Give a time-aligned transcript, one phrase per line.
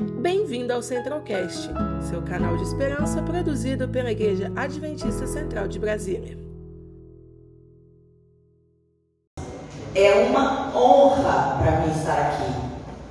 [0.00, 1.70] Bem-vindo ao Centralcast,
[2.08, 6.38] seu canal de esperança produzido pela Igreja Adventista Central de Brasília.
[9.94, 12.50] É uma honra para mim estar aqui.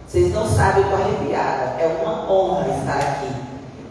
[0.07, 1.79] Vocês não sabem, eu estou arrepiada.
[1.79, 3.35] É uma honra estar aqui.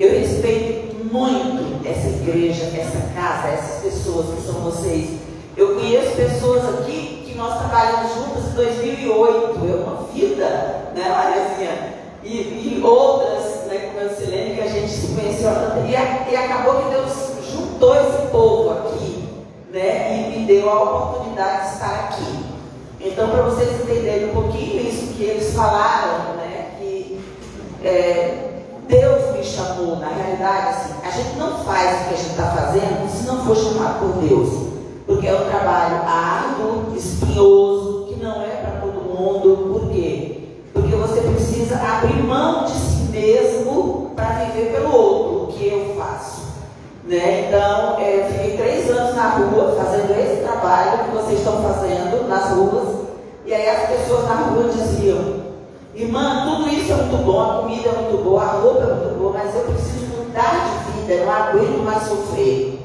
[0.01, 5.21] Eu respeito muito essa igreja, essa casa, essas pessoas que são vocês.
[5.57, 9.59] Eu conheço pessoas aqui que nós trabalhamos juntas em 2008.
[9.69, 11.98] É uma vida, né, Mariazinha?
[12.31, 15.51] E, e outras, né, como a Silene, que a gente se conheceu
[15.87, 17.13] e, e acabou que Deus
[17.51, 19.27] juntou esse povo aqui,
[19.73, 22.45] né, e me deu a oportunidade de estar aqui.
[23.01, 27.19] Então, para vocês entenderem um pouquinho isso que eles falaram, né, que
[27.83, 32.31] é, Deus me chamou, na realidade, assim, a gente não faz o que a gente
[32.31, 34.69] está fazendo se não for chamado por Deus,
[35.07, 40.18] porque é um trabalho árduo, espinhoso, que não é para todo mundo, por quê?
[40.99, 46.43] Você precisa abrir mão de si mesmo para viver pelo outro, o que eu faço.
[47.05, 47.47] Né?
[47.47, 52.29] Então, é, eu fiquei três anos na rua fazendo esse trabalho que vocês estão fazendo
[52.29, 53.07] nas ruas.
[53.47, 55.43] E aí as pessoas na rua diziam,
[55.95, 59.19] irmã, tudo isso é muito bom, a comida é muito boa, a roupa é muito
[59.19, 62.79] boa, mas eu preciso mudar de vida, eu não aguento mais sofrer.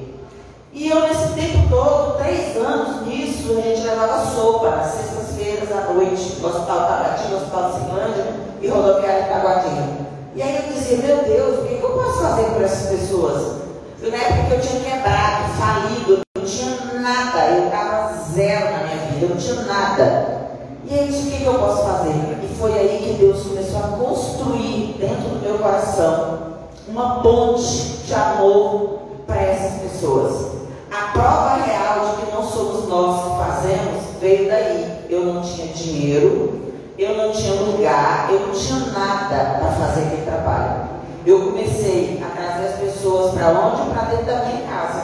[0.72, 4.94] E eu, nesse tempo todo, três anos nisso, a gente levava sopa nas
[5.64, 8.26] sextas-feiras à noite, no Hospital Tabatinga, no Hospital de Cinglândia
[8.62, 10.04] e rodoviária Taguatinga.
[10.36, 13.64] E aí eu dizia, meu Deus, o que eu posso fazer por essas pessoas?
[14.02, 18.84] Eu, na época eu tinha quebrado, falido, eu não tinha nada, eu estava zero na
[18.84, 20.44] minha vida, eu não tinha nada.
[20.86, 22.10] E aí, o que eu posso fazer?
[22.12, 26.40] E foi aí que Deus começou a construir dentro do meu coração
[26.88, 30.52] uma ponte de amor para essas pessoas.
[30.92, 34.83] A prova real de que não somos nós que fazemos veio daí.
[35.14, 36.60] Eu não tinha dinheiro,
[36.98, 40.90] eu não tinha lugar, eu não tinha nada para fazer aquele trabalho.
[41.24, 43.92] Eu comecei a trazer as pessoas para onde?
[43.92, 45.04] Para dentro da minha casa.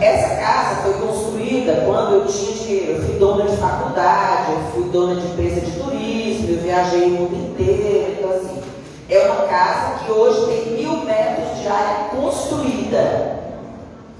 [0.00, 2.92] Essa casa foi construída quando eu tinha dinheiro.
[2.92, 7.10] Eu fui dona de faculdade, eu fui dona de empresa de turismo, eu viajei o
[7.10, 8.16] mundo inteiro.
[8.18, 8.62] Então, assim,
[9.08, 13.38] é uma casa que hoje tem mil metros de área construída.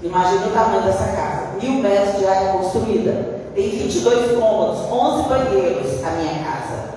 [0.01, 1.47] Imagina o tamanho dessa casa.
[1.61, 3.32] Mil metros de área construída.
[3.53, 6.93] Tem 22 cômodos, 11 banheiros a minha casa.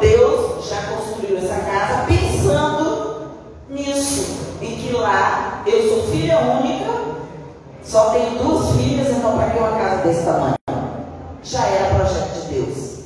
[0.00, 3.28] Deus já construiu essa casa pensando
[3.70, 4.34] nisso.
[4.60, 6.92] Em que lá eu sou filha única,
[7.84, 10.54] só tenho duas filhas, então para que uma casa desse tamanho?
[11.44, 13.00] Já era projeto de Deus.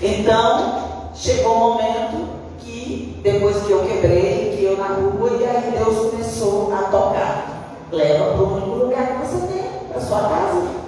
[0.00, 5.74] Então, chegou o momento que, depois que eu quebrei, que eu na rua, e aí
[5.76, 7.54] Deus começou a tocar
[7.90, 10.83] leva para o único lugar que você tem, para sua casa.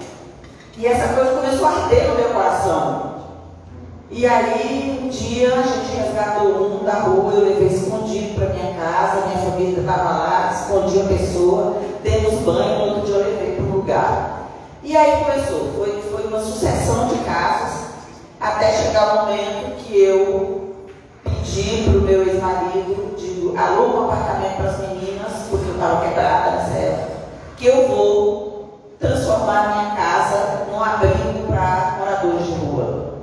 [0.79, 3.15] E essa coisa começou a arder no meu coração.
[4.11, 8.75] E aí, um dia, a gente resgatou um da rua, eu levei escondido para minha
[8.75, 13.57] casa, minha família estava lá, escondi a pessoa, demos banho, no outro dia eu levei
[13.57, 14.49] para o lugar.
[14.83, 17.87] E aí começou, foi, foi uma sucessão de casas,
[18.39, 20.77] até chegar o momento que eu
[21.25, 26.07] pedi para o meu ex-marido, digo, aluga um apartamento para as meninas, porque eu estava
[26.07, 27.13] quebrada nessa época,
[27.57, 28.46] que eu vou
[29.07, 33.15] transformar minha casa num abrigo para moradores de rua.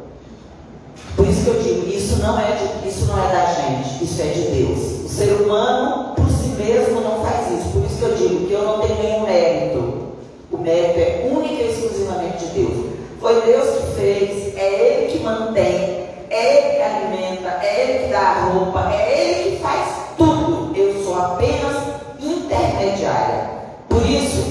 [1.15, 4.21] Por isso que eu digo, isso não é de, isso não é da gente, isso
[4.21, 5.05] é de Deus.
[5.05, 7.69] O ser humano por si mesmo não faz isso.
[7.69, 10.03] Por isso que eu digo que eu não tenho nenhum mérito.
[10.51, 12.85] O mérito é única e exclusivamente de Deus.
[13.19, 18.11] Foi Deus que fez, é Ele que mantém, é Ele que alimenta, é Ele que
[18.11, 20.75] dá a roupa, é Ele que faz tudo.
[20.75, 21.77] Eu sou apenas
[22.19, 23.49] intermediária.
[23.87, 24.43] Por isso,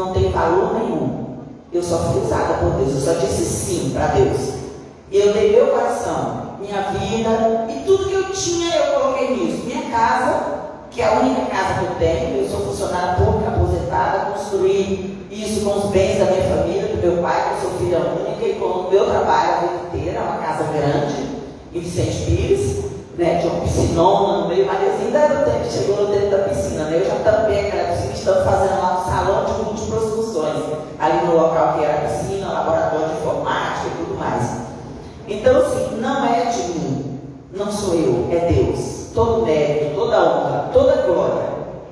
[0.00, 1.26] não tem valor nenhum.
[1.72, 4.54] Eu só fui usada por Deus, eu só disse sim para Deus.
[5.12, 9.66] Eu dei meu coração, minha vida e tudo que eu tinha eu coloquei nisso.
[9.66, 10.40] Minha casa,
[10.90, 15.64] que é a única casa que eu tenho, eu sou funcionária pública aposentada, construí isso
[15.64, 18.54] com os bens da minha família, do meu pai, que eu sou filha única, e
[18.54, 21.28] com o meu trabalho a vida inteira, uma casa grande,
[21.72, 22.84] em Vicente Pires,
[23.16, 26.48] né, de uma piscinona no meio, Mariazinha ainda era o tempo chegou no dentro da
[26.48, 26.96] piscina, né?
[26.96, 29.52] Eu já tampei aquela piscina, estamos fazendo lá um salão de
[31.00, 34.60] ali no local que era a piscina, laboratório de informática e tudo mais.
[35.26, 37.20] Então, assim, não é de mim,
[37.52, 39.10] não sou eu, é Deus.
[39.14, 41.42] Todo mérito, toda honra, toda glória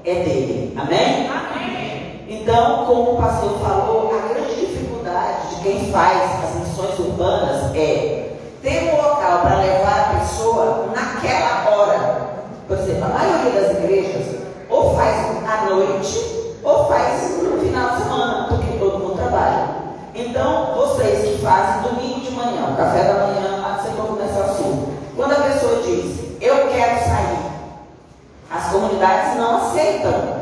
[0.04, 0.76] é dele.
[0.78, 1.28] Amém?
[1.28, 2.24] Amém.
[2.28, 8.36] Então, como o pastor falou, a grande dificuldade de quem faz as missões urbanas é
[8.62, 12.28] ter um local para levar a pessoa naquela hora.
[12.66, 14.26] Por exemplo, a maioria das igrejas
[14.68, 15.16] ou faz
[15.46, 18.57] à noite ou faz no final de semana,
[19.28, 19.68] trabalho.
[20.14, 24.88] Então, vocês que fazem domingo de manhã, café da manhã, lá você começa assunto.
[25.14, 27.38] Quando a pessoa diz, eu quero sair,
[28.50, 30.38] as comunidades não aceitam,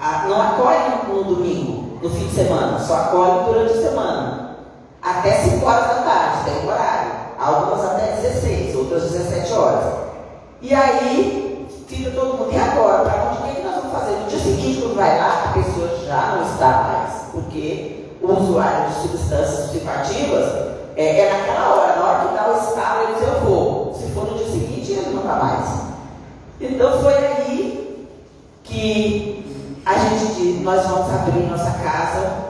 [0.00, 4.48] ah, não acolhem no domingo, no fim de semana, só acolhem durante a semana.
[5.00, 7.12] Até 5 horas da tarde, tem horário.
[7.38, 9.84] Algumas até 16, outras 17 horas.
[10.60, 13.04] E aí, fica todo mundo, e agora?
[13.04, 14.16] Para onde O é que nós vamos fazer?
[14.16, 17.97] No dia seguinte, quando vai lá, a pessoa já não está mais, porque
[18.32, 23.28] usuário de substâncias psicoativas é, é naquela hora, na hora que dá o ele diz,
[23.28, 23.94] eu vou.
[23.94, 25.80] Se for no dia seguinte, ele não está mais.
[26.60, 28.08] Então foi aí
[28.64, 29.44] que
[29.86, 32.48] a gente disse, nós vamos abrir nossa casa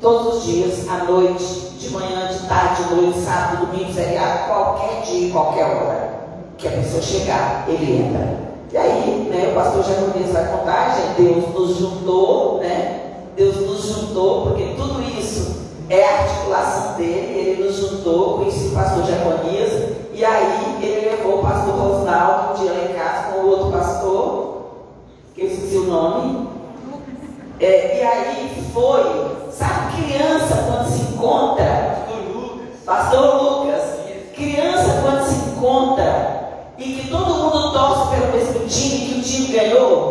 [0.00, 1.44] todos os dias, à noite,
[1.78, 6.14] de manhã, de tarde, de noite, sábado, domingo, feriado, qualquer dia, qualquer hora
[6.58, 8.38] que a pessoa chegar, ele entra.
[8.72, 13.03] E aí, né, o pastor Jeremias vai contar, gente, Deus nos juntou, né?
[13.36, 18.74] Deus nos juntou, porque tudo isso é a articulação dele, ele nos juntou, conheci o
[18.74, 23.40] pastor Jeremias, e aí ele levou o pastor Rosnaldo um dia lá em casa com
[23.40, 24.54] o outro pastor,
[25.34, 26.48] que eu esqueci o nome.
[27.60, 31.94] É, e aí foi, sabe criança quando se encontra?
[32.84, 33.82] Pastor Lucas.
[34.34, 39.46] Criança quando se encontra e que todo mundo torce pelo mesmo time, que o time
[39.46, 40.03] ganhou,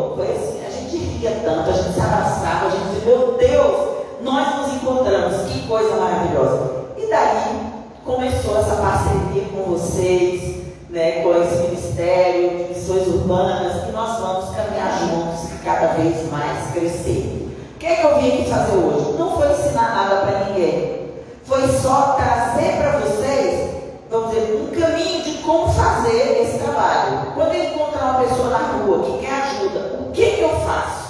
[1.23, 3.89] ria tanto, a gente se abraçava, a gente dizia, meu Deus,
[4.21, 6.83] nós nos encontramos, que coisa maravilhosa.
[6.97, 7.73] E daí
[8.03, 14.55] começou essa parceria com vocês, né, com esse ministério de missões urbanas, que nós vamos
[14.55, 17.49] caminhar juntos e cada vez mais crescer.
[17.75, 19.17] O que, é que eu vim aqui fazer hoje?
[19.17, 21.09] Não foi ensinar nada para ninguém.
[21.45, 23.71] Foi só trazer para vocês,
[24.09, 27.31] vamos dizer, um caminho de como fazer esse trabalho.
[27.33, 31.02] Quando eu encontrar uma pessoa na rua que quer ajuda, o que, que eu faço?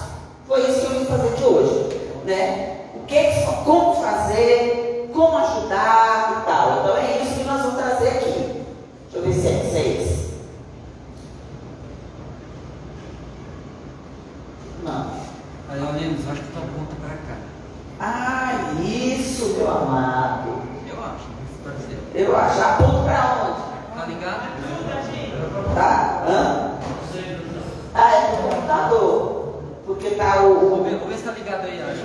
[0.48, 2.00] Foi isso que eu vim fazer de hoje.
[2.26, 2.78] Né?
[2.96, 3.24] O que,
[3.66, 6.80] como fazer, como ajudar e tal.
[6.80, 8.66] Então é isso que nós vamos trazer aqui.
[9.12, 10.24] Deixa eu ver se é seis.
[14.84, 15.12] Não.
[15.70, 17.38] Aí, Leandro, acho que está aponta para cá.
[18.00, 20.62] Ah, isso, meu amado.
[20.88, 22.22] Eu acho, ser.
[22.22, 22.62] Eu acho.
[22.62, 24.00] Aponto para onde?
[24.00, 24.54] Tá ligado?
[25.74, 26.26] Tá?
[26.28, 26.72] Hã?
[27.96, 29.33] Ah, é do computador.
[29.94, 30.84] Porque tá Vou o.
[30.84, 32.04] ver, vou ver se tá ligado aí, acho.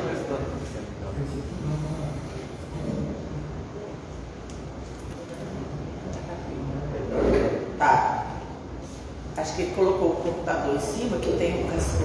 [7.79, 8.27] Tá.
[9.37, 11.99] Acho que ele colocou o computador em cima, que eu tenho o resto.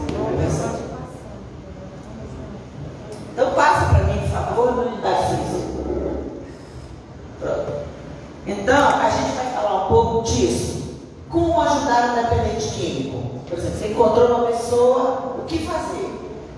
[3.34, 5.64] Então passa para mim, por favor, Tarcísio.
[7.40, 7.74] Pronto.
[8.46, 11.00] Então, a gente vai falar um pouco disso.
[11.30, 13.40] Como ajudar o dependente químico?
[13.50, 16.10] Por exemplo, você encontrou uma pessoa, o que fazer?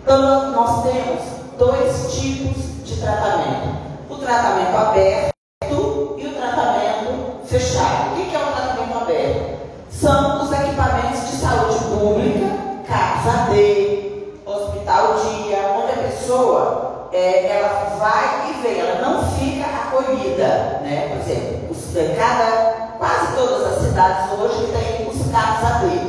[0.04, 1.24] Então, nós temos
[1.58, 3.78] dois tipos de tratamento:
[4.10, 8.14] o tratamento aberto e o tratamento fechado.
[8.14, 9.56] O que é o tratamento aberto?
[9.90, 12.56] São os equipamentos de saúde pública,
[12.88, 19.66] casa D, hospital dia, onde a pessoa é, ela vai e vem, ela não fica
[19.66, 21.10] acolhida, né?
[21.10, 26.00] Por exemplo, os, é, cada, quase todas as cidades hoje têm os CAPs AD,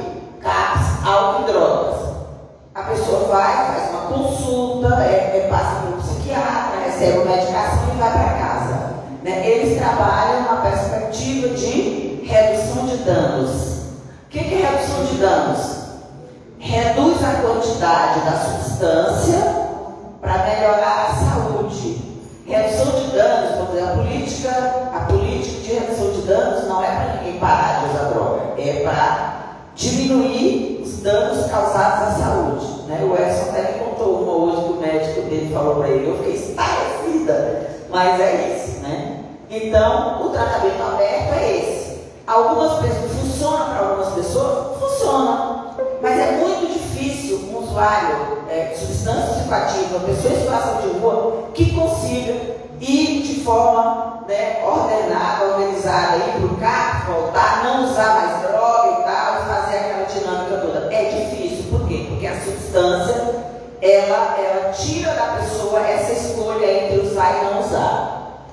[0.42, 2.15] CAPs álcool e drogas.
[2.86, 7.88] A pessoa vai, faz uma consulta, é, é, passa por um psiquiatra, recebe uma medicação
[7.92, 8.90] e vai para casa.
[9.24, 9.44] Né?
[9.44, 13.50] Eles trabalham na perspectiva de redução de danos.
[13.50, 15.76] O que, que é redução de danos?
[16.58, 19.66] reduz a quantidade da substância
[20.20, 22.02] para melhorar a saúde.
[22.46, 24.50] Redução de danos, exemplo, a política,
[24.94, 28.82] a política de redução de danos não é para ninguém parar de usar droga, é
[28.84, 29.36] para
[29.74, 32.75] diminuir os danos causados à saúde.
[32.86, 33.00] Né?
[33.02, 36.18] O Edson até me contou uma hoje que o médico dele falou para ele, eu
[36.18, 39.24] fiquei estarrecida, mas é isso, né?
[39.50, 41.98] Então, o tratamento aberto é esse.
[42.26, 44.78] Algumas pessoas, funciona para algumas pessoas?
[44.78, 45.74] Funciona.
[46.02, 51.44] Mas é muito difícil um usuário é, de substância psicoativa, pessoa em situação de rua,
[51.54, 52.34] que consiga
[52.80, 59.00] ir de forma né, ordenada, organizada, ir para o carro, voltar, não usar mais droga
[59.00, 60.92] e tal, e fazer aquela dinâmica toda.
[60.92, 62.05] É difícil, por quê?
[62.16, 63.44] Porque a substância,
[63.82, 68.46] ela, ela tira da pessoa essa escolha entre usar e não usar.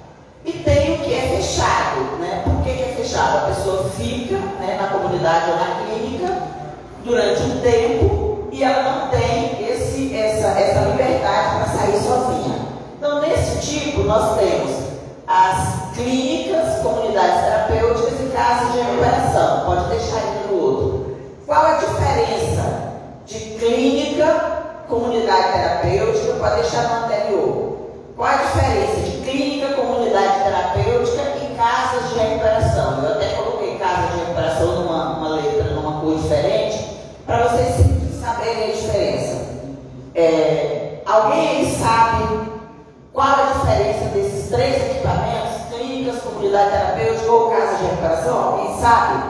[0.44, 2.42] E tem o que é fechado, né?
[2.44, 3.38] Por que, que é fechado?
[3.38, 6.44] A pessoa fica né, na comunidade ou na clínica
[7.06, 12.68] durante um tempo e ela não tem esse, essa, essa liberdade para sair sozinha.
[12.98, 14.72] Então, nesse tipo, nós temos
[15.26, 19.64] as clínicas, comunidades terapêuticas e casas de recuperação.
[19.64, 21.18] Pode deixar aí no outro.
[21.46, 22.93] Qual a diferença
[23.26, 27.74] de clínica, comunidade terapêutica para deixar no anterior.
[28.16, 33.04] Qual a diferença de clínica, comunidade terapêutica e casas de recuperação?
[33.04, 37.76] Eu até coloquei casa de recuperação numa, numa letra, numa cor diferente, para vocês
[38.22, 39.44] saberem a diferença.
[40.14, 42.52] É, alguém sabe
[43.12, 48.44] qual a diferença desses três equipamentos, clínicas, comunidade terapêutica ou casa de recuperação?
[48.44, 49.24] Alguém sabe?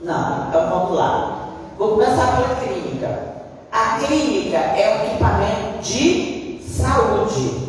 [0.00, 0.48] Não.
[0.48, 1.45] Então vamos lá.
[1.78, 3.18] Vou começar pela clínica.
[3.70, 7.66] A clínica é um equipamento de saúde.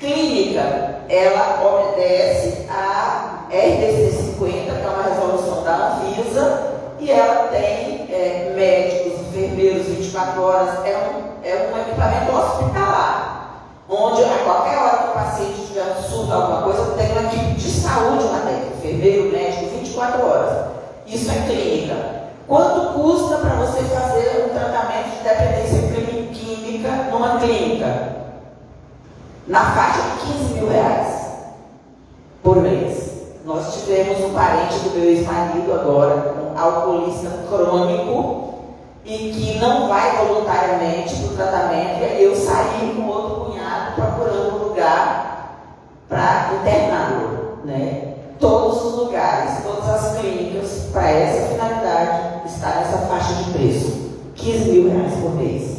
[0.00, 8.08] Clínica, ela obedece a RDC 50, que é uma resolução da Anvisa, e ela tem
[8.10, 14.96] é, médicos, enfermeiros 24 horas, é um, é um equipamento hospitalar, onde a qualquer hora
[14.96, 18.76] que o paciente tiver um surto, alguma coisa, tem uma equipe de saúde lá dentro,
[18.78, 20.66] enfermeiro, médico, 24 horas.
[21.06, 22.23] Isso é clínica.
[22.46, 25.88] Quanto custa para você fazer um tratamento de dependência
[26.32, 28.16] química numa clínica?
[29.46, 31.24] Na faixa de 15 mil reais
[32.42, 33.12] por mês.
[33.46, 38.54] Nós tivemos um parente do meu ex-marido agora, um alcoolista crônico,
[39.04, 42.02] e que não vai voluntariamente para o tratamento.
[42.18, 45.60] Eu saí com outro cunhado procurando um lugar
[46.08, 47.58] para interná-lo.
[47.64, 48.14] Né?
[48.38, 54.04] Todos os lugares, todas as clínicas, para essa finalidade, está nessa faixa de preço.
[54.34, 55.78] 15 mil reais por mês.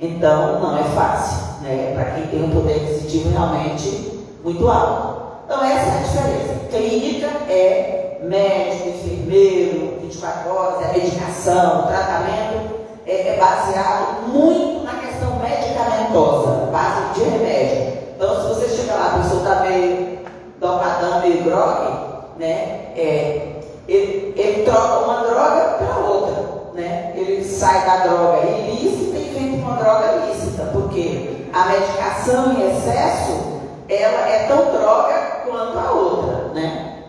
[0.00, 1.92] Então, não é fácil, né?
[1.94, 5.22] Para quem tem um poder aquisitivo realmente muito alto.
[5.44, 6.68] Então, essa é a diferença.
[6.70, 15.38] Clínica é médico, enfermeiro, 24 horas, é medicação, tratamento é, é baseado muito na questão
[15.38, 17.92] medicamentosa, base de remédio.
[18.16, 20.18] Então, se você chega lá, a pessoa está meio
[20.60, 21.92] dopadão, meio grogue,
[22.38, 22.92] né?
[22.96, 23.51] É,
[23.88, 27.12] ele, ele, troca uma droga pela outra, né?
[27.16, 32.70] Ele sai da droga ilícita e vem para uma droga lícita, porque a medicação em
[32.70, 37.02] excesso, ela é tão droga quanto a outra, né?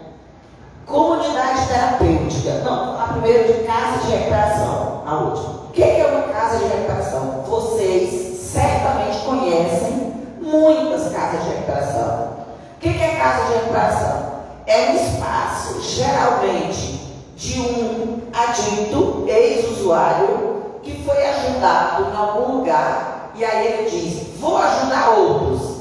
[0.85, 2.53] Comunidade terapêutica.
[2.63, 5.49] Não, a primeira de casa de recuperação, a última.
[5.49, 7.43] O que é uma casa de recuperação?
[7.47, 12.33] Vocês certamente conhecem muitas casas de recuperação.
[12.75, 14.32] O que é casa de recuperação?
[14.65, 17.01] É um espaço, geralmente,
[17.35, 24.57] de um adicto, ex-usuário, que foi ajudado em algum lugar, e aí ele diz: Vou
[24.57, 25.73] ajudar outros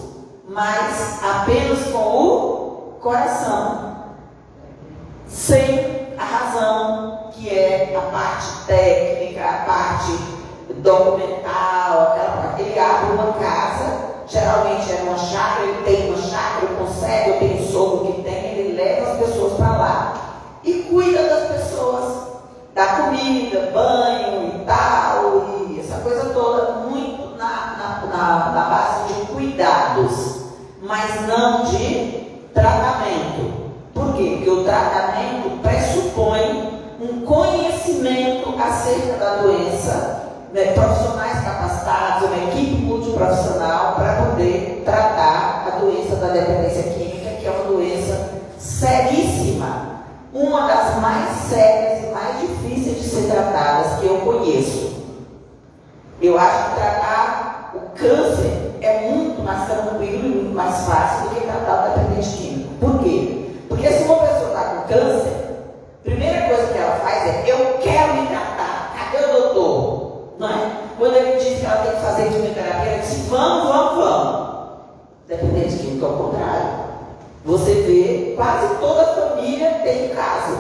[0.53, 3.97] mas apenas com o coração,
[5.27, 10.13] sem a razão, que é a parte técnica, a parte
[10.77, 12.55] documental, aquela.
[12.59, 17.63] Ele abre uma casa, geralmente é uma chácara, ele tem uma chácara, consegue, eu tenho
[17.63, 20.15] um sogro que tem, ele leva as pessoas para lá
[20.65, 22.29] e cuida das pessoas,
[22.75, 29.15] da comida, banho e tal, e essa coisa toda, muito na, na, na, na base
[29.15, 30.43] de cuidados
[30.83, 33.71] mas não de tratamento.
[33.95, 34.35] Por quê?
[34.37, 43.95] Porque o tratamento pressupõe um conhecimento acerca da doença, né, profissionais capacitados, uma equipe multiprofissional
[43.95, 47.22] para poder tratar a doença da dependência química,
[48.83, 50.03] seríssima,
[50.35, 54.93] uma das mais sérias e mais difíceis de ser tratadas que eu conheço.
[56.21, 61.35] Eu acho que tratar o câncer é muito mais tranquilo e muito mais fácil do
[61.37, 62.75] que tratar o dependente químico.
[62.81, 63.51] Por quê?
[63.69, 65.33] Porque se uma pessoa está com câncer,
[66.01, 70.35] a primeira coisa que ela faz é: eu quero me tratar, cadê o doutor?
[70.41, 70.73] Não é?
[70.99, 74.53] Quando ele diz que ela tem que fazer quimioterapia, ela diz: vamos, vamos, vamos.
[75.29, 76.92] Dependente químico, ao contrário.
[77.45, 80.59] Você vê, quase toda a família tem caso.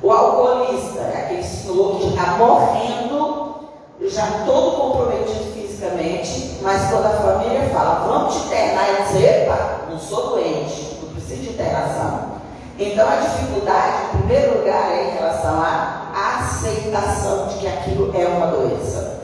[0.00, 3.56] O alcoolista é aquele senhor que está morrendo,
[4.02, 9.80] já todo comprometido fisicamente, mas quando a família fala, vamos te internar, ele diz, epa,
[9.90, 12.30] não sou doente, não preciso de internação.
[12.78, 18.26] Então a dificuldade, em primeiro lugar, é em relação à aceitação de que aquilo é
[18.26, 19.20] uma doença.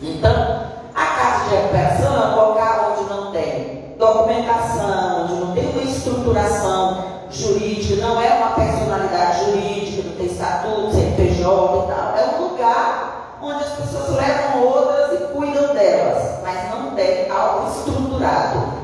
[0.00, 5.70] Então, a casa de recuperação é um local onde não tem documentação, onde não tem
[5.70, 12.16] uma estruturação jurídica, não é uma personalidade jurídica, não tem estatuto, CNPJ e tal.
[12.16, 17.70] É um lugar onde as pessoas levam outras e cuidam delas, mas não tem algo
[17.70, 18.82] estruturado.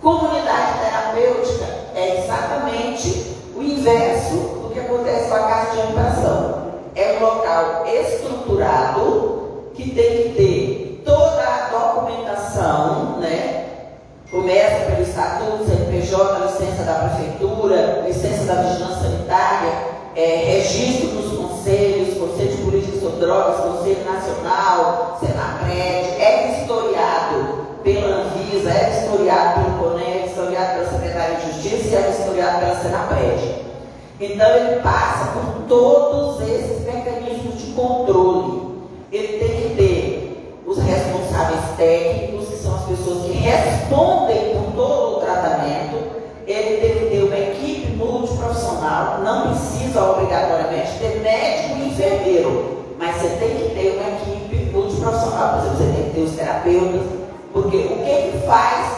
[0.00, 6.66] Comunidade terapêutica é exatamente o inverso do que acontece com a casa de habitação.
[6.94, 13.65] É um local estruturado que tem que ter toda a documentação, né?
[14.36, 19.72] Começa pelo estatuto, CNPJ, licença da prefeitura, licença da vigilância sanitária,
[20.14, 28.24] é, registro dos conselhos, Conselho de Política sobre Drogas, Conselho Nacional, Senapred, é vistoriado pela
[28.24, 32.76] Anvisa, é vistoriado pelo CONEM, é vistoriado pela Secretaria de Justiça e é vistoriado pela
[32.76, 33.54] Senapred.
[34.20, 38.66] Então ele passa por todos esses mecanismos de controle.
[39.10, 39.75] Ele tem que
[41.36, 46.16] responsáveis técnicos, que são as pessoas que respondem por todo o tratamento.
[46.46, 53.28] Ele que ter uma equipe multiprofissional, não precisa obrigatoriamente ter médico e enfermeiro, mas você
[53.30, 55.58] tem que ter uma equipe multiprofissional.
[55.58, 57.02] Por exemplo, você tem que ter os terapeutas,
[57.52, 58.96] porque o que, que faz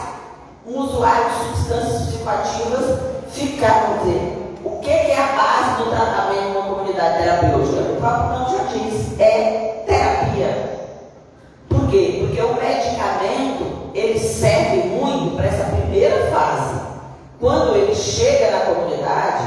[0.67, 6.75] um usuário de substâncias psicoativas ficar, dizer, o que é a base do tratamento numa
[6.75, 7.81] comunidade terapêutica?
[7.81, 10.58] O próprio nome já diz, é terapia.
[12.39, 16.79] Porque o medicamento, ele serve muito para essa primeira fase.
[17.37, 19.43] Quando ele chega na comunidade,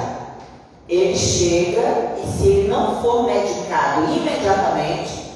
[0.86, 5.32] ele chega e se ele não for medicado imediatamente,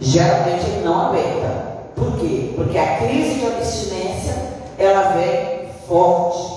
[0.00, 1.66] geralmente ele não aguenta.
[1.94, 2.54] Por quê?
[2.56, 4.34] Porque a crise de abstinência,
[4.78, 6.56] ela vem forte.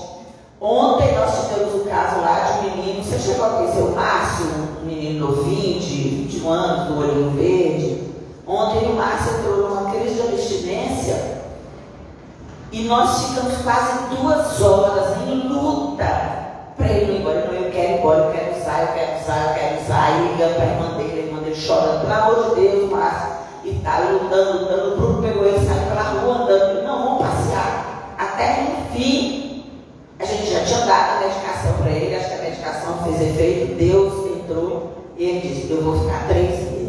[0.58, 4.46] Ontem nós tivemos um caso lá de um menino, você chegou a conhecer o Márcio,
[4.82, 5.96] um menino novinho, de
[6.30, 7.69] 21 anos, do olhinho verde.
[8.50, 11.38] Ontem o Márcio entrou numa crise de abstinência
[12.72, 16.04] e nós ficamos quase duas horas em luta
[16.76, 17.36] para ele ir embora.
[17.36, 20.10] Eu quero ir embora, eu quero usar, eu quero usar, eu quero usar.
[20.10, 23.30] E ligando para a irmã dele, a irmã dele chorando, pelo amor de Deus, Márcio.
[23.62, 24.94] E tá lutando, lutando.
[24.94, 26.82] O Bruno pegou ele, saiu pela rua andando.
[26.82, 28.14] Não, vamos passear.
[28.18, 29.64] Até enfim,
[30.18, 33.74] a gente já tinha dado a medicação para ele, acho que a medicação fez efeito,
[33.76, 36.80] Deus entrou e ele disse, eu vou ficar três meses.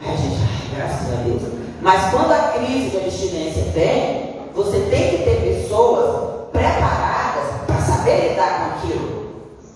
[0.00, 1.42] Aí a gente, ai, graças a Deus.
[1.82, 8.30] Mas quando a crise de abstinência vem, você tem que ter pessoas preparadas para saber
[8.30, 9.28] lidar com aquilo.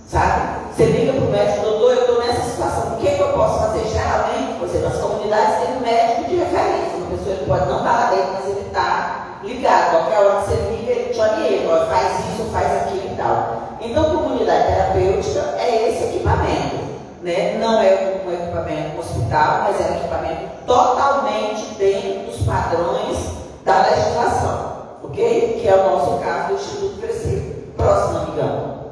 [0.09, 0.63] Sabe?
[0.73, 3.59] Você liga para o médico, doutor, eu estou nessa situação, o que, que eu posso
[3.61, 3.85] fazer?
[3.89, 6.97] Geralmente, você, nas comunidades tem um médico de referência.
[6.97, 9.91] Uma pessoa que pode não estar lá dentro, mas ele está ligado.
[9.91, 13.63] Qualquer hora que você liga, ele te orienta, faz isso, faz aquilo e tal.
[13.81, 16.92] Então, comunidade terapêutica é esse equipamento.
[17.23, 17.59] Né?
[17.59, 23.19] Não é um equipamento hospital, mas é um equipamento totalmente dentro dos padrões
[23.65, 24.73] da legislação
[25.13, 25.61] ok?
[25.61, 27.73] Que é o nosso caso do Instituto Crescer.
[27.77, 28.83] Próximo, amigão.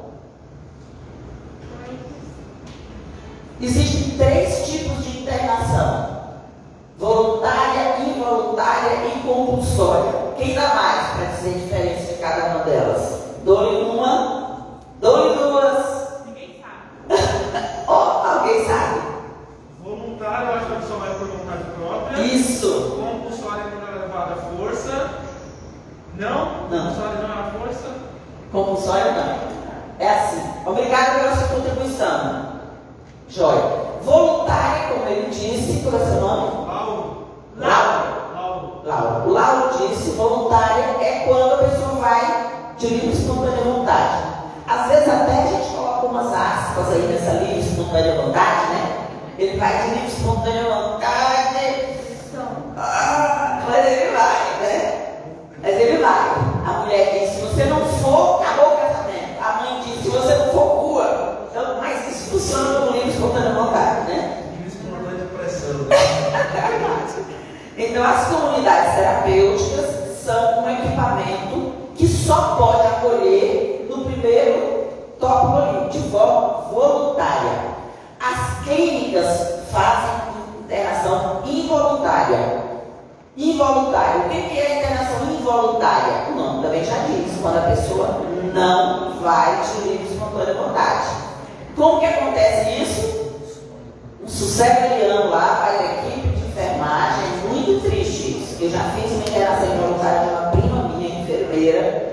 [3.59, 6.21] Existem três tipos de internação:
[6.97, 10.31] voluntária, involuntária e compulsória.
[10.37, 13.19] Quem dá mais para dizer a diferença de cada uma delas?
[13.43, 16.25] Dou-lhe uma, dou-lhe duas.
[16.25, 17.85] Ninguém sabe.
[17.87, 19.01] Ó, oh, alguém sabe?
[19.83, 22.21] Voluntário, eu acho que a pessoa vai por vontade própria.
[22.23, 23.01] Isso.
[23.01, 25.09] Compulsória quando ela é levada à força.
[26.17, 26.69] Não?
[26.69, 26.85] Não.
[26.87, 27.89] Compulsória não é a força?
[28.51, 29.51] Compulsória não.
[29.99, 30.41] É assim.
[30.65, 32.51] Obrigado pela sua contribuição.
[33.29, 33.91] Joia.
[34.03, 36.67] Voluntária, como ele disse, qual é seu nome?
[36.67, 37.27] Lauro.
[37.57, 39.29] Lauro.
[39.29, 44.23] O Lauro disse, voluntária é quando a pessoa vai de livre espontânea vontade.
[44.67, 48.90] Às vezes até a gente coloca umas aspas aí nessa livre espontânea vontade, né?
[49.41, 51.97] Ele vai de livre espontânea vontade.
[52.77, 55.07] Ah, mas ele vai, né?
[55.63, 56.29] Mas ele vai.
[56.63, 59.41] A mulher disse, se você não for, acabou o casamento.
[59.41, 61.47] A mãe disse, se você não for, cua.
[61.49, 64.43] Então, mas isso funciona como livre espontânea vontade, né?
[65.17, 65.87] Depressão.
[67.75, 74.87] Então, as comunidades terapêuticas são um equipamento que só pode acolher no primeiro
[75.19, 77.80] tópico de forma voluntária.
[78.21, 80.31] As clínicas fazem
[80.63, 82.61] internação involuntária.
[83.35, 84.21] Involuntária.
[84.21, 86.31] O que é internação involuntária?
[86.31, 88.21] O nome também já diz, quando a pessoa
[88.53, 91.07] não vai de livre espontânea vontade.
[91.75, 93.21] Como que acontece isso?
[94.23, 98.63] Um sucessoriano lá vai a equipe de enfermagem, é muito triste isso.
[98.63, 102.11] Eu já fiz uma internação involuntária de uma prima minha, enfermeira,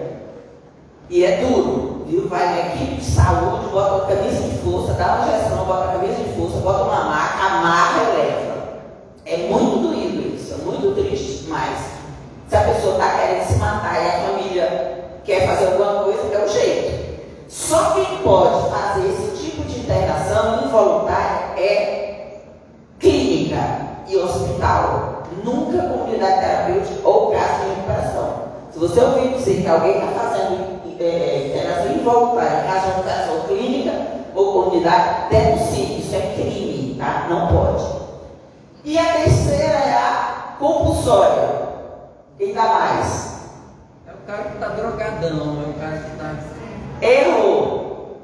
[1.11, 2.29] e é duro, viu?
[2.29, 5.93] Vai na equipe de saúde, bota uma camisa de força, dá uma injeção, bota a
[5.93, 8.59] camisa de força, bota uma maca, amarra e leva.
[9.27, 11.79] É muito doído isso, é muito triste, mas
[12.49, 16.45] se a pessoa está querendo se matar e a família quer fazer alguma coisa, é
[16.45, 17.09] o jeito.
[17.49, 22.41] Só quem pode fazer esse tipo de internação involuntária é
[22.99, 23.59] clínica
[24.07, 25.23] e hospital.
[25.45, 28.49] Nunca comunidade terapêutica ou caso de recuperação.
[28.73, 34.07] Se você ouvir dizer que alguém está fazendo é, internação involuntária, caso de recuperação clínica
[34.35, 36.01] ou comunidade, denuncie.
[36.01, 37.27] Isso é crime, tá?
[37.29, 37.85] Não pode.
[38.85, 41.49] E a terceira é a compulsória.
[42.39, 43.39] Quem dá mais?
[44.07, 46.35] É o cara que está drogadão, é o cara que está.
[47.01, 48.19] Errou.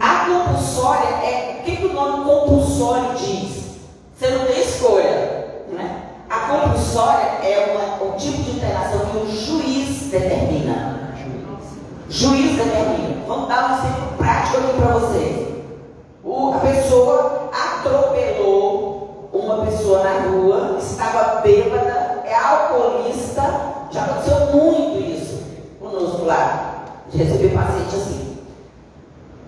[0.00, 1.60] A compulsória é.
[1.60, 3.78] O que, que o nome compulsório diz?
[4.16, 5.64] Você não tem escolha.
[5.68, 6.02] Né?
[6.30, 11.07] A compulsória é uma, um tipo de internação que o juiz determina.
[12.08, 13.24] Juiz determina.
[13.26, 15.48] Vamos dar um exemplo prático aqui para vocês.
[16.24, 23.42] O, a pessoa atropelou uma pessoa na rua, estava bêbada, é alcoolista.
[23.90, 25.18] Já aconteceu muito isso
[26.28, 28.38] lá, de receber paciente assim.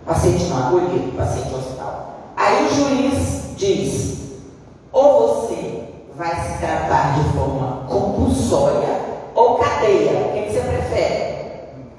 [0.06, 2.10] Paciente não, acolhido, paciente no hospital.
[3.60, 4.18] diz:
[4.90, 5.84] ou você
[6.16, 9.00] vai se tratar de forma compulsória
[9.34, 10.12] ou cadeia.
[10.12, 11.29] O que você prefere?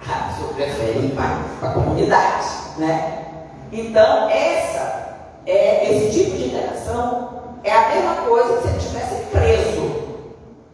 [0.08, 3.26] Ah, você prefere ir para a comunidade, né?
[3.72, 7.30] Então, essa, é, esse tipo de interação
[7.64, 9.92] é a mesma coisa que se ele estivesse preso.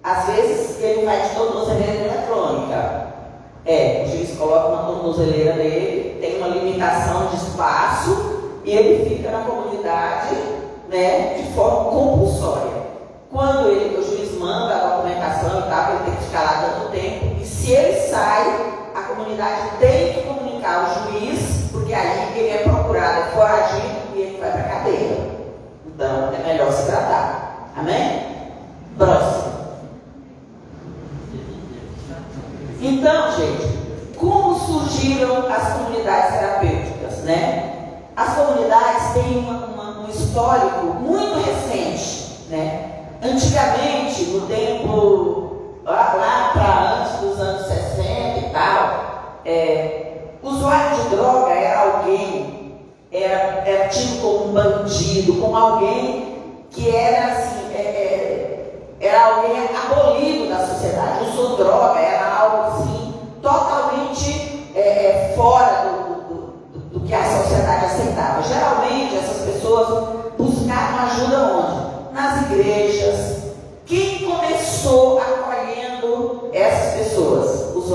[0.03, 3.07] Às vezes, ele vai de tornozeleira eletrônica.
[3.65, 9.29] É, o juiz coloca uma tornozeleira nele, tem uma limitação de espaço e ele fica
[9.29, 10.35] na comunidade
[10.89, 12.71] né, de forma compulsória.
[13.31, 16.91] Quando ele, o juiz manda a documentação e tal, ele tem que ficar lá tanto
[16.91, 18.76] tempo, e se ele sai,
[19.17, 24.51] comunidade tem que comunicar ao juiz, porque aí ele é procurado, foragido e ele vai
[24.51, 25.17] para a cadeia.
[25.87, 27.71] Então é melhor se tratar.
[27.75, 28.21] Amém?
[28.97, 29.57] Próximo.
[32.79, 37.73] Então, gente, como surgiram as comunidades terapêuticas, né?
[38.15, 42.91] As comunidades têm uma, uma, um histórico muito recente, né?
[43.21, 45.46] Antigamente, no tempo
[45.87, 52.81] lá, lá para antes dos anos 60 e tal, é, usuário de droga era alguém,
[53.11, 56.27] era, era tido como um bandido, como alguém
[56.71, 61.29] que era assim, é, é, era alguém abolido da sociedade.
[61.29, 65.76] Usou droga, era algo assim, totalmente é, é, fora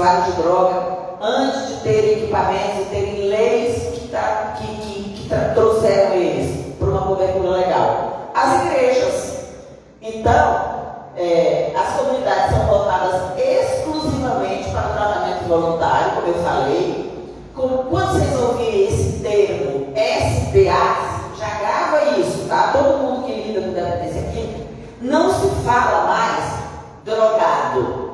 [0.03, 0.83] de droga,
[1.21, 6.75] antes de terem equipamentos e terem leis que, tá, que, que, que tá, trouxeram eles
[6.77, 8.31] para uma cobertura legal?
[8.35, 9.33] As igrejas.
[10.01, 10.61] Então,
[11.17, 17.12] é, as comunidades são voltadas exclusivamente para o tratamento voluntário, como eu falei.
[17.55, 22.71] Como, quando vocês ouvirem esse termo SPA, já grava isso, tá?
[22.73, 24.67] Todo mundo que lida com dependência aqui,
[25.01, 26.55] não se fala mais
[27.05, 28.12] drogado.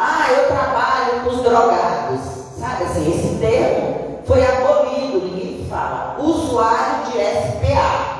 [0.00, 2.20] Ah, eu trabalho com os drogados.
[2.58, 6.16] Sabe assim, esse termo foi abolido, ninguém fala.
[6.18, 8.18] Usuário de SPA.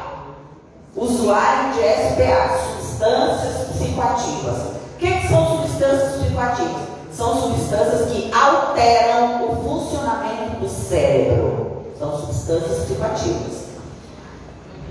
[0.96, 4.58] Usuário de SPA, substâncias psicoativas.
[4.94, 6.82] O que, que são substâncias psicoativas?
[7.12, 11.84] São substâncias que alteram o funcionamento do cérebro.
[11.98, 13.68] São substâncias psicoativas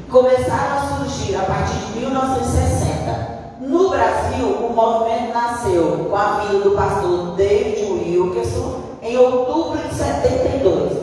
[0.10, 3.37] começaram a surgir a partir de 1960.
[3.68, 9.94] No Brasil, o movimento nasceu com a vinda do pastor David Wilkerson em outubro de
[9.94, 10.94] 72.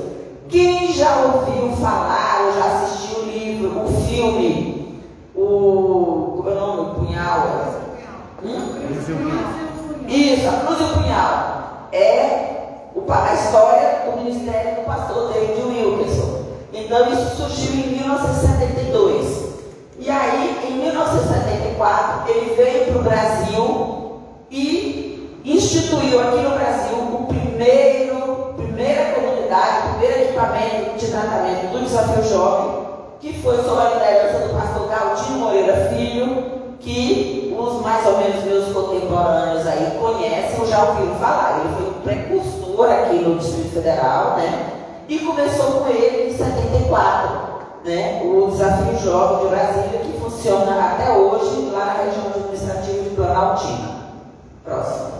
[0.48, 5.02] Quem já ouviu falar ou já assistiu o livro, o filme,
[5.36, 6.32] o.
[6.38, 6.80] Como é o nome?
[6.80, 7.74] O Punhal?
[8.42, 10.08] Hum?
[10.08, 11.88] Isso, a Cruz e o Punhal.
[11.92, 12.44] É
[13.08, 16.44] a história do ministério do pastor David Wilkerson.
[16.72, 19.53] Então isso surgiu em 1972.
[19.98, 27.26] E aí, em 1974, ele veio para o Brasil e instituiu aqui no Brasil o
[27.28, 32.86] primeiro, primeira comunidade, o primeiro equipamento de tratamento do desafio jovem,
[33.20, 36.44] que foi sob a liderança do pastor Galdino Moreira Filho,
[36.80, 41.60] que os mais ou menos meus contemporâneos aí conhecem já ouviram falar.
[41.60, 44.72] Ele foi um precursor aqui no Distrito Federal, né?
[45.08, 47.54] E começou com ele em 74,
[47.84, 48.22] né?
[48.24, 53.94] o Desafio Jovem de Brasília, que funciona até hoje lá na região administrativa de Planaltina.
[54.64, 55.14] Próximo.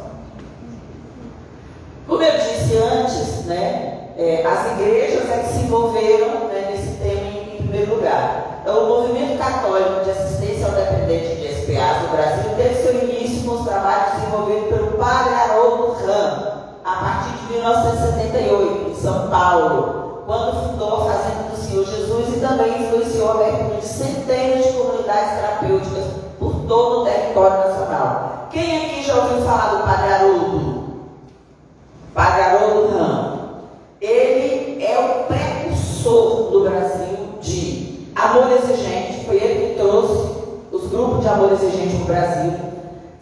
[2.08, 7.28] Como eu disse antes, né, é, as igrejas é que se envolveram né, nesse tema
[7.28, 8.60] em, em primeiro lugar.
[8.62, 13.48] Então, o movimento católico de assistência ao dependente de SPA do Brasil teve seu início
[13.48, 20.03] com os trabalhos desenvolvidos pelo Padre Haroldo Ram, a partir de 1978, em São Paulo,
[20.68, 25.30] fundou a Fazenda do Senhor Jesus e também influenciou a abertura de centenas de comunidades
[25.34, 26.04] terapêuticas
[26.38, 28.48] por todo o território nacional.
[28.50, 30.84] Quem aqui já ouviu falar do Padre Haroldo?
[32.14, 33.40] Padre Haroldo Ramos.
[34.00, 40.34] Ele é o precursor do Brasil de amor exigente, foi ele que trouxe
[40.70, 42.52] os grupos de amor exigente no Brasil.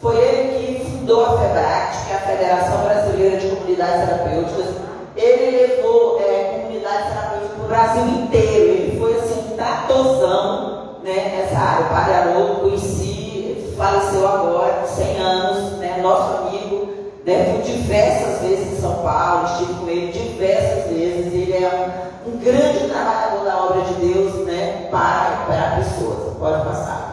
[0.00, 4.66] Foi ele que fundou a FEBRAT, que é a Federação Brasileira de Comunidades Terapêuticas.
[5.14, 8.68] Ele levou é, comunidades terapêuticas para o Brasil inteiro.
[8.70, 11.86] Ele foi assim, tratorzão né, nessa área.
[11.86, 16.92] O Padre Haroldo conheci, faleceu agora, 100 anos, né, nosso amigo.
[17.26, 21.32] Né, fui diversas vezes em São Paulo, estive com ele diversas vezes.
[21.32, 26.36] Ele é um, um grande trabalhador da obra de Deus né, para recuperar pessoas.
[26.38, 27.12] Pode passar.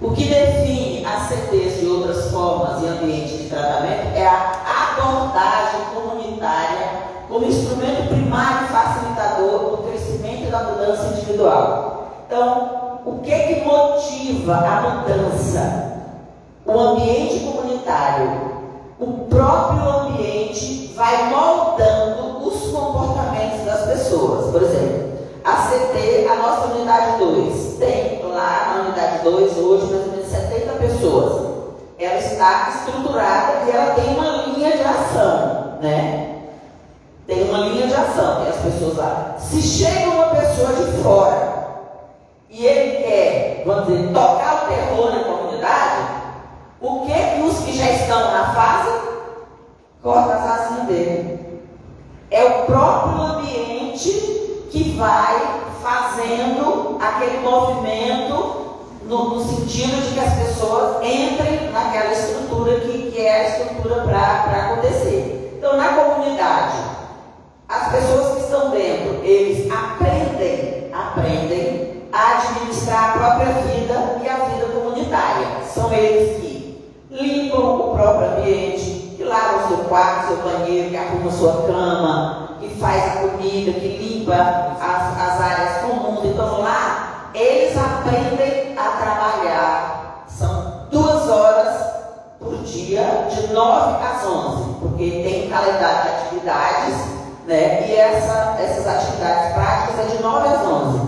[0.00, 4.53] O que define as CTs de outras formas e ambientes de tratamento é a
[4.96, 12.08] abordagem comunitária como instrumento primário facilitador do crescimento da mudança mudança individual.
[12.26, 15.92] Então, o que que motiva a mudança?
[16.66, 18.54] O ambiente comunitário.
[18.98, 24.50] O próprio ambiente vai moldando os comportamentos das pessoas.
[24.50, 25.12] Por exemplo,
[25.44, 30.28] a CT, a nossa unidade 2, tem lá na unidade 2 hoje mais ou menos
[30.28, 31.53] 70 pessoas.
[32.04, 36.38] Ela está estruturada e ela tem uma linha de ação, né?
[37.26, 39.36] Tem uma linha de ação, tem as pessoas lá.
[39.38, 41.54] Se chega uma pessoa de fora
[42.50, 46.02] e ele quer, vamos dizer, tocar o terror na comunidade,
[46.80, 48.90] o que, que os que já estão na fase
[50.02, 51.62] corta as asinhas dele?
[52.30, 54.10] É o próprio ambiente
[54.70, 58.73] que vai fazendo aquele movimento
[59.06, 64.02] no, no, sentido de que as pessoas entrem naquela estrutura que, que é a estrutura
[64.02, 65.54] para acontecer.
[65.58, 66.76] Então, na comunidade,
[67.68, 74.36] as pessoas que estão dentro, eles aprendem, aprendem a administrar a própria vida e a
[74.36, 75.46] vida comunitária.
[75.72, 81.32] São eles que limpam o próprio ambiente, que lavam seu quarto, seu banheiro, que arrumam
[81.32, 84.34] sua cama, que faz a comida, que limpa
[84.80, 86.24] as, as áreas comuns.
[86.24, 90.24] Então lá, eles aprendem a trabalhar.
[90.28, 91.84] São duas horas
[92.38, 97.14] por dia, de 9 às 11, porque tem calendário de atividades
[97.46, 97.86] né?
[97.88, 101.00] E essa, essas atividades práticas é de 9 às 11.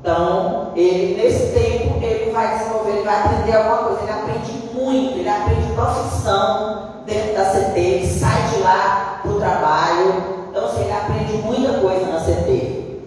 [0.00, 5.18] Então, ele, nesse tempo, ele vai desenvolver, ele vai aprender alguma coisa, ele aprende muito,
[5.18, 10.46] ele aprende profissão dentro da CT, ele sai de lá para o trabalho.
[10.50, 13.00] Então, assim, ele aprende muita coisa na CT.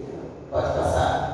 [0.50, 1.25] Pode passar.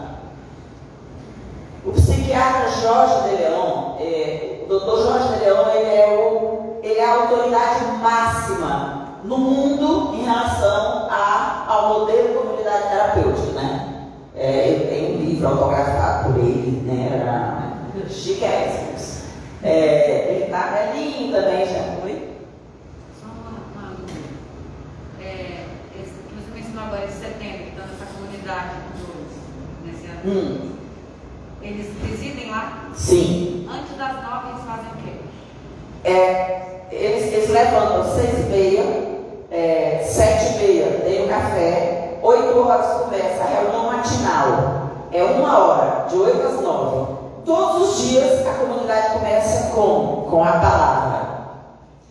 [1.85, 6.99] O psiquiatra Jorge de Leon, é, o doutor Jorge de Leon, ele é, o, ele
[7.01, 14.09] é a autoridade máxima no mundo em relação a, ao modelo de comunidade terapêutica, né?
[14.37, 17.21] É, eu tenho um livro autografado por ele, né?
[17.21, 19.23] Era chiquéssimos.
[19.65, 22.33] É, ele está velhinho também, já foi?
[23.21, 23.97] Só uma, uma
[25.21, 25.67] é,
[26.01, 30.23] esse que você mencionou agora de setembro, que está nessa comunidade dos, nesse ano.
[30.25, 30.82] Hum.
[31.63, 32.91] Eles residem lá?
[32.95, 33.69] Sim.
[33.71, 35.13] Antes das nove eles fazem o quê?
[36.05, 39.13] É, eles, eles levantam seis e meia
[39.53, 44.89] é, sete e meia tem o café, oito horas começa a reunião matinal.
[45.13, 47.13] É uma hora, de oito às nove.
[47.45, 51.23] Todos os dias a comunidade começa com, com a palavra.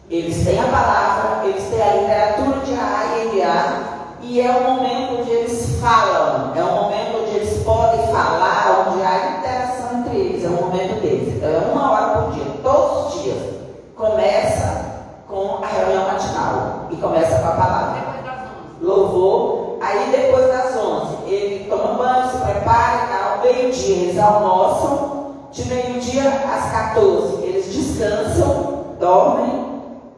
[0.07, 4.63] Eles têm a palavra, eles têm a literatura de A e MA, e é o
[4.71, 10.15] momento onde eles falam, é o momento onde eles podem falar, onde há interação entre
[10.15, 11.37] eles, é o momento deles.
[11.37, 13.51] Então é uma hora por dia, todos os dias.
[13.95, 14.91] Começa
[15.31, 18.01] com a reunião matinal e começa com a palavra.
[18.01, 18.85] Depois das 11.
[18.85, 19.77] Louvor.
[19.81, 25.21] Aí depois das 11, ele toma banho, se prepara, ao meio-dia eles almoçam.
[25.51, 29.71] De meio-dia às 14 eles descansam, dormem.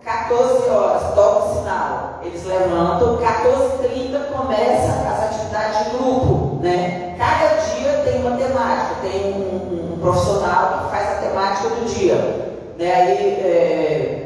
[0.03, 3.17] 14 horas, toca o sinal, eles levantam.
[3.17, 6.59] 14h30 começa as atividades de grupo.
[6.61, 7.15] Né?
[7.17, 12.15] Cada dia tem uma temática, tem um, um profissional que faz a temática do dia.
[12.77, 12.93] Né?
[12.93, 14.23] Aí, é,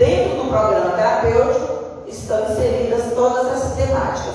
[0.00, 4.34] Dentro do programa terapêutico estão inseridas todas essas temáticas.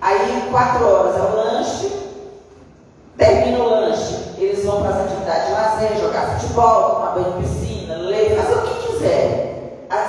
[0.00, 1.92] Aí, quatro horas é o lanche,
[3.18, 7.46] termina o lanche, eles vão para as atividades de lazer, jogar futebol, tomar banho de
[7.46, 9.43] piscina, ler, fazer o que quiser.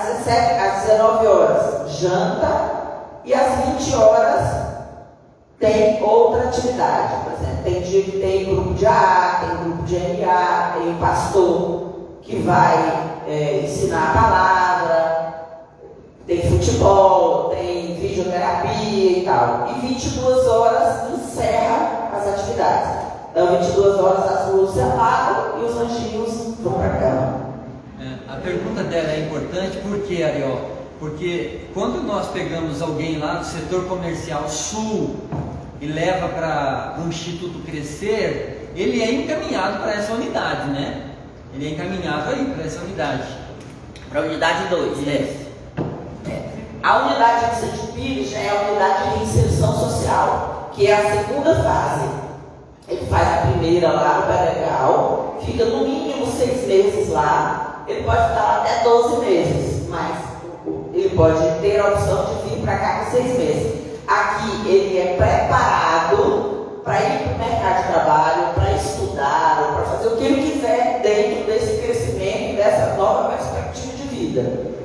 [0.06, 2.76] Às, 17, às 19 horas, janta,
[3.24, 4.65] e às 20 horas
[5.60, 7.24] tem outra atividade.
[7.24, 11.86] Por exemplo, tem dia que tem grupo de AA, tem grupo de MA, tem pastor
[12.22, 15.34] que vai é, ensinar a palavra,
[16.28, 19.70] tem futebol, tem videoterapia e tal.
[19.70, 23.06] E 22 horas encerra as atividades.
[23.32, 27.44] Então, 22 horas as luzes se apagam e os anjinhos vão para a cama.
[28.36, 33.45] É, a pergunta dela é importante porque, Ariel, porque quando nós pegamos alguém lá do
[33.45, 35.15] setor comercial sul
[35.80, 41.12] e leva para o Instituto Crescer, ele é encaminhado para essa unidade, né?
[41.54, 43.24] Ele é encaminhado aí para essa unidade.
[44.10, 45.36] Para a unidade 2, né?
[46.30, 46.50] É.
[46.84, 51.56] A unidade de Pires já é a unidade de inserção social, que é a segunda
[51.63, 52.10] fase.
[52.88, 58.30] Ele faz a primeira lá no Beregal, fica no mínimo seis meses lá, ele pode
[58.30, 60.17] ficar até 12 meses, mas
[60.93, 63.86] ele pode ter a opção de vir para cá com seis meses.
[64.08, 70.08] Aqui ele é preparado para ir para o mercado de trabalho, para estudar, para fazer
[70.08, 74.76] o que ele quiser dentro desse crescimento dessa nova perspectiva de vida.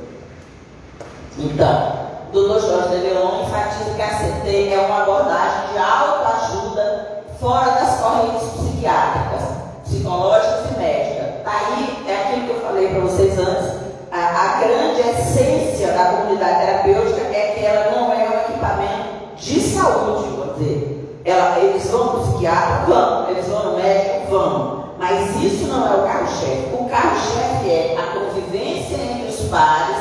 [1.38, 2.60] Então, o Dr.
[2.60, 8.48] Jorge de Leon enfatiza que a CT é uma abordagem de autoajuda fora das correntes
[8.48, 9.42] psiquiátricas,
[9.84, 13.80] psicológicas e médicas Tá daí é aquilo que eu falei para vocês antes,
[14.12, 19.60] a, a grande essência da comunidade terapêutica é que ela não é um equipamento de
[19.60, 21.20] saúde, vou dizer.
[21.24, 22.84] Ela, eles vão no psiquiatra?
[22.86, 23.30] Vão.
[23.30, 24.30] Eles vão no médico?
[24.30, 24.84] Vão.
[24.98, 26.68] Mas isso não é o carro-chefe.
[26.74, 29.96] O carro-chefe é a convivência entre os pares,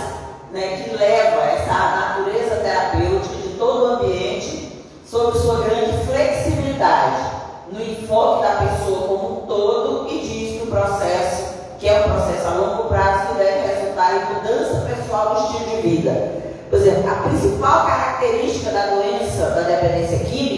[0.52, 7.39] né, que leva essa natureza terapêutica de todo o ambiente sob sua grande flexibilidade
[7.80, 12.04] do enfoque da pessoa como um todo e diz que o processo, que é um
[12.04, 16.32] processo a longo prazo, que deve resultar em mudança pessoal no estilo de vida.
[16.70, 20.49] Por exemplo, a principal característica da doença da dependência química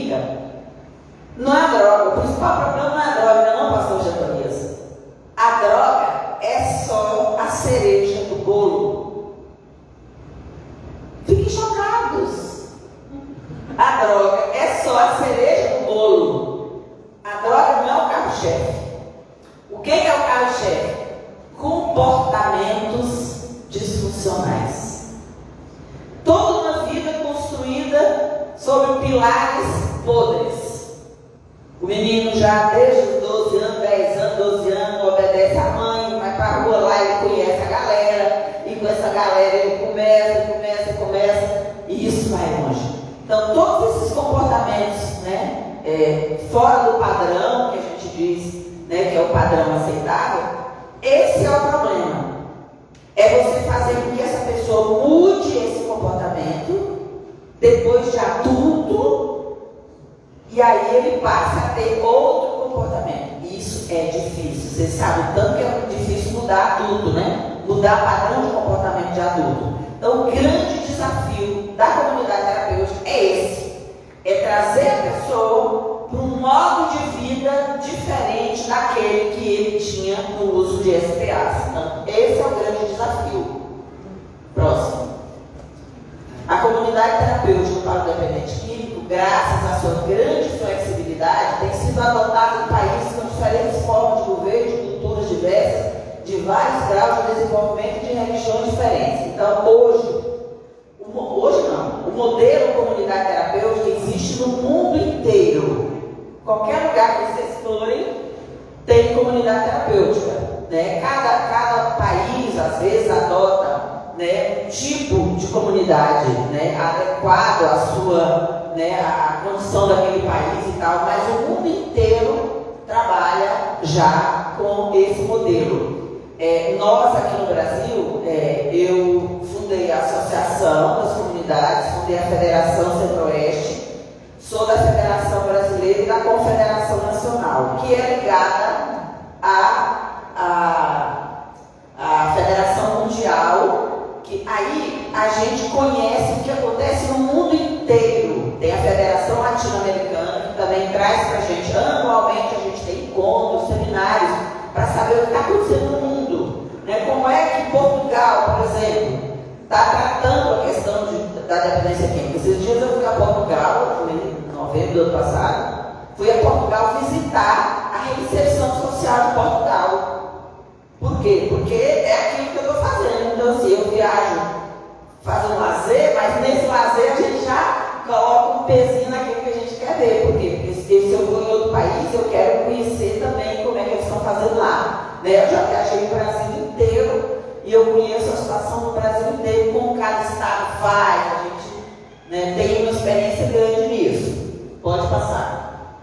[185.68, 190.24] viajei é o Brasil inteiro e eu conheço a situação do Brasil inteiro, como cada
[190.24, 191.84] estado faz, a gente
[192.30, 194.80] né, tem uma experiência grande nisso.
[194.82, 196.00] Pode passar.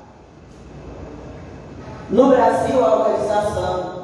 [2.11, 3.99] No Brasil, a organização.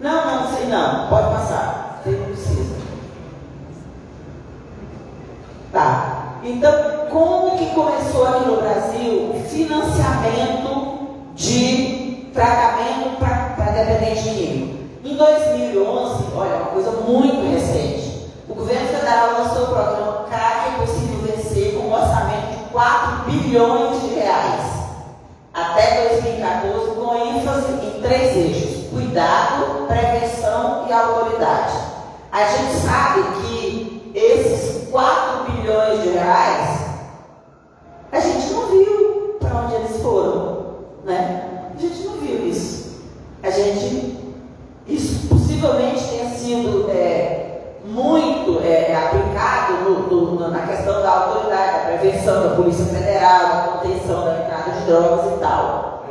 [0.00, 2.74] Não, não, sei não, pode passar, você não precisa.
[5.72, 6.38] Tá.
[6.42, 6.72] Então,
[7.10, 14.73] como que começou aqui no Brasil o financiamento de tratamento para dependente químico?
[15.04, 20.78] Em 2011, olha, uma coisa muito recente, o governo federal lançou o programa CRAC é
[20.80, 24.62] Possível Vencer com um orçamento de 4 bilhões de reais
[25.52, 31.74] até 2014, com ênfase em três eixos: cuidado, prevenção e autoridade.
[32.32, 36.80] A gente sabe que esses 4 bilhões de reais
[38.10, 41.72] a gente não viu para onde eles foram, né?
[41.76, 43.02] A gente não viu isso.
[43.42, 44.23] A gente
[44.86, 51.98] isso possivelmente tenha sido é, muito é, aplicado no, no, na questão da autoridade, da
[51.98, 56.04] prevenção da Polícia Federal, da contenção da entrada de drogas e tal.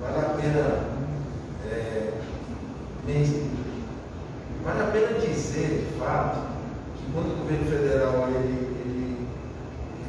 [0.00, 0.94] Vale a pena
[1.70, 2.12] é,
[4.62, 6.38] vale a pena dizer, de fato,
[6.96, 9.28] que quando o governo federal ele, ele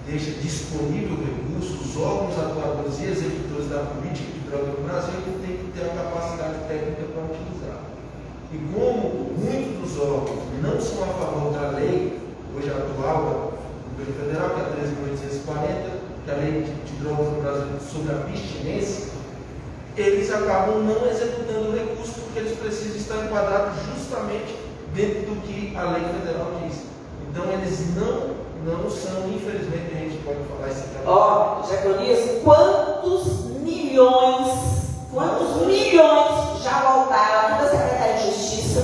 [0.06, 5.72] deixa disponível recursos, órgãos atuadores e executores da política droga no Brasil ele tem que
[5.78, 7.80] ter a capacidade técnica para utilizar.
[8.54, 12.20] E como muitos dos órgãos não são a favor da lei
[12.56, 15.92] hoje atual do governo federal, que é a 13.840,
[16.24, 19.16] que é a lei de, de drogas no Brasil sobre a abstinência,
[19.98, 24.56] eles acabam não executando o recurso porque eles precisam estar enquadrados justamente
[24.94, 26.84] dentro do que a lei federal diz.
[27.30, 28.36] Então eles não,
[28.66, 31.06] não são, infelizmente, a gente pode falar isso aqui.
[31.06, 33.55] Ó, oh, Jaconias, quantos
[33.96, 34.48] milhões,
[35.14, 38.84] quantos milhões já voltaram da Secretaria de Justiça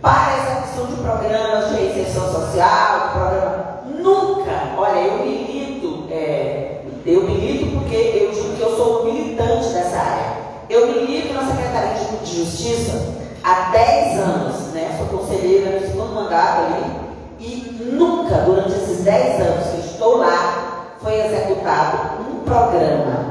[0.00, 3.80] para execução de programas de reinserção social, programa.
[3.98, 9.98] Nunca, olha, eu milito, é, eu milito porque eu digo que eu sou militante dessa
[9.98, 10.40] área.
[10.70, 14.96] Eu milito na Secretaria de Justiça há 10 anos, né?
[14.96, 17.00] Sou conselheira no segundo mandato ali,
[17.40, 23.29] e nunca, durante esses 10 anos que estou lá, foi executado um programa.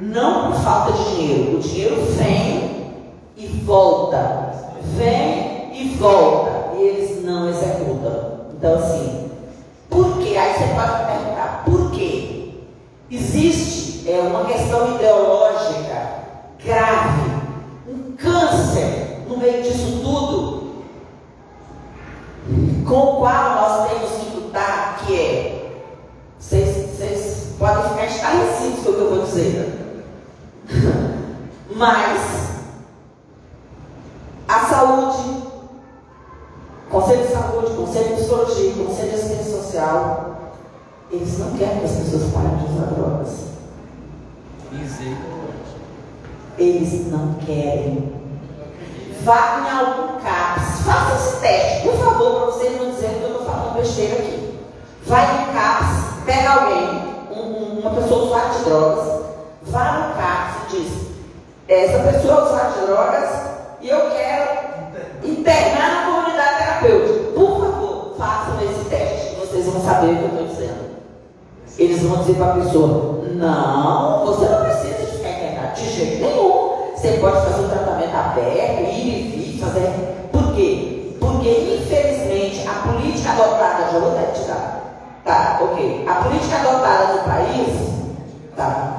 [0.00, 1.56] Não por falta de dinheiro.
[1.56, 2.94] O dinheiro vem
[3.36, 4.52] e volta.
[4.96, 6.76] Vem e volta.
[6.76, 8.38] E eles não executam.
[8.56, 9.30] Então, assim,
[9.88, 10.36] por quê?
[10.36, 12.50] Aí você pode perguntar, por quê?
[13.10, 16.08] Existe é, uma questão ideológica
[16.62, 17.30] grave,
[17.88, 20.84] um câncer no meio disso tudo,
[22.86, 25.82] com o qual nós temos que lutar, que é,
[26.38, 29.87] vocês podem ficar estarrecidos com o que eu vou dizer,
[31.74, 32.48] mas
[34.48, 35.42] a saúde,
[36.90, 40.36] Conselho de Saúde, Conselho de Psicologia, Conselho de Assistência Social,
[41.10, 43.48] eles não querem que as pessoas parem de usar drogas.
[46.58, 48.12] Eles não querem.
[49.22, 53.30] Vá em algum CAPS, faça esse teste, por favor, para vocês não dizerem que eu
[53.30, 54.58] estou falando besteira aqui.
[55.06, 59.17] Vai em CAPS, pega alguém, um, uma pessoa usuária de drogas,
[59.70, 61.08] vá no CAPS e diz,
[61.68, 63.30] essa pessoa de drogas
[63.80, 64.68] e eu quero
[65.22, 67.32] internar na comunidade terapêutica.
[67.32, 70.88] Por favor, façam esse teste, vocês vão saber o que eu estou dizendo.
[71.78, 76.24] Eles vão dizer para a pessoa, não, você não precisa de ficar internado de jeito
[76.24, 76.68] nenhum.
[76.96, 80.28] Você pode fazer um tratamento aberto, ir e vir, fazer.
[80.32, 81.14] Por quê?
[81.20, 84.80] Porque, infelizmente, a política adotada, já vou até tirar.
[85.24, 86.04] Tá, ok.
[86.08, 87.68] A política adotada no país,
[88.56, 88.98] tá.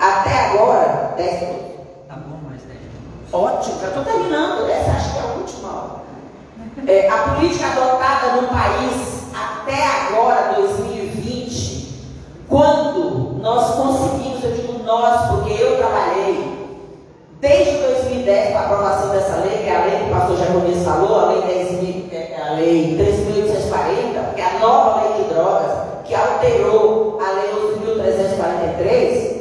[0.00, 1.76] Até agora, 10 minutos.
[2.08, 3.34] Tá bom, mais 10 minutos.
[3.34, 4.70] Ótimo, já estou terminando.
[4.70, 6.00] Essa acho que é a última.
[6.86, 12.06] É, a política adotada no país até agora, 2020,
[12.48, 16.88] quando nós conseguimos, eu digo nós, porque eu trabalhei
[17.38, 20.82] desde 2010 com a aprovação dessa lei, que é a lei que o pastor Jacobins
[20.82, 25.72] falou, a lei 10.000, é a lei 3.840, que é a nova lei de drogas,
[26.06, 27.50] que alterou a lei
[27.84, 29.39] 11.343.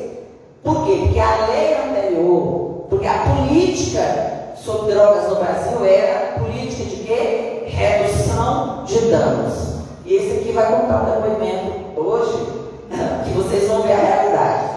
[0.64, 1.00] Por quê?
[1.04, 7.64] Porque a lei anterior, porque a política sobre drogas no Brasil era política de quê?
[7.68, 9.80] Redução de danos.
[10.06, 12.48] E esse aqui vai contar um depoimento hoje,
[13.26, 14.70] que vocês vão ver a realidade.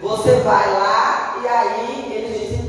[0.00, 2.02] Você vai lá e aí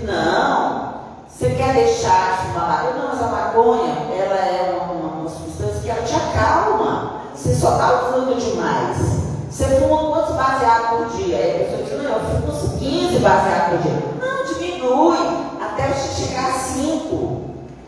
[0.04, 0.96] não,
[1.28, 2.94] você quer deixar de fumar maconha?
[2.94, 7.22] Não, mas a maconha, ela é uma, uma, uma substância que ela te acalma.
[7.34, 9.13] Você só está usando demais.
[9.54, 11.38] Você fuma quantos baseados por dia?
[11.38, 14.04] Aí a pessoa diz, não, eu fumo uns 15 baseados por dia.
[14.20, 15.18] Não, diminui
[15.62, 17.42] até você chegar a 5.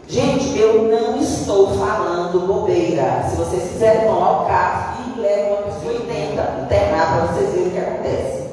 [0.08, 3.26] Gente, eu não estou falando bobeira.
[3.28, 7.50] Se vocês quiserem tomar o carro e levam uma pessoa e tenta internar para vocês
[7.50, 8.44] verem o que acontece.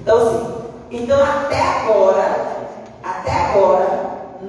[0.00, 0.54] Então, assim,
[0.92, 2.46] então até agora,
[3.02, 4.00] até agora,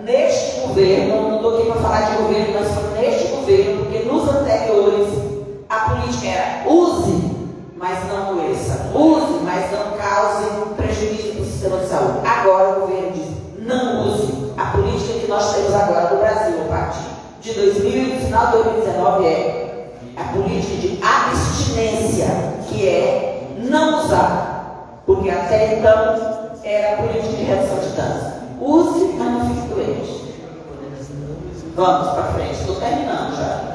[0.04, 5.08] neste governo, não estou aqui para falar de governo, mas neste governo, porque nos anteriores
[5.68, 7.31] a política era use,
[7.82, 8.92] mas não doença.
[8.94, 10.46] Use, mas não cause
[10.78, 12.20] prejuízo para o sistema de saúde.
[12.24, 14.52] Agora o governo diz, não use.
[14.56, 17.10] A política que nós temos agora no Brasil, a partir
[17.42, 22.28] de 2000 final de 2019, é a política de abstinência,
[22.70, 25.02] que é não usar.
[25.08, 28.34] Porque até então era a política de redução de danos.
[28.62, 30.36] Use, mas não fique doente.
[31.76, 33.72] Vamos para frente, estou terminando já.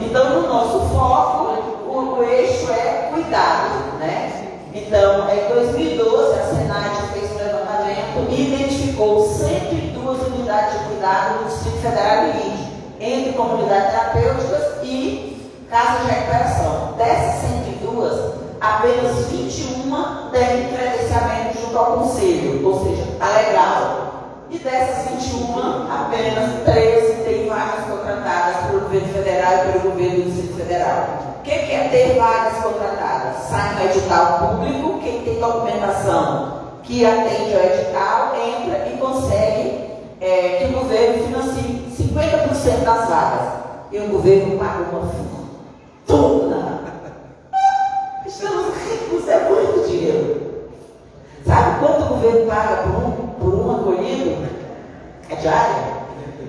[0.00, 4.46] Então, no nosso foco, o, eixo é cuidado, né?
[4.72, 11.48] Então, em 2012, a Senat fez um levantamento e identificou 102 unidades de cuidado no
[11.48, 12.68] Distrito Federal de Rio,
[13.00, 16.94] entre comunidades terapêuticas e casas de recuperação.
[16.96, 17.40] Dessas
[17.80, 24.07] 102, apenas 21 devem credenciamento junto ao conselho, ou seja, está legal.
[24.50, 30.30] E dessas 21, apenas 13 têm vagas contratadas pelo governo federal e pelo governo do
[30.30, 31.04] Distrito Federal.
[31.38, 33.42] O que é ter vagas contratadas?
[33.42, 39.88] Sai no edital público, quem tem documentação que atende ao edital entra e consegue
[40.18, 43.52] é, que o governo financie 50% das vagas.
[43.92, 45.12] E o governo paga uma
[46.06, 46.80] fortuna.
[48.26, 50.68] Estamos ricos, é muito dinheiro.
[51.46, 53.27] Sabe quanto o governo paga por um,
[53.88, 54.46] por acolhido?
[55.30, 55.98] A diária?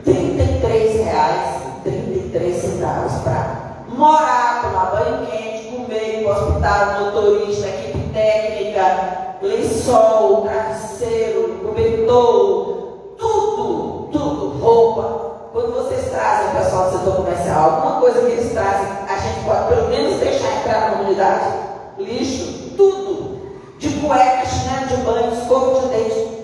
[0.05, 7.67] R$ reais 33 centavos para morar, tomar banho quente, comer, ir para o hospital, motorista,
[7.67, 15.29] equipe técnica, lençol, travesseiro, cobertor, tudo, tudo, roupa.
[15.51, 19.67] Quando vocês trazem pessoal do setor comercial, alguma coisa que eles trazem, a gente pode
[19.73, 21.53] pelo menos deixar entrar na comunidade?
[21.97, 23.39] Lixo, tudo.
[23.79, 26.38] De cueca, chinelo de banho, escova de dente, é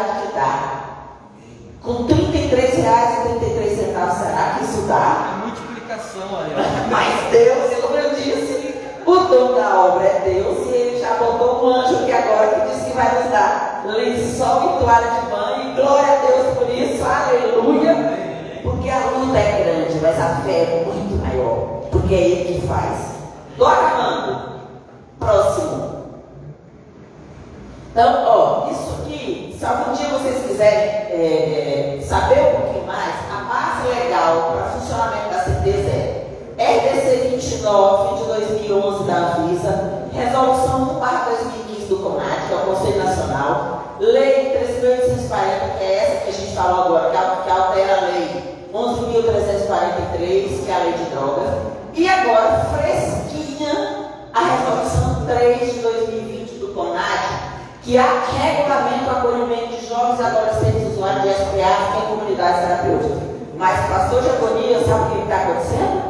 [0.00, 0.80] a comunidade que dá.
[1.82, 5.32] Com 33 reais e 33 centavos, será que isso dá?
[5.32, 6.52] É multiplicação, ali.
[6.90, 8.74] Mas Deus, como eu disse,
[9.06, 12.68] o dono da obra é Deus e ele já botou um anjo que agora que
[12.68, 15.74] disse que vai nos dar lençol e toalha de banho.
[15.74, 18.20] Glória a Deus por isso, aleluia.
[18.62, 21.88] Porque a luta é grande, mas a fé é muito maior.
[21.90, 22.98] Porque é ele que faz.
[23.56, 24.60] Glória, mano.
[25.18, 25.99] Próximo.
[27.90, 30.78] Então, ó, isso aqui, se algum dia vocês quiserem
[31.10, 35.90] é, é, saber um pouquinho mais, a base legal para funcionamento da certeza
[36.56, 42.60] é RDC 29 de 2011 da Anvisa, Resolução 1 2015 do CONAD, que é o
[42.60, 47.10] Conselho Nacional, Lei 3.840, que é essa que a gente falou agora,
[47.42, 51.50] que altera a Lei 11.343, que é a Lei de Drogas,
[51.94, 57.49] e agora, fresquinha, a Resolução 3 de 2020 do CONAD,
[57.82, 63.18] que há regulamento o acolhimento de jovens adolescentes usuários de SPA em comunidades terapêuticas.
[63.56, 66.02] Mas, pastor de agonia, sabe o que está acontecendo?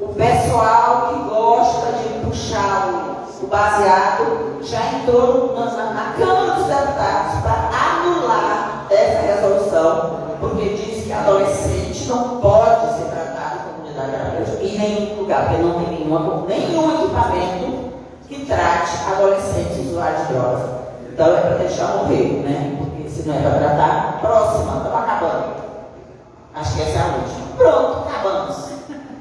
[0.00, 6.52] O pessoal que gosta de puxar o, o baseado já entrou na, na, na Câmara
[6.52, 13.72] dos Deputados para anular essa resolução, porque diz que adolescente não pode ser tratado em
[13.72, 17.92] comunidade terapêutica em nenhum lugar, porque não tem nenhuma, nenhum equipamento
[18.28, 20.83] que trate adolescentes usuários de drogas.
[21.14, 22.76] Então é para deixar morrer, né?
[22.76, 25.54] Porque se não é para tratar, próxima, estamos acabando.
[26.56, 27.56] Acho que essa é a última.
[27.56, 28.56] Pronto, acabamos.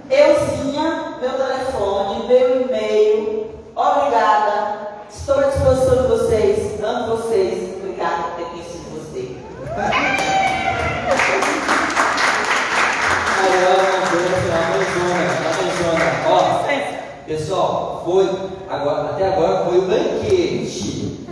[0.09, 3.51] Euzinha, meu telefone, meu e-mail.
[3.75, 4.87] Obrigada.
[5.07, 6.83] Estou à disposição de vocês.
[6.83, 7.75] Amo vocês.
[7.77, 9.37] Obrigada por ter conhecido você.
[16.27, 16.63] Ó,
[17.27, 18.27] pessoal, foi
[18.67, 21.22] agora, até agora foi o banquete.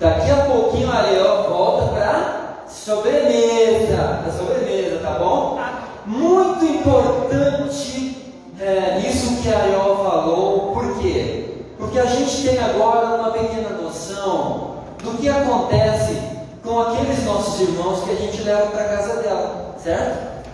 [0.00, 4.22] Daqui a pouquinho a Ariel volta para sobremesa.
[4.26, 5.60] A sobremesa, tá bom?
[6.06, 8.16] Muito importante
[8.58, 10.72] é, isso que a Ariel falou.
[10.72, 11.64] Por quê?
[11.76, 16.18] Porque a gente tem agora uma pequena noção do que acontece
[16.64, 20.44] com aqueles nossos irmãos que a gente leva para casa dela, certo?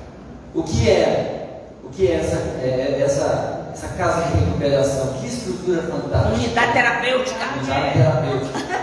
[0.57, 1.61] O que é?
[1.85, 5.15] O que é essa, é, essa, essa casa de recuperação?
[5.21, 6.35] Que estrutura fantástica!
[6.35, 7.45] Unidade terapêutica!
[7.59, 8.76] Unidade terapêutica.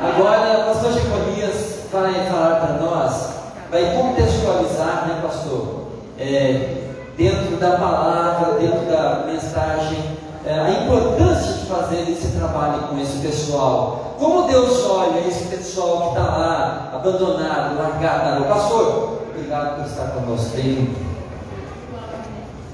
[0.00, 3.30] Agora, o pastor Jeconias vai falar para nós,
[3.68, 6.84] vai contextualizar, né, pastor, é,
[7.16, 9.98] dentro da palavra, dentro da mensagem,
[10.46, 14.14] é, a importância de fazer esse trabalho com esse pessoal.
[14.20, 18.44] Como Deus olha esse pessoal que está lá, abandonado, largado.
[18.44, 20.56] Pastor, obrigado por estar conosco.
[20.56, 20.96] Bem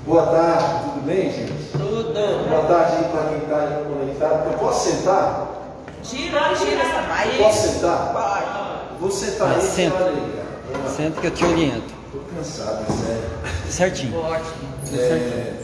[0.07, 1.71] Boa tarde, tudo bem, gente?
[1.73, 2.13] Tudo.
[2.51, 4.53] Boa tarde para quem está conectado.
[4.53, 5.54] Eu posso sentar?
[6.05, 7.37] Tira, tira essa raiz.
[7.39, 8.13] Posso sentar?
[8.13, 9.01] Pode.
[9.01, 9.97] Vou sentar Mas aí, senta.
[10.05, 10.91] olha.
[10.97, 11.95] Senta que eu te oriento.
[12.13, 13.31] Tô cansado, é sério.
[13.69, 14.19] Certinho.
[14.21, 14.75] Ótimo.
[14.97, 15.55] É,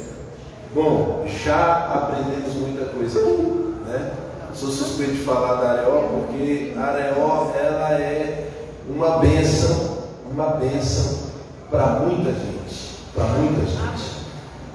[0.74, 4.12] bom, já aprendemos muita coisa aqui, né?
[4.54, 8.48] Sou suspeito de falar da Areó porque a Areó ela é
[8.88, 9.98] uma bênção,
[10.30, 11.30] uma bênção
[11.70, 14.10] para muita gente, para muita gente.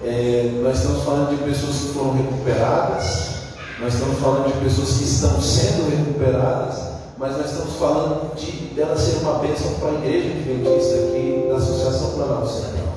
[0.04, 3.35] É, nós estamos falando de pessoas que foram recuperadas,
[3.80, 6.80] nós estamos falando de pessoas que estão sendo recuperadas,
[7.18, 11.58] mas nós estamos falando de dela ser uma bênção para a igreja adventista aqui da
[11.58, 12.94] Associação Planalto Central.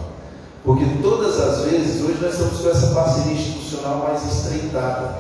[0.65, 5.17] Porque todas as vezes, hoje nós estamos com essa parceria institucional mais estreitada,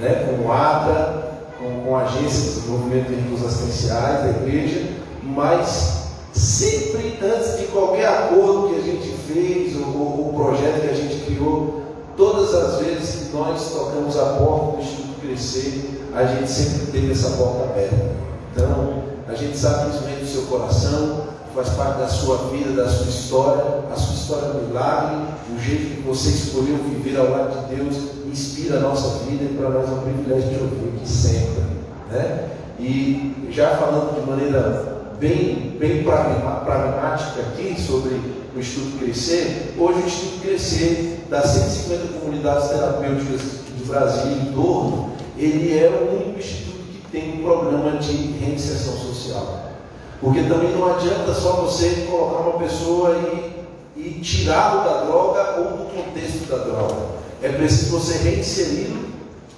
[0.00, 0.26] né?
[0.26, 4.92] com o ATA, com, com a Agência de Desenvolvimento de Recursos Assistenciais da igreja,
[5.22, 6.02] mas
[6.32, 11.24] sempre antes de qualquer acordo que a gente fez, ou, o projeto que a gente
[11.26, 11.82] criou,
[12.16, 15.01] todas as vezes que nós tocamos a porta do
[15.32, 18.12] Crescer, a gente sempre teve essa porta aberta.
[18.52, 22.72] Então, a gente sabe que isso vem do seu coração, faz parte da sua vida,
[22.82, 25.24] da sua história, a sua história é um milagre,
[25.54, 27.96] o jeito que você escolheu viver ao lado de Deus
[28.30, 31.62] inspira a nossa vida e para nós é um privilégio de ouvir que sempre.
[32.10, 32.50] Né?
[32.78, 38.20] E já falando de maneira bem, bem pragmática aqui sobre
[38.54, 43.40] o Instituto Crescer, hoje o Instituto Crescer, das 150 comunidades terapêuticas
[43.78, 45.12] do Brasil em torno,
[45.44, 49.72] ele é o único instituto que tem um programa de reinserção social.
[50.20, 55.78] Porque também não adianta só você colocar uma pessoa e, e tirá-lo da droga ou
[55.78, 56.96] do contexto da droga.
[57.42, 59.08] É preciso você reinseri-lo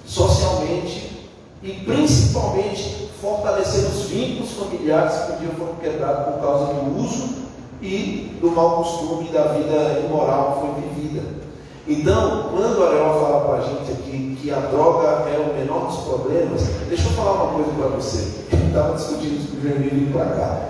[0.05, 1.27] socialmente
[1.61, 7.45] e principalmente fortalecer os vínculos familiares que um dia foram quebrados por causa do uso
[7.79, 11.23] e do mau costume da vida imoral que foi vivida.
[11.87, 15.87] Então, quando a Ariel fala para a gente aqui que a droga é o menor
[15.87, 18.45] dos problemas, deixa eu falar uma coisa para você.
[18.67, 20.61] Estava discutindo isso com o para cá.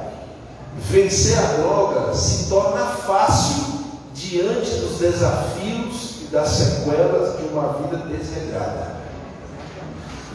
[0.78, 3.82] Vencer a droga se torna fácil
[4.13, 8.95] diante dos desafios e das sequelas de uma vida desregrada.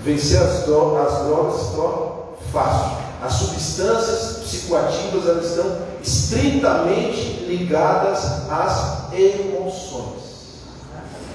[0.05, 2.13] Vencer as drogas, as drogas se torna
[2.53, 2.99] fácil.
[3.23, 9.60] As substâncias psicoativas elas estão estritamente ligadas às emoções.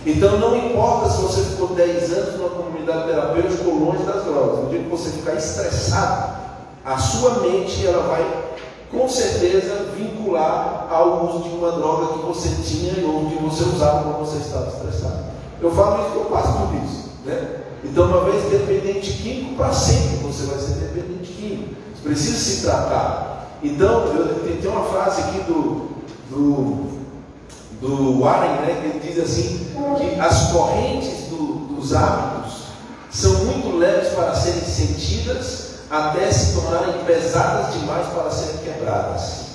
[0.06, 4.64] Então não importa se você ficou 10 anos numa comunidade terapêutica ou longe das drogas,
[4.64, 6.36] no dia que você ficar estressado,
[6.86, 8.46] a sua mente ela vai
[8.92, 14.04] com certeza vincular ao uso de uma droga que você tinha ou que você usava
[14.04, 15.26] quando você estava estressado.
[15.60, 17.10] Eu falo isso que eu passo por isso.
[17.26, 17.62] Né?
[17.84, 21.76] Então, uma vez dependente químico, para sempre você vai ser dependente químico.
[21.96, 23.58] Você precisa se tratar.
[23.64, 25.90] Então, eu, tem, tem uma frase aqui do,
[26.30, 26.95] do,
[27.86, 29.68] do Warren, né, que ele diz assim,
[29.98, 32.54] que as correntes do, dos hábitos
[33.12, 39.46] são muito leves para serem sentidas, até se tornarem pesadas demais para serem quebradas.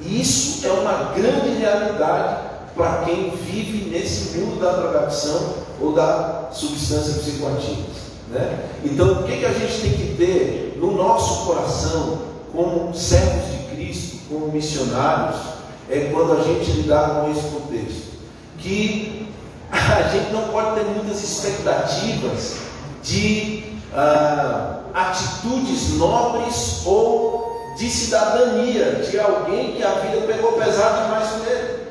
[0.00, 6.48] E isso é uma grande realidade para quem vive nesse mundo da drogadição ou da
[6.50, 7.82] substância psicoativa.
[8.30, 8.64] Né?
[8.82, 12.18] Então, o que, que a gente tem que ter no nosso coração,
[12.50, 15.51] como servos de Cristo, como missionários,
[15.92, 18.12] é quando a gente lidar com esse contexto.
[18.58, 19.28] Que
[19.70, 22.56] a gente não pode ter muitas expectativas
[23.02, 23.64] de
[23.94, 31.46] ah, atitudes nobres ou de cidadania de alguém que a vida pegou pesado demais com
[31.46, 31.82] ele.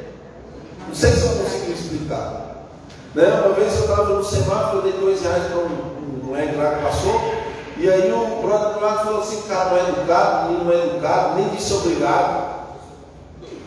[0.88, 2.68] Não sei se eu consigo explicar.
[3.14, 3.26] Né?
[3.45, 6.84] Uma vez eu estava no semáforo, eu dei dois reais para um moleque lá que
[6.84, 7.22] passou,
[7.78, 11.36] e aí o brother do lado falou assim, cara, não é educado, não é educado,
[11.36, 12.51] nem disse obrigado.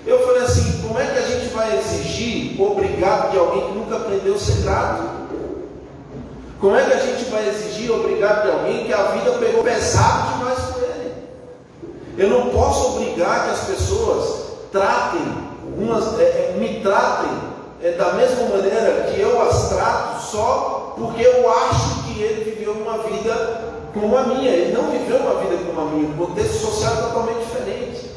[0.06, 3.96] Eu falei assim, como é que a gente vai exigir obrigado de alguém que nunca
[3.96, 5.02] aprendeu a ser grato?
[6.60, 10.34] Como é que a gente vai exigir obrigado de alguém que a vida pegou pesado
[10.34, 11.12] demais com ele?
[12.18, 15.22] Eu não posso obrigar que as pessoas tratem
[15.76, 17.30] umas, é, é, me tratem
[17.82, 22.72] é, da mesma maneira que eu as trato só porque eu acho que ele viveu
[22.72, 24.50] uma vida como a minha.
[24.50, 26.10] Ele não viveu uma vida como a minha.
[26.10, 28.13] O contexto social é totalmente diferente.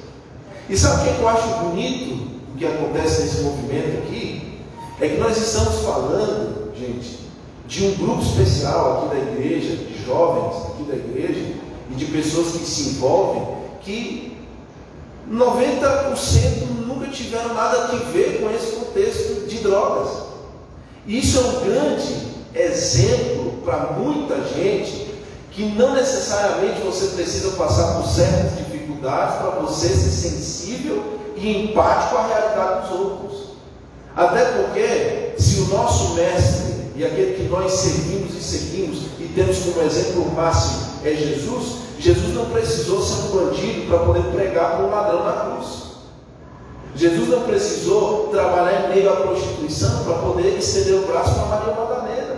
[0.69, 4.59] E sabe o que eu acho bonito que acontece nesse movimento aqui?
[4.99, 7.19] É que nós estamos falando, gente,
[7.67, 11.53] de um grupo especial aqui da igreja, de jovens aqui da igreja,
[11.91, 13.47] e de pessoas que se envolvem,
[13.81, 14.37] que
[15.31, 20.09] 90% nunca tiveram nada a ver com esse contexto de drogas.
[21.05, 25.07] Isso é um grande exemplo para muita gente
[25.51, 31.03] que não necessariamente você precisa passar por certas dificuldades para você ser sensível
[31.35, 33.47] e empático à realidade dos outros.
[34.15, 39.59] Até porque, se o nosso mestre e aquele que nós servimos e seguimos e temos
[39.59, 44.85] como exemplo máximo é Jesus, Jesus não precisou ser um bandido para poder pregar para
[44.85, 45.87] um ladrão na cruz.
[46.95, 51.75] Jesus não precisou trabalhar em meio à prostituição para poder estender o braço para Maria
[51.75, 52.37] Madalena.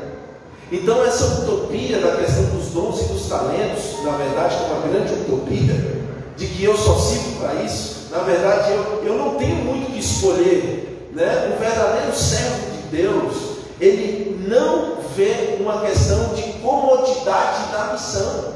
[0.70, 5.14] Então, essa utopia da questão dos dons e dos talentos, na verdade, é uma grande
[5.14, 5.99] utopia,
[6.40, 8.08] de que eu só sirvo para isso.
[8.10, 11.10] Na verdade, eu, eu não tenho muito que escolher.
[11.14, 11.54] Né?
[11.54, 13.36] O verdadeiro servo de Deus,
[13.80, 18.54] ele não vê uma questão de comodidade da missão.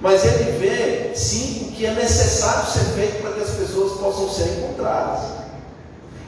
[0.00, 4.30] Mas ele vê, sim, o que é necessário ser feito para que as pessoas possam
[4.30, 5.45] ser encontradas.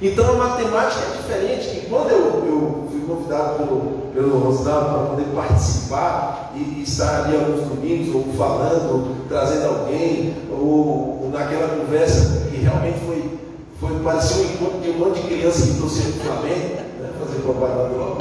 [0.01, 5.26] Então a matemática é diferente, que quando eu, eu fui convidado pelo, pelo para poder
[5.34, 11.76] participar e, e, estar ali alguns domingos, ou falando, ou trazendo alguém, ou, ou, naquela
[11.76, 13.38] conversa que realmente foi,
[13.80, 17.40] foi parecia um encontro de um monte de criança que trouxe o Flamengo, né, fazer
[17.40, 18.18] propaganda logo.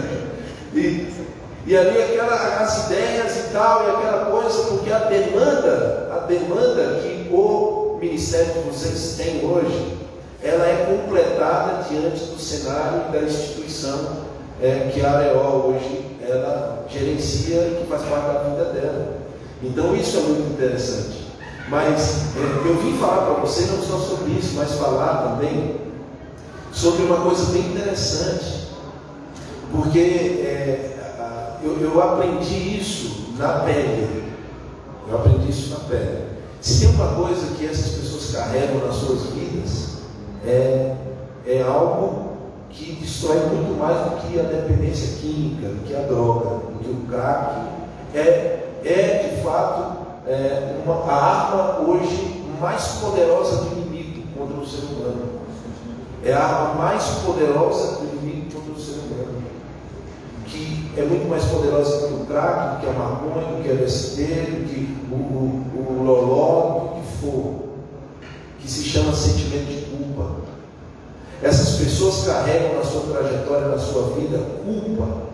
[0.74, 1.10] e
[1.66, 7.00] E ali aquela, as ideias e tal, e aquela coisa, porque a demanda, a demanda
[7.02, 9.99] que o ministério que vocês têm hoje,
[10.42, 14.30] ela é completada diante do cenário da instituição
[14.60, 19.18] é, que a Areol hoje ela gerencia e que faz parte da vida dela.
[19.62, 21.30] Então isso é muito interessante.
[21.68, 25.76] Mas é, eu vim falar para você não só sobre isso, mas falar também
[26.72, 28.68] sobre uma coisa bem interessante.
[29.70, 30.96] Porque é,
[31.62, 34.24] eu, eu aprendi isso na pele.
[35.08, 36.24] Eu aprendi isso na pele.
[36.60, 39.49] Se tem uma coisa que essas pessoas carregam nas suas vidas,
[40.46, 40.94] é,
[41.46, 42.30] é algo
[42.70, 46.90] que destrói muito mais do que a dependência química, do que a droga, do que
[46.90, 47.68] o crack.
[48.14, 54.66] É, é de fato é, uma, a arma hoje mais poderosa do inimigo contra o
[54.66, 55.40] ser humano.
[56.24, 59.42] É a arma mais poderosa do inimigo contra o ser humano.
[60.46, 63.68] Que é muito mais poderosa do que o crack, do que a maconha, do que
[63.68, 67.69] a LSD, do que o, o, o loló, do que for.
[68.60, 70.36] Que se chama sentimento de culpa.
[71.42, 75.30] Essas pessoas carregam na sua trajetória, na sua vida, culpa.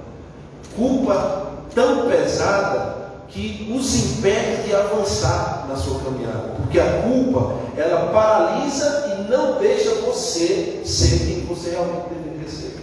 [0.77, 6.55] Culpa tão pesada que os impede de avançar na sua caminhada.
[6.57, 12.77] Porque a culpa, ela paralisa e não deixa você ser quem você realmente deveria ser.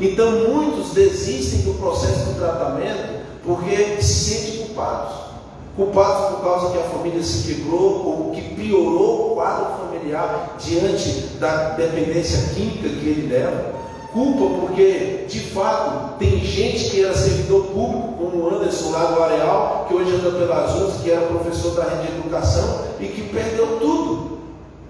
[0.00, 5.27] Então muitos desistem do processo do tratamento porque se sentem culpados.
[5.78, 11.08] Culpados por causa que a família se quebrou ou que piorou o quadro familiar diante
[11.38, 13.78] da dependência química que ele leva
[14.12, 19.22] Culpa porque, de fato, tem gente que era servidor público, como o Anderson lá do
[19.22, 23.22] Areal, que hoje anda pelas ruas, que era professor da rede de educação e que
[23.28, 24.38] perdeu tudo.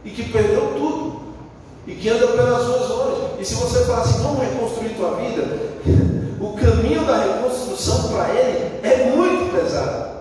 [0.04, 1.20] E que perdeu tudo.
[1.86, 3.22] E que anda pelas ruas hoje.
[3.40, 5.42] E se você falar assim, vamos reconstruir tua vida,
[6.40, 10.17] o caminho da reconstrução para ele é muito pesado.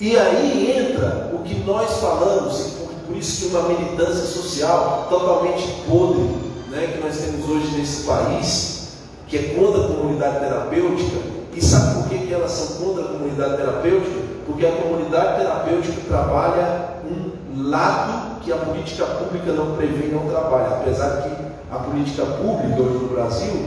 [0.00, 5.06] E aí entra o que nós falamos, e por, por isso que uma militância social
[5.08, 6.22] totalmente podre
[6.70, 8.88] né, que nós temos hoje nesse país,
[9.28, 11.18] que é contra a comunidade terapêutica,
[11.54, 14.16] e sabe por que, que elas são contra a comunidade terapêutica?
[14.46, 20.28] Porque a comunidade terapêutica trabalha um lado que a política pública não prevê e não
[20.28, 23.66] trabalha, apesar que a política pública hoje no Brasil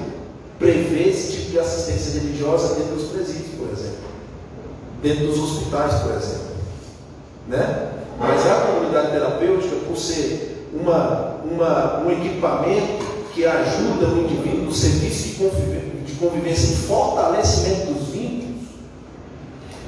[0.59, 4.06] prevê esse tipo de assistência religiosa dentro dos presídios, por exemplo,
[5.01, 6.47] dentro dos hospitais, por exemplo.
[7.47, 7.89] Né?
[8.19, 14.73] Mas a comunidade terapêutica, por ser uma, uma, um equipamento que ajuda o indivíduo no
[14.73, 18.67] serviço de convivência, de convivência e fortalecimento dos vínculos,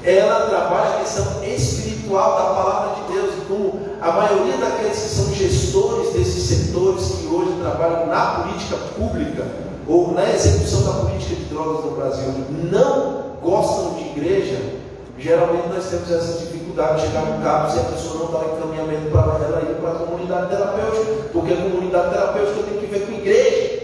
[0.04, 3.34] ela trabalha a questão espiritual da palavra de Deus.
[3.36, 8.76] E como a maioria daqueles que são gestores desses setores que hoje trabalham na política
[8.96, 9.46] pública
[9.86, 12.32] ou na execução da política de drogas no Brasil
[12.70, 14.79] não gostam de igreja,
[15.20, 19.10] geralmente nós temos essa dificuldade de chegar no CAPS e a pessoa não dá encaminhamento
[19.10, 23.12] para ela ir para a comunidade terapêutica, porque a comunidade terapêutica tem que ver com
[23.12, 23.80] a igreja.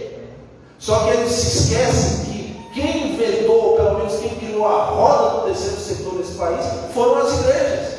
[0.79, 5.37] Só que eles se esquecem que quem inventou, ou pelo menos quem criou a roda
[5.37, 7.97] do terceiro setor nesse país, foram as igrejas.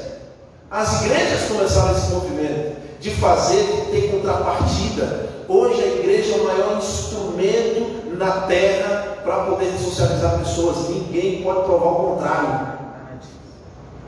[0.70, 5.28] As igrejas começaram esse movimento de fazer, de ter contrapartida.
[5.48, 10.88] Hoje a igreja é o maior instrumento na terra para poder socializar pessoas.
[10.88, 12.87] Ninguém pode provar o contrário.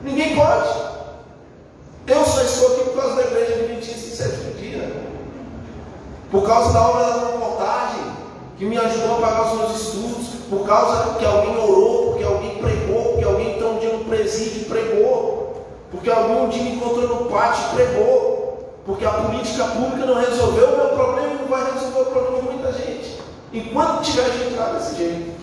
[0.03, 0.69] Ninguém pode.
[2.07, 4.93] Eu só estou aqui por causa da igreja adventista em sétimo dia.
[6.31, 8.03] Por causa da obra da reportagem,
[8.57, 12.59] que me ajudou a pagar os meus estudos, por causa que alguém orou, porque alguém
[12.59, 17.09] pregou, porque alguém entrou um dia no presídio pregou, porque alguém um dia me encontrou
[17.09, 21.73] no pátio pregou, porque a política pública não resolveu o meu problema e não vai
[21.73, 23.19] resolver o problema de muita gente.
[23.53, 25.40] Enquanto tiver gente lá desse jeito.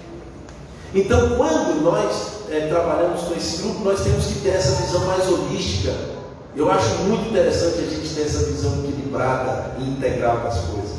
[0.93, 5.27] Então, quando nós é, trabalhamos com esse grupo, nós temos que ter essa visão mais
[5.27, 5.93] holística.
[6.55, 10.97] Eu acho muito interessante a gente ter essa visão equilibrada e integral das coisas.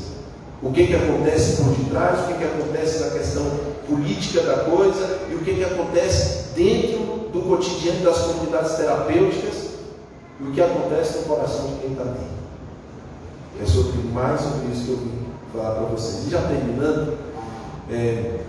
[0.62, 3.44] O que, que acontece por detrás, o que, que acontece na questão
[3.88, 9.68] política da coisa e o que, que acontece dentro do cotidiano das comunidades terapêuticas
[10.40, 12.26] e o que acontece no coração de quem está ali.
[13.60, 15.18] É sobre mais sobre isso que eu vim
[15.52, 16.26] falar para vocês.
[16.26, 17.18] E já terminando,
[17.90, 18.40] é,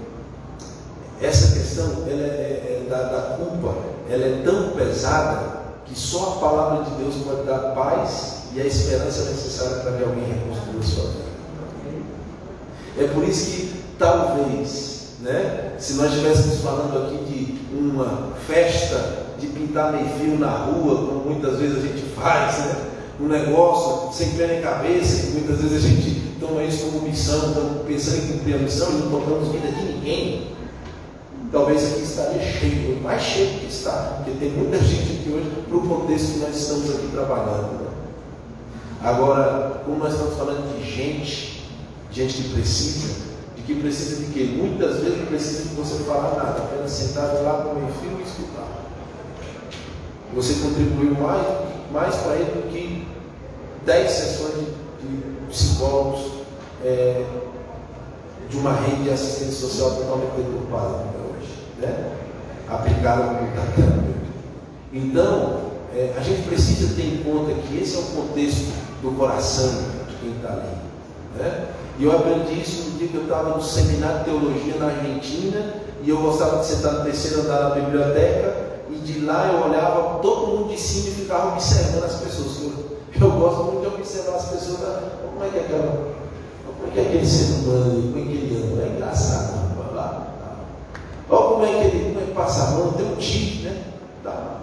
[1.21, 3.75] essa questão ela é, é, é, da, da culpa
[4.09, 8.65] ela é tão pesada que só a palavra de Deus pode dar paz e a
[8.65, 11.29] esperança necessária para que alguém reconstrua sua vida.
[12.99, 19.47] É por isso que talvez, né, se nós estivéssemos falando aqui de uma festa de
[19.47, 22.85] pintar meio fio na rua, como muitas vezes a gente faz, né,
[23.19, 27.83] um negócio sem pé nem cabeça, que muitas vezes a gente toma isso como missão,
[27.85, 30.58] pensando em cumprir a missão e não tocamos vida de ninguém.
[31.51, 35.77] Talvez aqui estaria cheio, mais cheio que está, porque tem muita gente aqui hoje para
[35.77, 37.83] o contexto que nós estamos aqui trabalhando.
[37.83, 37.89] Né?
[39.01, 41.63] Agora, como nós estamos falando de gente,
[42.11, 44.55] gente que precisa, de que precisa de quê?
[44.57, 48.23] Muitas vezes não precisa de você falar nada, apenas sentado lá com o filho e
[48.23, 48.67] escutar.
[50.35, 51.47] Você contribuiu mais,
[51.91, 53.07] mais para ele do que
[53.85, 56.31] 10 sessões de, de psicólogos
[56.83, 57.25] é,
[58.49, 61.28] de uma rede de assistência social totalmente hoje,
[61.79, 62.11] né?
[62.69, 64.09] aplicada como
[64.93, 65.59] Então,
[65.95, 68.71] é, a gente precisa ter em conta que esse é o contexto
[69.01, 69.69] do coração
[70.07, 70.69] de quem está ali.
[71.35, 71.67] Né?
[71.97, 75.73] E eu aprendi isso no dia que eu estava no seminário de teologia na Argentina,
[76.01, 80.19] e eu gostava de sentar no terceiro andar da biblioteca, e de lá eu olhava
[80.19, 82.57] todo mundo de cima e ficava observando as pessoas.
[82.61, 85.09] Eu, eu gosto muito de observar as pessoas, né?
[85.25, 86.13] como é que é aquela,
[86.65, 89.53] como é que é aquele ser humano como é que ele anda, é engraçado.
[89.53, 89.58] Olha
[91.59, 93.81] como é que ele, como é que passa a mão, tem um tique, né?
[94.23, 94.61] Tá.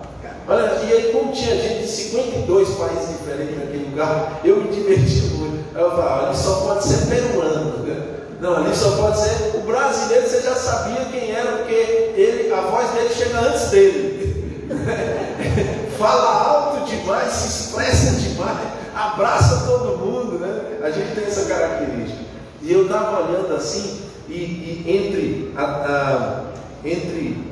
[0.48, 5.34] Olha, e aí, como tinha gente de 52 países diferentes naquele lugar, eu me diverti
[5.34, 5.76] muito.
[5.76, 8.02] Aí eu falava, ali só pode ser peruano, né?
[8.40, 9.56] Não, ali só pode ser.
[9.56, 14.66] O brasileiro você já sabia quem era, porque ele, a voz dele chega antes dele.
[15.98, 18.58] Fala alto demais, se expressa demais,
[18.94, 20.78] abraça todo mundo, né?
[20.82, 22.24] A gente tem essa característica.
[22.62, 26.46] E eu estava olhando assim, e, e entre, a,
[26.86, 27.44] entre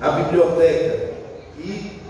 [0.00, 1.12] a biblioteca
[1.58, 2.00] e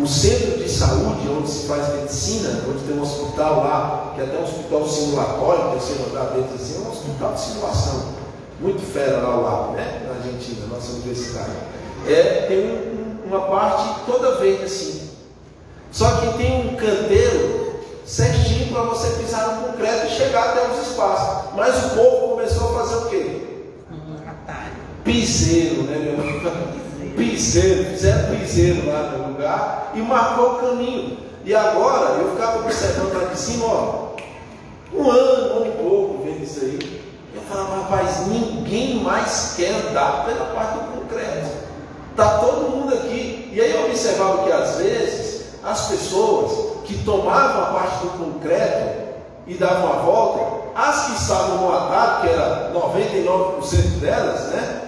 [0.00, 4.24] o centro de saúde, onde se faz medicina, onde tem um hospital lá, que é
[4.24, 8.18] até um hospital simulatório, terceiro andar dentro assim, é um hospital de simulação.
[8.60, 10.02] Muito fera lá o lado, né?
[10.06, 11.50] Na Argentina, nossa universidade.
[12.06, 15.10] É, tem um, uma parte toda verde assim.
[15.90, 20.88] Só que tem um canteiro certinho para você pisar no concreto e chegar até os
[20.88, 21.54] espaços.
[21.54, 23.17] Mas o povo começou a fazer o quê?
[25.08, 25.96] Piseiro, né,
[27.16, 31.16] piseiro, fizeram piseiro lá no lugar e marcou o caminho.
[31.46, 34.08] E agora eu ficava observando lá de cima, ó,
[34.92, 37.02] um ano, um pouco vendo isso aí.
[37.34, 41.52] Eu falava, rapaz, ninguém mais quer andar pela parte do concreto.
[42.10, 43.50] Está todo mundo aqui.
[43.50, 49.08] E aí eu observava que às vezes as pessoas que tomavam a parte do concreto
[49.46, 54.87] e davam a volta, as que estavam no atalho, que era 99% delas, né?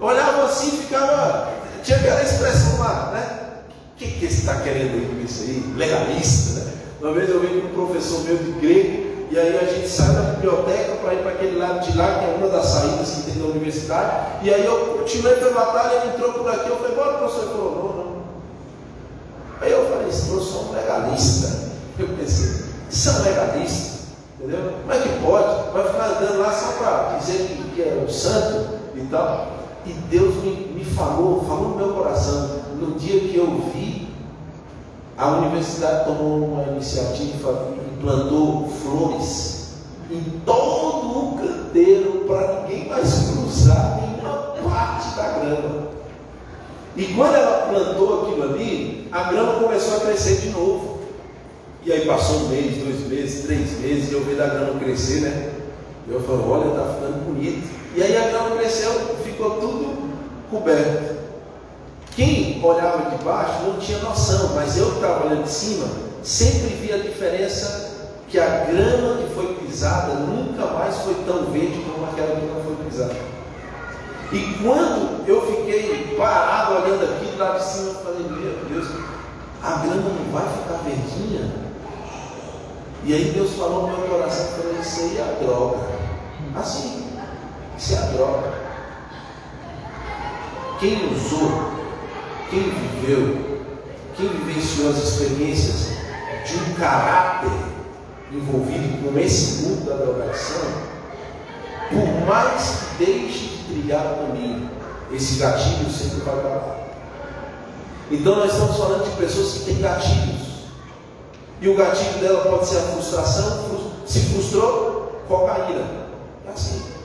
[0.00, 3.62] Olhavam assim e ficavam tinha aquela expressão lá, né?
[3.94, 5.74] O que, que você está querendo ir com isso aí?
[5.76, 6.72] Legalista, né?
[7.00, 10.14] Uma vez eu vi com um professor meu de grego, e aí a gente sai
[10.14, 13.30] da biblioteca para ir para aquele lado de lá, que é uma das saídas que
[13.30, 16.96] tem da universidade, e aí eu continuei pela batalha, ele entrou por aqui, eu falei,
[16.96, 18.22] bora professor, ele falou, não, não.
[19.60, 21.70] Aí eu falei, esse eu sou um legalista.
[21.98, 23.98] Eu pensei, isso é um legalista,
[24.38, 24.72] entendeu?
[24.80, 25.72] Como é que pode?
[25.72, 29.59] Vai ficar andando lá só para dizer que, que é um santo e tal.
[29.86, 34.08] E Deus me, me falou, falou no meu coração, no dia que eu vi,
[35.16, 39.74] a universidade tomou uma iniciativa e plantou flores
[40.10, 45.88] em todo o canteiro para ninguém mais cruzar nenhuma parte da grama.
[46.96, 51.00] E quando ela plantou aquilo ali, a grama começou a crescer de novo.
[51.84, 55.20] E aí passou um mês, dois meses, três meses, e eu vi a grama crescer,
[55.20, 55.52] né?
[56.08, 57.79] Eu falei, olha, está ficando bonito.
[57.94, 58.92] E aí a grama cresceu,
[59.24, 60.10] ficou tudo
[60.50, 61.18] coberto.
[62.14, 65.86] Quem olhava de baixo não tinha noção, mas eu que estava olhando de cima,
[66.22, 67.90] sempre via a diferença
[68.28, 72.62] que a grama que foi pisada nunca mais foi tão verde como aquela que não
[72.62, 73.16] foi pisada.
[74.32, 78.88] E quando eu fiquei parado olhando aqui lá de cima, eu falei, meu Deus,
[79.62, 81.52] a grama não vai ficar verdinha?
[83.02, 85.78] E aí Deus falou no meu coração, falou, isso aí é a droga.
[86.54, 86.99] Assim,
[87.80, 88.52] isso é a droga.
[90.78, 91.72] Quem usou,
[92.50, 93.62] quem viveu,
[94.16, 95.96] quem vivenciou as experiências
[96.46, 97.50] de um caráter
[98.30, 100.62] envolvido com esse mundo da drogadição,
[101.88, 104.70] por mais que deixe de trilhar o caminho,
[105.10, 106.76] esse gatilho sempre vai lá.
[108.10, 110.50] Então nós estamos falando de pessoas que têm gatilhos.
[111.62, 115.84] E o gatilho dela pode ser a frustração, se frustrou, cocaína.
[116.46, 116.99] É assim.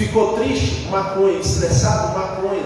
[0.00, 0.88] Ficou triste?
[0.88, 1.40] Maconha.
[1.40, 2.18] Estressado?
[2.18, 2.62] Maconha.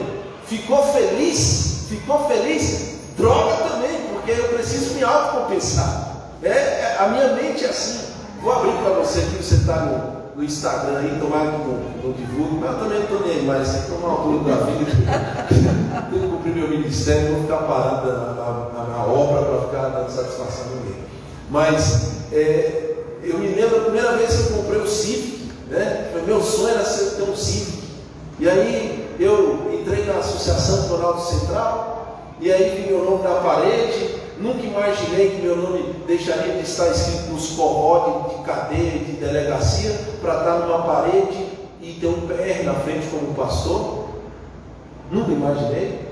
[0.47, 1.87] Ficou feliz?
[1.89, 2.95] Ficou feliz?
[3.17, 6.29] Droga também, porque eu preciso me autocompensar.
[6.45, 8.13] É, é, a minha mente é assim.
[8.41, 12.13] Vou abrir para você aqui, você está no, no, Instagram aí, tomara que não, não
[12.13, 14.91] divulgue, mas eu também não estou nem aí, mas estou uma altura da vida.
[16.11, 20.09] Tenho que cumprir meu ministério, vou ficar parado na, na, na obra para ficar dando
[20.09, 21.01] satisfação a ninguém.
[21.51, 25.34] Mas é, eu me lembro a primeira vez que eu comprei o Civic,
[25.69, 26.13] né?
[26.27, 27.85] Meu sonho era ser, um Civic.
[28.39, 34.17] E aí eu entrei na Associação Planalto Central, e aí vi meu nome na parede,
[34.39, 39.93] nunca imaginei que meu nome deixaria de estar escrito nos corródios de cadeia, de delegacia,
[40.21, 41.47] para estar numa parede
[41.81, 44.05] e ter um PR na frente como pastor.
[45.11, 46.05] Nunca imaginei.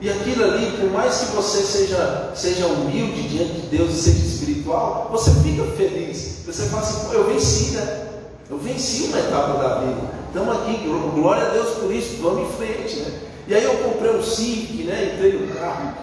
[0.00, 4.26] E aquilo ali, por mais que você seja, seja humilde diante de Deus e seja
[4.26, 6.42] espiritual, você fica feliz.
[6.46, 8.09] Você fala assim, eu venci, né?
[8.50, 10.00] Eu venci uma etapa da vida.
[10.26, 10.84] Estamos aqui,
[11.14, 13.20] glória a Deus por isso, vamos em frente, né?
[13.46, 15.12] E aí eu comprei um Civic, né?
[15.14, 15.94] Entrei no carro,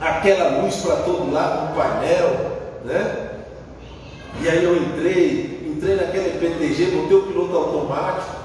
[0.00, 3.30] aquela luz para todo lado, um painel, né?
[4.40, 8.36] E aí eu entrei, entrei naquele PTG, botei o piloto automático,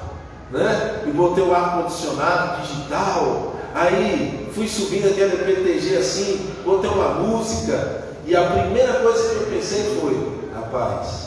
[0.51, 1.03] né?
[1.07, 3.55] E botei o ar-condicionado digital.
[3.73, 8.03] Aí fui subindo aquele PTG assim, botei uma música.
[8.27, 10.15] E a primeira coisa que eu pensei foi,
[10.53, 11.26] rapaz,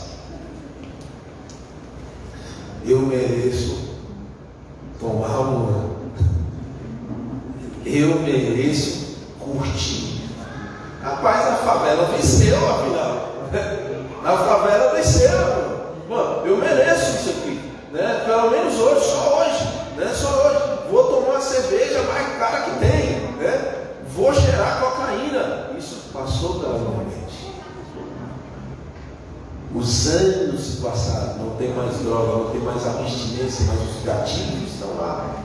[2.84, 3.90] eu mereço
[4.98, 5.90] tomar uma.
[7.84, 10.28] Eu mereço curtir.
[11.02, 13.30] Rapaz, a favela venceu, afinal.
[14.22, 15.30] A favela venceu.
[16.08, 17.58] Mano, eu mereço isso aqui.
[17.90, 18.22] Né?
[18.26, 19.64] Pelo menos hoje, só hoje.
[19.96, 20.12] Né?
[20.14, 20.90] Só hoje.
[20.90, 23.20] Vou tomar uma cerveja mais cara que tem.
[23.38, 23.74] Né?
[24.14, 25.70] Vou cheirar cocaína.
[25.78, 27.19] Isso passou pela minha.
[29.74, 34.72] Os anos se passaram, não tem mais droga, não tem mais abstinência, mas os gatilhos
[34.72, 35.36] estão lá.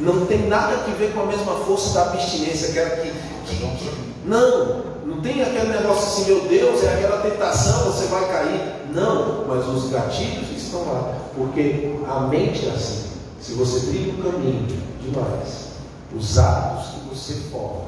[0.00, 3.12] Não tem nada a ver com a mesma força da abstinência, aquela que,
[3.46, 8.28] que, que não, não tem aquele negócio assim, meu Deus, é aquela tentação, você vai
[8.28, 8.60] cair.
[8.92, 13.08] Não, mas os gatilhos estão lá, porque a mente é assim.
[13.40, 14.66] Se você trilha um caminho
[15.00, 15.68] demais,
[16.14, 17.84] os hábitos que você forma,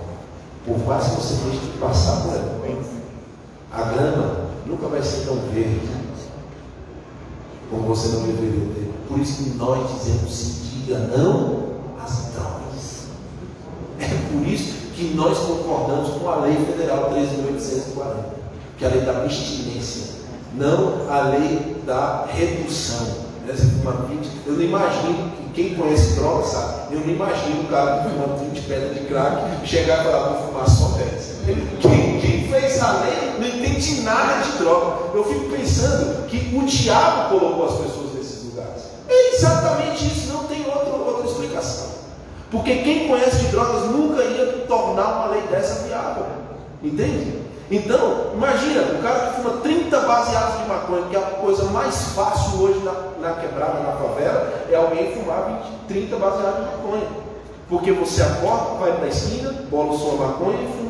[0.65, 2.61] por mais que você deixe de passar por ela,
[3.73, 6.01] a grama nunca vai ser tão verde
[7.71, 8.91] como você não deveria ter.
[9.09, 11.71] Por isso que nós dizemos sim, diga não
[12.03, 13.07] às drogas.
[13.99, 18.15] É por isso que nós concordamos com a lei federal 13.840,
[18.77, 20.17] que é a lei da abstinência,
[20.55, 23.31] não a lei da redução.
[24.47, 28.61] Eu não imagino, quem conhece droga sabe, eu não imagino o cara que fuma 20
[28.63, 31.31] pedras de crack chegar falar, vou fumar só 10.
[31.81, 32.10] Quem,
[32.89, 35.15] lei não entende nada de droga.
[35.15, 38.83] Eu fico pensando que o diabo colocou as pessoas nesses lugares.
[39.09, 41.91] É exatamente isso, não tem outra, outra explicação.
[42.51, 46.27] Porque quem conhece de drogas nunca ia tornar uma lei dessa viável.
[46.83, 47.41] Entende?
[47.71, 52.09] Então, imagina, o cara que fuma 30 baseados de maconha, que é a coisa mais
[52.17, 57.07] fácil hoje na, na quebrada, na favela, é alguém fumar 20, 30 baseados de maconha.
[57.69, 60.90] Porque você acorda, vai para a esquina, bola sua maconha e fuma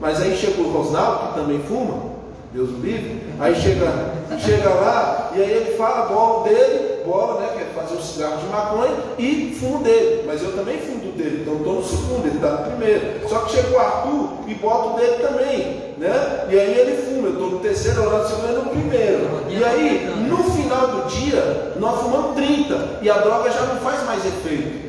[0.00, 2.18] Mas aí chega o Rosnaldo, que também fuma,
[2.52, 7.48] Deus o livre, aí chega, chega lá e aí ele fala bola dele, bola, né?
[7.56, 10.24] Quer fazer o cigarro de maconha e fumo dele.
[10.26, 13.28] Mas eu também fumo dele, então estou no segundo, ele está no primeiro.
[13.28, 16.46] Só que chega o Arthur e bota o dele também, né?
[16.48, 19.28] E aí ele fuma, eu estou no terceiro, eu no segundo no primeiro.
[19.48, 24.04] E aí, no final do dia, nós fumamos 30 e a droga já não faz
[24.04, 24.87] mais efeito.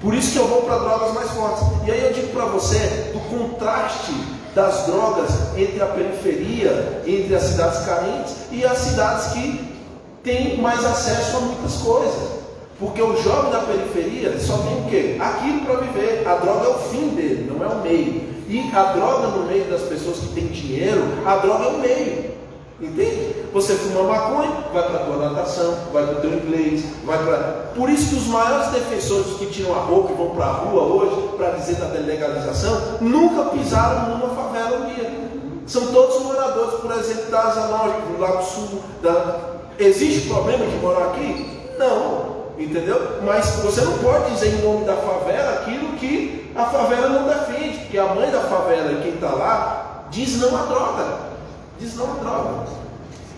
[0.00, 1.62] Por isso que eu vou para drogas mais fortes.
[1.86, 2.78] E aí eu digo para você
[3.12, 4.12] do contraste
[4.54, 9.70] das drogas entre a periferia, entre as cidades carentes e as cidades que
[10.24, 12.40] têm mais acesso a muitas coisas.
[12.78, 15.16] Porque o jovem da periferia só tem o quê?
[15.20, 16.26] Aquilo para viver.
[16.26, 18.22] A droga é o fim dele, não é o meio.
[18.48, 22.30] E a droga no meio das pessoas que têm dinheiro, a droga é o meio.
[22.80, 23.34] Entende?
[23.52, 27.70] Você fuma maconha, vai para a tua natação, vai para o teu inglês, vai para.
[27.74, 30.82] Por isso que os maiores defensores que tiram a roupa e vão para a rua
[30.82, 35.10] hoje para dizer da legalização, nunca pisaram numa favela um dia.
[35.66, 38.80] São todos moradores, por exemplo, da Asa Norte, do Lago Sul.
[39.02, 39.36] Da...
[39.78, 41.60] Existe problema de morar aqui?
[41.78, 42.40] Não.
[42.58, 43.20] Entendeu?
[43.24, 47.78] Mas você não pode dizer em nome da favela aquilo que a favela não defende,
[47.78, 51.30] porque a mãe da favela e quem está lá diz não à droga
[51.80, 52.80] diz não à droga.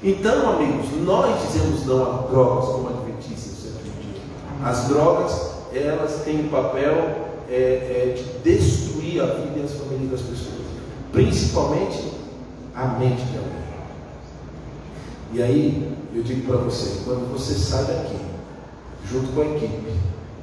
[0.05, 4.21] Então, amigos, nós dizemos não a drogas como adventistas do sétimo dia.
[4.65, 10.11] As drogas, elas têm o papel é, é, de destruir a vida e as famílias
[10.11, 10.67] das pessoas,
[11.13, 12.15] principalmente
[12.75, 13.63] a mente de alguém.
[15.35, 18.17] E aí, eu digo para você, quando você sai daqui,
[19.09, 19.93] junto com a equipe,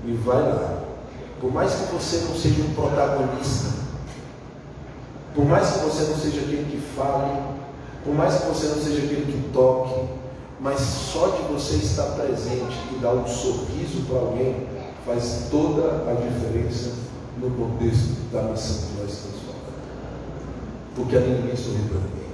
[0.06, 0.84] e vai lá,
[1.42, 3.78] por mais que você não seja um protagonista,
[5.36, 7.59] por mais que você não seja aquele que fale
[8.10, 10.04] por mais que você não seja aquele que toque,
[10.60, 14.66] mas só de você estar presente e dar um sorriso para alguém
[15.06, 16.94] faz toda a diferença
[17.38, 19.74] no contexto da missão que nós estamos falando.
[20.96, 22.30] Porque ali ninguém sorri para ninguém.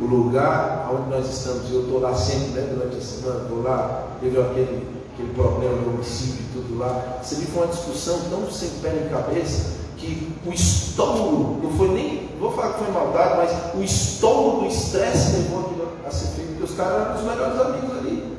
[0.00, 4.08] O lugar onde nós estamos, eu estou lá sempre, né, durante a semana, estou lá,
[4.20, 7.20] teve aquele aquele problema do homicídio e tudo lá.
[7.22, 11.88] Você viu foi uma discussão tão sem pé nem cabeça que o estômago, não foi
[11.88, 16.26] nem, vou falar que foi maldade, mas o estômago, o estresse levou aquilo a ser
[16.28, 18.38] feito, porque os caras eram os melhores amigos ali.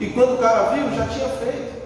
[0.00, 1.82] E quando o cara viu, já tinha feito.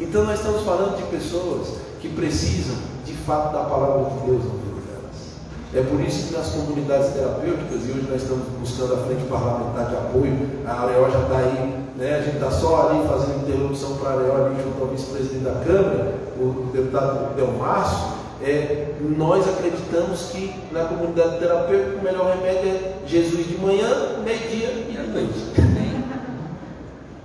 [0.00, 4.50] Então nós estamos falando de pessoas que precisam de fato da palavra de Deus na
[4.52, 5.74] vida delas.
[5.74, 9.90] É por isso que nas comunidades terapêuticas, e hoje nós estamos buscando a frente parlamentar
[9.90, 12.16] de apoio, a Areó já está aí, né?
[12.16, 16.14] a gente está só ali fazendo interrupção para a Areó junto ao vice-presidente da Câmara,
[16.40, 23.46] o deputado Delmarço, é, nós acreditamos que na comunidade terapêutica o melhor remédio é Jesus
[23.46, 25.50] de manhã, meio-dia e à noite.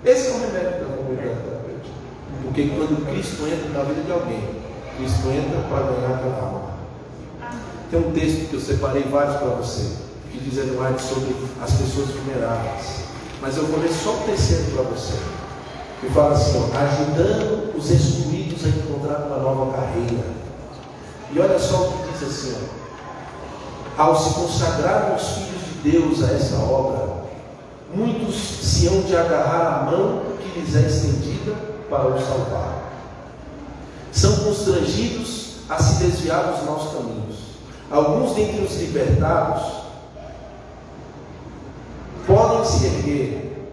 [0.03, 1.95] Esse é o remédio da comunidade terapêutica.
[2.43, 4.43] Porque quando Cristo entra na vida de alguém,
[4.97, 6.75] Cristo entra para ganhar aquela alma.
[7.89, 9.95] Tem um texto que eu separei vários para você,
[10.31, 13.05] que diz Eduardo sobre as pessoas vulneráveis.
[13.41, 15.13] Mas eu vou ler só o terceiro para você.
[16.01, 20.44] Que fala assim, ó, ajudando os excluídos a encontrar uma nova carreira.
[21.31, 22.55] E olha só o que diz assim,
[23.97, 27.25] ó, ao se consagrar os filhos de Deus a essa obra,
[27.93, 31.53] muitos se hão de agarrar a mão que lhes é estendida
[31.89, 32.83] para o salvar.
[34.11, 37.35] São constrangidos a se desviar dos maus caminhos.
[37.89, 39.63] Alguns dentre os libertados
[42.25, 43.69] podem se erguer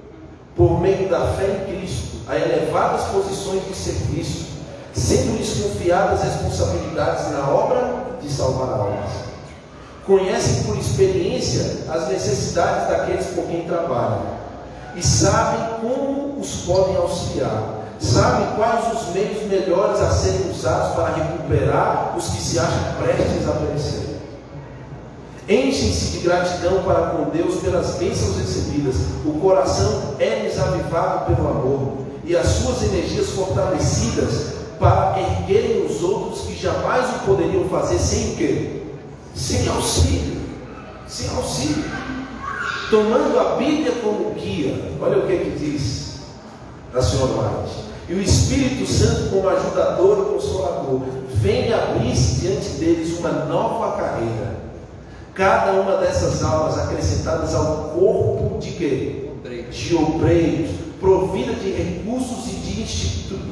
[0.56, 4.46] por meio da fé em Cristo a elevadas posições de serviço,
[4.94, 9.10] sendo-lhes confiadas responsabilidades na obra de salvar almas.
[10.06, 14.22] Conhecem por experiência as necessidades daqueles por quem trabalham
[14.96, 17.80] e sabem como os podem auxiliar.
[18.00, 23.48] Sabem quais os meios melhores a serem usados para recuperar os que se acham prestes
[23.48, 24.02] a perecer.
[25.48, 28.96] Enchem-se de gratidão para com Deus pelas bênçãos recebidas.
[29.24, 31.92] O coração é-lhes avivado pelo amor
[32.24, 38.32] e as suas energias fortalecidas para erguerem os outros que jamais o poderiam fazer sem
[38.32, 38.82] o quê?
[39.32, 40.42] Sem auxílio.
[41.06, 41.84] Sem auxílio.
[42.90, 44.74] Tomando a Bíblia como guia.
[45.00, 46.22] Olha o que, que diz
[46.92, 47.82] a senhora White.
[48.08, 51.00] E o Espírito Santo como ajudador e consolador
[51.36, 54.62] vem abrir-se diante deles uma nova carreira
[55.34, 59.30] Cada uma dessas almas acrescentadas ao corpo de quê?
[59.70, 60.70] De obreiros,
[61.02, 62.84] provida de recursos e de,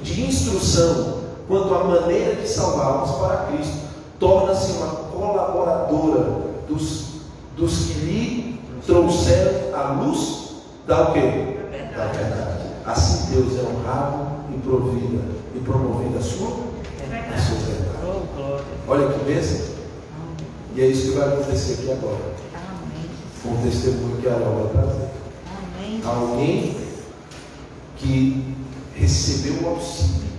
[0.02, 3.74] de instrução quanto à maneira de salvá-los para Cristo,
[4.20, 7.06] torna-se uma colaboradora dos,
[7.56, 10.52] dos que lhe trouxeram a luz
[10.86, 11.58] da o quê?
[11.96, 12.60] Da verdade.
[12.86, 15.22] Assim Deus é honrado e provida
[15.54, 18.62] e promovida a sua, a sua verdade.
[18.86, 19.70] Olha que bênção.
[20.76, 22.30] E é isso que vai acontecer aqui agora.
[23.42, 25.10] Com o testemunho que a vai trazer.
[26.04, 26.89] Alguém
[28.00, 28.54] que
[28.94, 30.30] recebeu o auxílio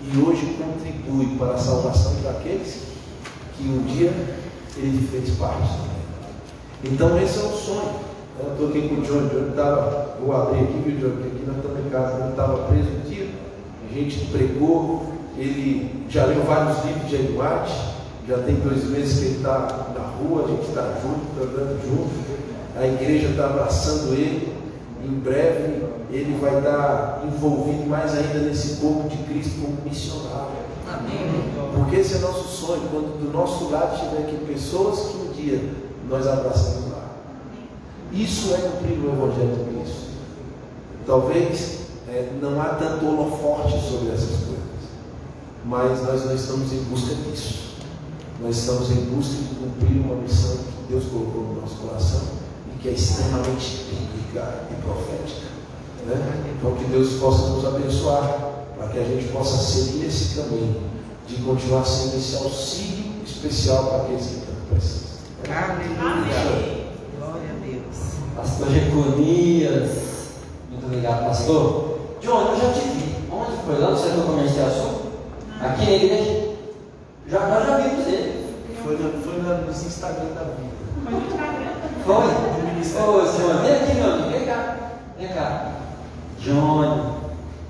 [0.00, 2.82] e hoje contribui para a salvação daqueles
[3.56, 4.12] que um dia
[4.76, 5.78] ele fez parte.
[6.84, 8.02] Então esse é o sonho.
[8.40, 11.56] Eu estou aqui com o John, John estava, vou abrir aqui, viu John, aqui nós
[11.56, 13.28] estamos em casa, ele estava preso um dia,
[13.88, 17.70] a gente pregou, ele já leu vários livros de Eduardo,
[18.26, 21.80] já tem dois meses que ele está na rua, a gente está junto, está andando
[21.86, 22.10] junto,
[22.76, 24.52] a igreja está abraçando ele.
[25.04, 25.82] Em breve
[26.12, 30.62] ele vai estar envolvido mais ainda nesse corpo de Cristo como missionário.
[30.86, 31.52] Amém.
[31.74, 35.72] Porque esse é nosso sonho, quando do nosso lado tiver aqui pessoas que um dia
[36.08, 37.08] nós abraçamos lá.
[38.12, 40.02] Isso é cumprir o Evangelho de Cristo.
[41.06, 41.78] Talvez
[42.08, 44.62] é, não há tanto holoforte sobre essas coisas,
[45.64, 47.72] mas nós não estamos em busca disso.
[48.42, 52.20] Nós estamos em busca de cumprir uma missão que Deus colocou no nosso coração
[52.70, 55.51] e que é extremamente bíblica e profética.
[56.06, 56.54] Né?
[56.58, 60.82] Então, que Deus possa nos abençoar para que a gente possa seguir esse caminho
[61.26, 65.12] de continuar sendo esse auxílio especial para aqueles que tanto precisam.
[65.48, 66.86] Amém.
[67.18, 68.12] Glória a Deus.
[68.36, 69.90] Pastor Jeconias,
[70.70, 71.98] muito obrigado, pastor.
[72.20, 73.14] John, eu já te vi.
[73.30, 73.78] Onde foi?
[73.78, 75.02] Lá no setor comercial sul?
[75.60, 76.52] Aqui na igreja?
[77.28, 78.54] Já, nós já vimos ele.
[78.82, 80.72] Foi, no, foi no, nos Instagram da vida.
[82.04, 82.52] Foi?
[83.02, 84.30] Ô, senhor, vem aqui, meu amigo.
[84.30, 84.76] Vem cá.
[85.18, 85.81] Vem cá.
[86.42, 87.02] Johnny.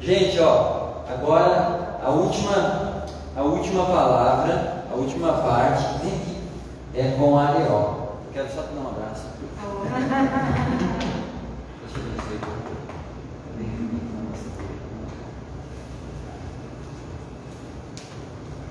[0.01, 3.05] Gente, ó, agora a última,
[3.37, 6.39] a última palavra, a última parte, vem aqui,
[6.95, 8.03] é com a Areó.
[8.33, 9.27] Quero só te dar um abraço.
[11.83, 12.41] Deixa eu ver se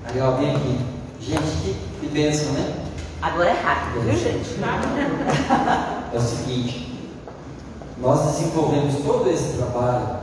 [0.04, 0.80] Aí, ó, vem aqui.
[1.20, 2.74] Gente, que, que bênção, né?
[3.22, 4.56] Agora é rápido, viu, gente?
[6.12, 6.91] É o seguinte,
[8.02, 10.22] nós desenvolvemos todo esse trabalho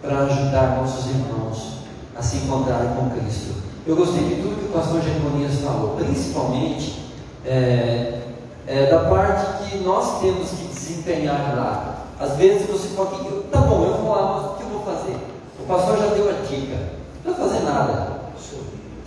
[0.00, 1.78] para ajudar nossos irmãos
[2.16, 3.54] a se encontrarem com Cristo.
[3.84, 7.10] Eu gostei de tudo que o pastor Jeremias falou, principalmente
[7.44, 8.20] é,
[8.68, 12.04] é, da parte que nós temos que desempenhar lá.
[12.20, 13.10] Às vezes você fala,
[13.50, 15.16] tá bom, eu vou lá, mas o que eu vou fazer?
[15.58, 16.78] O pastor já deu a dica,
[17.24, 18.20] não vai fazer nada,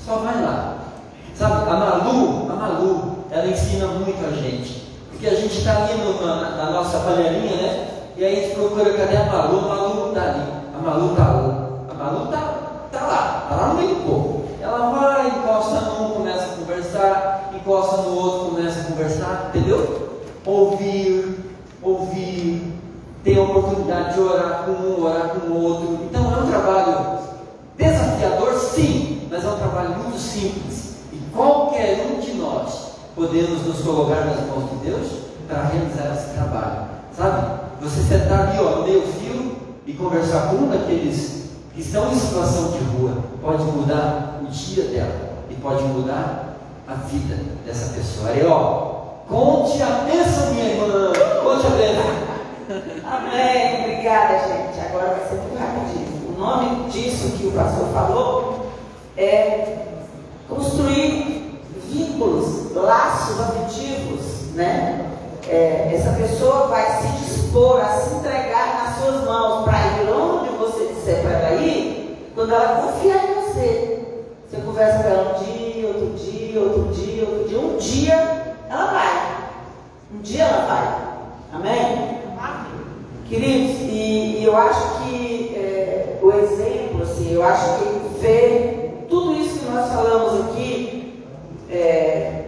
[0.06, 0.80] só vai lá.
[1.34, 4.87] Sabe, a Malu, a Malu, ela ensina muito a gente.
[5.18, 7.88] Porque a gente está ali no, na, na, nossa panelinha, né?
[8.16, 9.58] E aí a gente procura, cadê a Malu?
[9.58, 10.44] A Malu não está ali.
[10.76, 11.70] A Malu está lá.
[11.90, 12.38] A Malu está
[12.92, 14.46] tá lá, está lá no meio do povo.
[14.62, 20.22] Ela vai, encosta num, começa a conversar, encosta no outro, começa a conversar, entendeu?
[20.46, 21.40] Ouvir,
[21.82, 22.74] ouvir,
[23.24, 26.00] ter a oportunidade de orar com um, orar com o outro.
[26.04, 27.20] Então é um trabalho
[27.76, 30.98] desafiador, sim, mas é um trabalho muito simples.
[31.12, 32.87] E qualquer um de nós
[33.18, 35.08] podemos nos colocar nas mãos de Deus
[35.48, 36.88] para realizar esse trabalho.
[37.18, 37.62] Sabe?
[37.82, 39.58] Você sentar ali ó, no meio fio
[39.88, 44.84] e conversar com um daqueles que estão em situação de rua pode mudar o dia
[44.84, 46.58] dela e pode mudar
[46.88, 47.36] a vida
[47.66, 48.30] dessa pessoa.
[48.30, 51.12] Aí, ó, conte a bênção, minha irmã.
[51.44, 52.28] Conte a bênção.
[53.04, 53.82] Amém.
[53.84, 54.80] Obrigada, gente.
[54.88, 56.36] Agora vai ser muito rapidinho.
[56.36, 58.72] O nome disso que o pastor falou
[59.18, 59.86] é
[60.48, 61.37] construir
[61.90, 65.06] vínculos, laços afetivos, né?
[65.48, 70.50] É, essa pessoa vai se dispor a se entregar nas suas mãos para ir onde
[70.58, 74.24] você disser para ela ir, quando ela confiar em você.
[74.50, 77.60] Você conversa com ela um dia, outro dia, outro dia, outro dia.
[77.60, 79.50] Um dia ela vai.
[80.14, 81.60] Um dia ela vai.
[81.60, 82.18] Amém?
[83.28, 89.34] Queridos, e, e eu acho que é, o exemplo, assim, eu acho que ver tudo
[89.34, 90.97] isso que nós falamos aqui
[91.70, 92.44] é,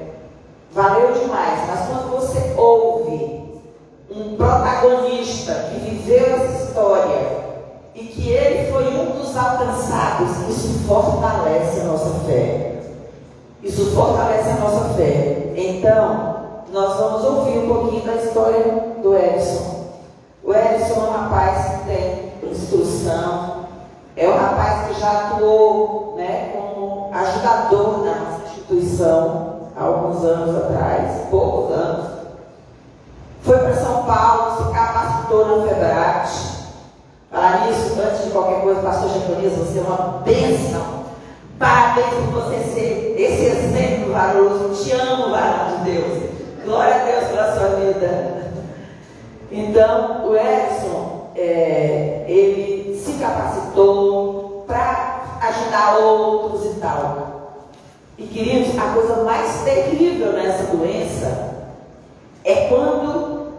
[0.72, 1.68] valeu demais.
[1.68, 3.62] Mas quando você ouve
[4.10, 7.40] um protagonista que viveu essa história
[7.96, 12.82] e que ele foi um dos alcançados, isso fortalece a nossa fé.
[13.62, 15.54] Isso fortalece a nossa fé.
[15.56, 16.40] Então,
[16.72, 18.64] nós vamos ouvir um pouquinho da história
[19.02, 19.86] do Edson.
[20.44, 23.66] O Edson é um rapaz que tem instrução,
[24.16, 28.39] é um rapaz que já atuou né, como ajudador na
[28.70, 32.06] instituição há alguns anos atrás, poucos anos.
[33.42, 36.50] Foi para São Paulo, se capacitou na FEBRAT,
[37.32, 40.82] Falar nisso, antes de qualquer coisa, pastor Jaconias, você é uma bênção.
[41.60, 44.84] Parabéns por você ser esse exemplo valoroso.
[44.84, 46.30] Te amo, varão de Deus.
[46.66, 48.52] Glória a Deus pela sua vida.
[49.52, 57.39] Então, o Edson, é, ele se capacitou para ajudar outros e tal.
[58.20, 61.56] E queridos, a coisa mais terrível nessa doença
[62.44, 63.54] é quando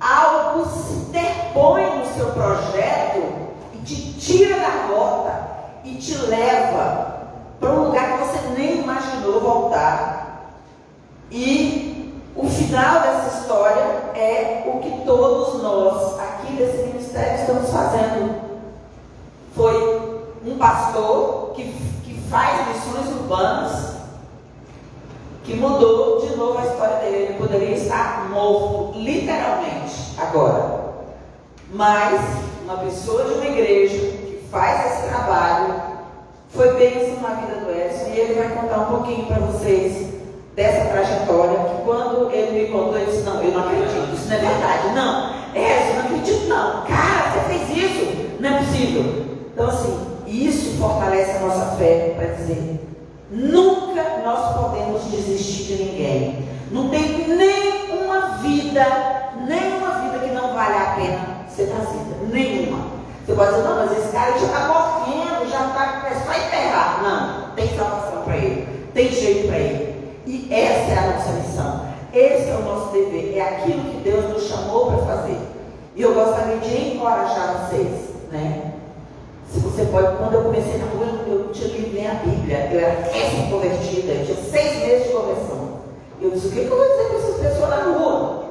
[0.00, 3.22] algo se interpõe no seu projeto
[3.74, 5.50] e te tira da rota
[5.84, 7.28] e te leva
[7.60, 10.54] para um lugar que você nem imaginou voltar.
[11.30, 13.82] E o final dessa história
[14.14, 18.34] é o que todos nós aqui desse ministério estamos fazendo.
[19.54, 21.64] Foi um pastor que,
[22.30, 23.96] faz missões urbanas
[25.42, 27.16] que mudou de novo a história dele.
[27.16, 30.80] Ele poderia estar morto, literalmente, agora.
[31.74, 32.20] Mas
[32.64, 35.74] uma pessoa de uma igreja que faz esse trabalho
[36.50, 40.14] foi bênção na vida do Edson e ele vai contar um pouquinho para vocês
[40.54, 41.58] dessa trajetória.
[41.58, 44.88] Que quando ele me contou, ele disse: Não, eu não acredito, isso não é verdade.
[44.94, 46.82] Não, Edson, não acredito, não.
[46.86, 49.26] Cara, você fez isso, não é possível.
[49.52, 52.80] Então, assim, isso fortalece a nossa fé para dizer:
[53.30, 56.48] Nunca nós podemos desistir de ninguém.
[56.70, 58.86] Não tem nenhuma vida,
[59.46, 62.16] nenhuma vida que não vale a pena ser trazida.
[62.30, 62.90] Nenhuma.
[63.26, 67.02] Você pode dizer, não, mas esse cara já está morrendo, já está é só enterrar.
[67.02, 69.90] Não, tem salvação para ele, tem jeito para ele.
[70.26, 71.86] E essa é a nossa missão.
[72.12, 75.38] Esse é o nosso dever, é aquilo que Deus nos chamou para fazer.
[75.94, 78.69] E eu gostaria de encorajar vocês, né?
[79.52, 82.68] Se você pode, quando eu comecei na rua, eu não tinha lido nem a Bíblia,
[82.72, 85.80] eu era recém-convertida, eu tinha seis meses de conversão.
[86.20, 88.44] Eu disse, o que, que eu vou dizer para essas pessoas na rua?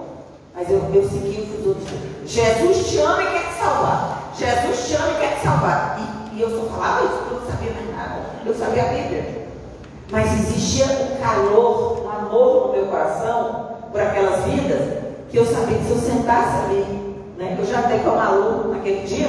[0.56, 4.34] Mas eu, eu segui os Jesus te ama e quer te salvar.
[4.38, 6.00] Jesus te ama e quer te salvar.
[6.34, 8.22] E, e eu só falava isso porque eu não sabia mais nada.
[8.46, 9.48] Eu sabia a Bíblia.
[10.12, 15.00] Mas existia um calor, um amor no meu coração por aquelas vidas
[15.30, 18.74] que eu sabia que se eu sentasse ali, né, eu já dei com a Malu
[18.74, 19.28] naquele dia,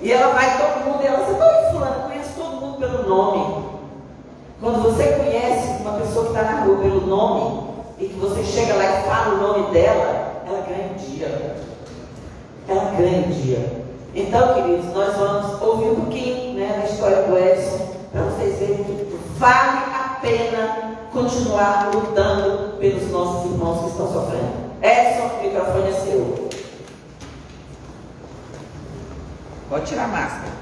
[0.00, 3.64] e ela vai todo mundo, e ela diz, oi fulano, conhece todo mundo pelo nome.
[4.60, 7.68] Quando você conhece uma pessoa que está na rua pelo nome,
[7.98, 11.56] e que você chega lá e fala o nome dela, ela ganha um dia.
[12.68, 13.82] ela ganha o dia.
[14.14, 18.84] Então, queridos, nós vamos ouvir um pouquinho né, da história do Edson, para vocês verem
[18.84, 24.68] que vale a pena continuar lutando pelos nossos irmãos que estão sofrendo.
[24.82, 26.47] Edson, o microfone é seu.
[29.68, 30.52] Pode tirar a máscara.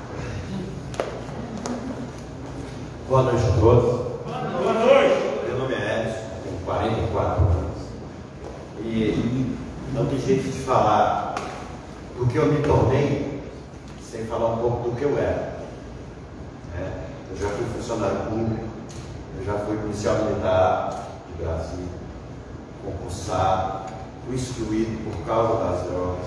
[3.08, 4.06] Boa noite a todos.
[4.24, 5.46] Boa noite.
[5.46, 7.82] Meu nome é Edson, tenho 44 anos.
[8.80, 9.56] E
[9.94, 11.36] não tem jeito de falar
[12.18, 13.44] do que eu me tornei
[14.02, 15.60] sem falar um pouco do que eu era.
[16.76, 16.90] É,
[17.30, 18.64] eu já fui funcionário público,
[19.38, 21.86] eu já fui policial militar de Brasília,
[22.84, 23.92] concursado,
[24.26, 26.26] fui excluído por causa das drogas.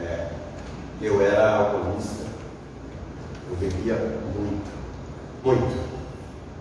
[0.00, 0.35] É,
[1.00, 2.24] eu era alcoolista,
[3.50, 3.94] eu bebia
[4.34, 4.70] muito,
[5.44, 5.86] muito.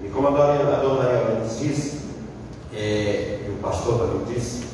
[0.01, 2.01] E como a dona, a dona disse,
[2.73, 4.65] é, e o pastor também disse,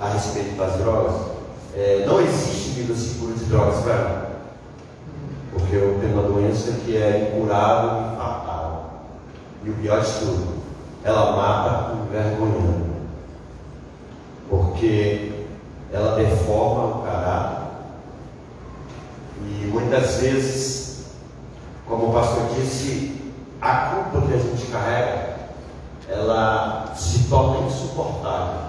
[0.00, 1.14] a respeito das drogas,
[1.74, 4.26] é, não existe vida segura de drogas para.
[5.52, 9.06] Porque eu tenho uma doença que é incurável e fatal.
[9.64, 10.48] E o pior de tudo,
[11.02, 12.96] ela mata envergonhando.
[14.50, 15.32] Porque
[15.90, 17.55] ela deforma o caráter
[19.42, 21.06] e muitas vezes,
[21.86, 23.20] como o pastor disse,
[23.60, 25.36] a culpa que a gente carrega,
[26.08, 28.66] ela se torna insuportável.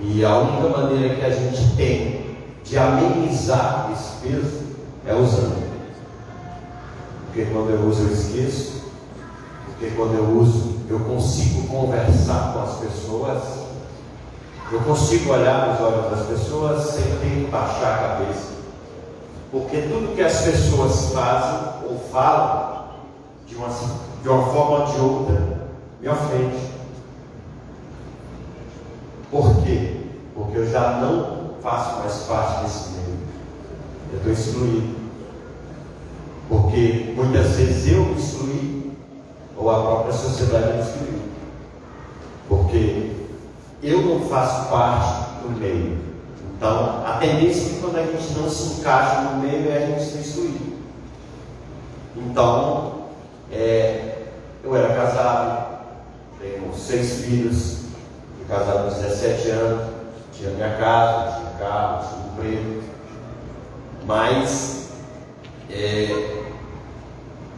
[0.00, 4.62] E a única maneira que a gente tem de amenizar esse peso
[5.06, 5.68] é usando.
[7.26, 8.82] Porque quando eu uso eu esqueço,
[9.66, 13.42] porque quando eu uso eu consigo conversar com as pessoas,
[14.70, 18.57] eu consigo olhar nos olhos das pessoas sem ter que baixar a cabeça.
[19.50, 22.88] Porque tudo que as pessoas fazem ou falam,
[23.46, 23.68] de uma,
[24.22, 25.70] de uma forma ou de outra,
[26.00, 26.68] me ofende.
[29.30, 30.00] Por quê?
[30.34, 33.18] Porque eu já não faço mais parte desse meio.
[34.12, 34.98] Eu estou excluído.
[36.48, 38.92] Porque muitas vezes eu me excluí,
[39.56, 41.22] ou a própria sociedade me excluiu.
[42.48, 43.12] Porque
[43.82, 46.07] eu não faço parte do meio.
[46.58, 49.86] Então, a tendência é que quando a gente não se encaixa no meio é a
[49.86, 50.76] gente se excluir.
[52.16, 53.04] Então,
[53.52, 54.24] é,
[54.64, 55.84] eu era casado,
[56.40, 57.84] tenho seis filhos,
[58.36, 59.94] fui casado aos 17 anos,
[60.32, 62.82] tinha minha casa, tinha carro, tinha emprego,
[64.04, 64.88] mas
[65.70, 66.42] é,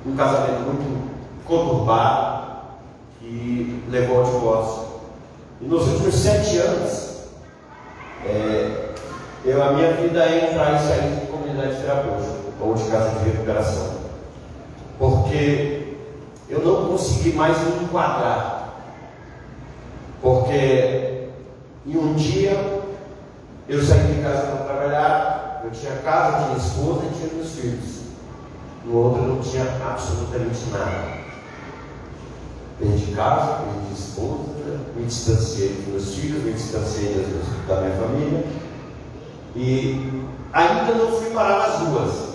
[0.04, 1.10] um casamento muito
[1.46, 2.48] conturbado
[3.18, 4.90] que levou ao divórcio.
[5.62, 7.10] E nos últimos sete anos,
[8.26, 8.89] é,
[9.44, 13.30] eu, a minha vida é entrar e sair de comunidade terapêutica ou de casa de
[13.30, 14.00] recuperação.
[14.98, 15.96] Porque
[16.48, 18.74] eu não consegui mais me enquadrar.
[20.20, 21.28] Porque
[21.86, 22.82] em um dia
[23.66, 28.00] eu saí de casa para trabalhar, eu tinha casa, tinha esposa e tinha meus filhos.
[28.84, 31.20] No outro eu não tinha absolutamente nada.
[32.78, 37.26] Perdi casa, perdi esposa, me distanciei dos meus filhos, me distanciei
[37.66, 38.44] da minha família.
[39.56, 42.30] E ainda não fui parar nas ruas.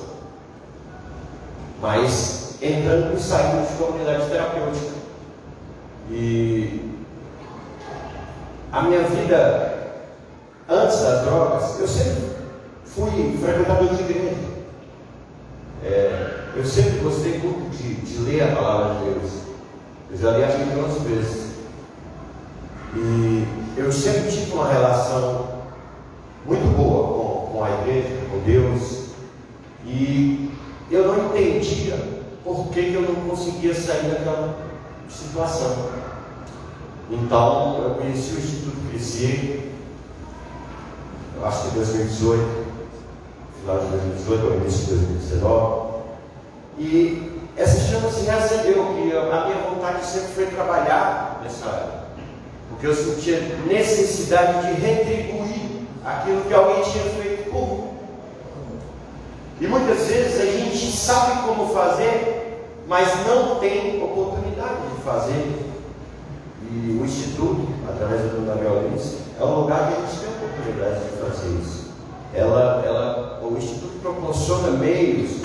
[1.82, 4.96] Mas entrando e saindo de comunidade terapêutica.
[6.10, 6.92] E
[8.72, 9.76] a minha vida
[10.70, 12.36] antes das drogas, eu sempre
[12.84, 14.36] fui frequentador de igreja.
[15.84, 19.32] É, eu sempre gostei muito de, de, ler a palavra de Deus.
[20.12, 21.46] Eu já li a Bíblia 11 vezes.
[22.96, 23.46] E
[23.78, 25.55] eu sempre tive uma relação
[26.46, 29.06] muito boa com, com a igreja, com Deus.
[29.86, 30.52] E
[30.92, 31.98] eu não entendia
[32.44, 34.58] por que, que eu não conseguia sair daquela
[35.10, 35.90] situação.
[37.10, 39.72] Então eu conheci o Instituto Crescer,
[41.38, 42.66] eu acho que em 2018,
[43.62, 45.86] final de 2018 ou início de 2019.
[46.78, 52.06] E essa chama se reacendeu, que a minha vontade sempre foi trabalhar nessa área.
[52.70, 55.65] Porque eu sentia necessidade de retribuir
[56.06, 57.90] aquilo que alguém tinha feito por mim.
[59.60, 65.66] E muitas vezes a gente sabe como fazer, mas não tem oportunidade de fazer.
[66.62, 71.06] E o Instituto, através da Dona Beatriz, é um lugar que a gente tem oportunidade
[71.06, 71.86] de fazer isso.
[72.34, 75.42] Ela, ela, o Instituto proporciona meios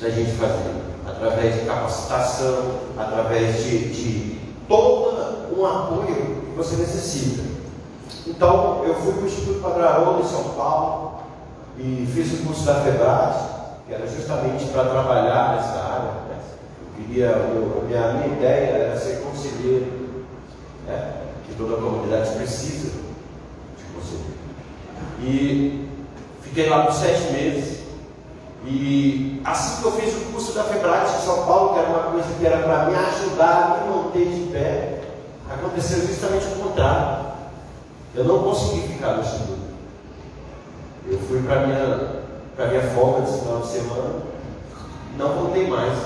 [0.00, 0.74] da gente fazer,
[1.06, 7.59] através de capacitação, através de, de todo um apoio que você necessita.
[8.26, 11.20] Então, eu fui para o Instituto Padre Haroldo, em São Paulo,
[11.78, 13.36] e fiz o curso da FEBRAS,
[13.86, 16.12] que era justamente para trabalhar nessa área.
[16.28, 16.38] Né?
[16.82, 19.86] Eu queria, eu, minha, minha ideia era ser conselheiro,
[20.86, 21.12] né?
[21.46, 22.90] que toda a comunidade precisa
[23.76, 24.30] de conselheiro.
[25.22, 25.88] E
[26.42, 27.80] fiquei lá por sete meses.
[28.64, 32.10] E assim que eu fiz o curso da Febrate de São Paulo, que era uma
[32.10, 35.00] coisa que era para me ajudar a me manter de pé,
[35.50, 37.29] aconteceu justamente o contrário.
[38.14, 39.70] Eu não consegui ficar no instituto.
[41.06, 42.20] Eu fui para minha
[42.68, 44.10] minha folga desse final de semana,
[45.16, 45.98] não voltei mais.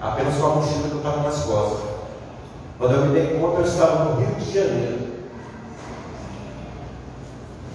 [0.00, 1.90] Apenas com a mochila que eu estava nas costas.
[2.78, 4.98] Quando eu me dei conta, eu estava no Rio de Janeiro.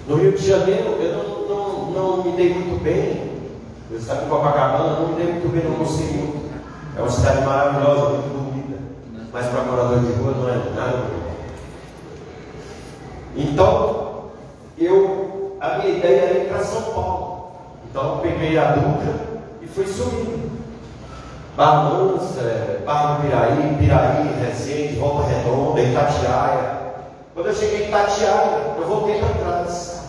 [0.08, 3.36] No Rio de Janeiro, eu não, não, não me dei muito bem.
[3.90, 6.50] Eu estava em Copacabana, não me dei muito bem, não gostei muito.
[6.96, 8.78] É uma cidade maravilhosa, muito bonita.
[9.32, 11.25] Mas para morador de rua não é nada.
[13.36, 14.30] Então,
[14.78, 17.50] eu, a minha ideia era ir para São Paulo.
[17.90, 19.14] Então, peguei a Dutra
[19.60, 20.56] e fui subindo.
[21.54, 26.76] Barra Mansa, Barra do Piraí, Piraí, Resende, Volta Redonda, Itatiaia.
[27.34, 30.02] Quando eu cheguei em Itatiaia, eu voltei para trás.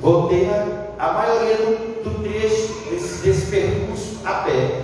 [0.00, 4.80] Voltei a, a maioria do, do trecho desse, desse percurso a pé.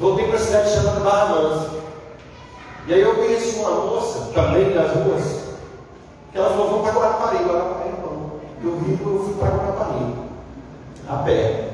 [0.00, 1.70] Voltei para a cidade chamada Barra Mansa.
[2.86, 5.47] E aí eu conheci uma moça, também das ruas,
[6.32, 8.38] que ela falou, vamos para Guarapari, Guarapari não.
[8.62, 10.14] Eu vim, eu fui para Guarapari,
[11.08, 11.70] a pé.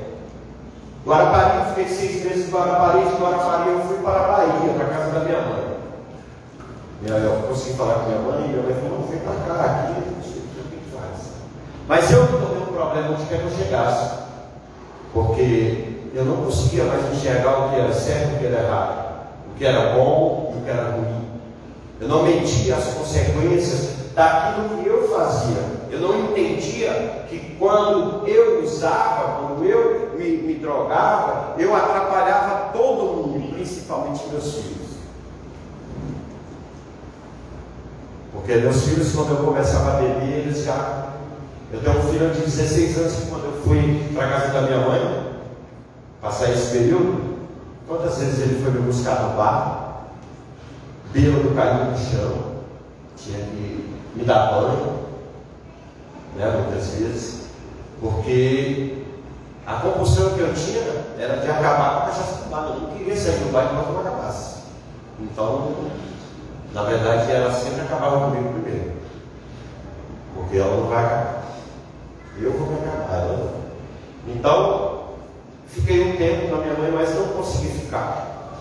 [1.05, 4.89] Guarapari, fiquei seis meses em Guarapari, de Guarapari eu fui para a Bahia, para a
[4.89, 5.65] casa da minha mãe.
[7.03, 9.65] E aí eu consegui falar com minha mãe, minha mãe falou, não, vem para cá,
[9.65, 11.31] aqui, não sei o que faz.
[11.87, 14.19] Mas eu não tenho um problema onde quer que eu chegasse,
[15.13, 19.05] porque eu não conseguia mais enxergar o que era certo e o que era errado,
[19.51, 21.25] o que era bom e o que era ruim.
[21.99, 25.75] Eu não media as consequências daquilo que eu fazia.
[25.91, 33.27] Eu não entendia que quando eu usava, quando eu me, me drogava, eu atrapalhava todo
[33.27, 34.85] mundo, principalmente meus filhos.
[38.31, 41.09] Porque meus filhos, quando eu começava a beber, eles já.
[41.71, 44.61] Eu tenho um filho de 16 anos que quando eu fui para a casa da
[44.61, 45.25] minha mãe,
[46.21, 47.39] passar esse período,
[47.87, 50.05] quantas vezes ele foi me buscar no bar,
[51.11, 52.55] bêbado caiu no chão,
[53.17, 53.74] tinha que
[54.15, 55.05] me dar banho,
[56.35, 57.47] né, muitas vezes,
[57.99, 59.03] porque
[59.65, 60.83] a compulsão que eu tinha
[61.19, 62.67] era de acabar com a cachaça bar.
[62.69, 64.55] Eu não queria sair do bar enquanto não acabasse.
[65.19, 65.75] Então,
[66.73, 68.93] na verdade, ela sempre acabava comigo primeiro.
[70.33, 71.43] Porque ela não vai acabar.
[72.39, 74.33] Eu vou me acabar, ela não.
[74.33, 75.03] Então,
[75.67, 78.53] fiquei um tempo com a minha mãe, mas não consegui ficar.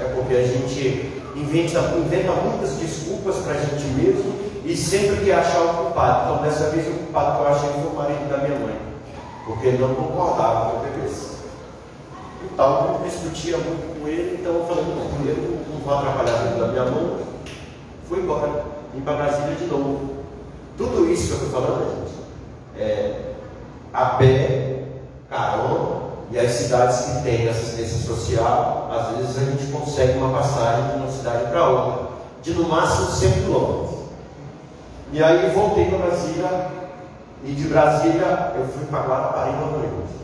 [0.00, 4.34] É porque a gente inventa, inventa muitas desculpas para a gente mesmo
[4.64, 6.32] e sempre que achar o culpado.
[6.32, 8.78] Então, dessa vez, o culpado que eu achei foi o marido da minha mãe,
[9.44, 11.34] porque ele não concordava com eu bebesse.
[12.44, 16.58] Então, eu discutia muito com ele, então eu falei: não, eu não vou atrapalhar a
[16.58, 17.26] da minha mãe.
[18.08, 18.64] Fui embora,
[18.94, 20.14] vim para Brasília de novo.
[20.76, 22.14] Tudo isso que eu estou falando, gente,
[22.78, 23.34] é
[23.92, 24.82] a pé,
[25.30, 30.90] carona, e as cidades que têm assistência social, às vezes a gente consegue uma passagem
[30.90, 32.08] de uma cidade para outra,
[32.42, 33.93] de no máximo 100 quilômetros.
[35.12, 36.66] E aí voltei para Brasília,
[37.44, 40.14] e de Brasília eu fui para Guarapari novamente.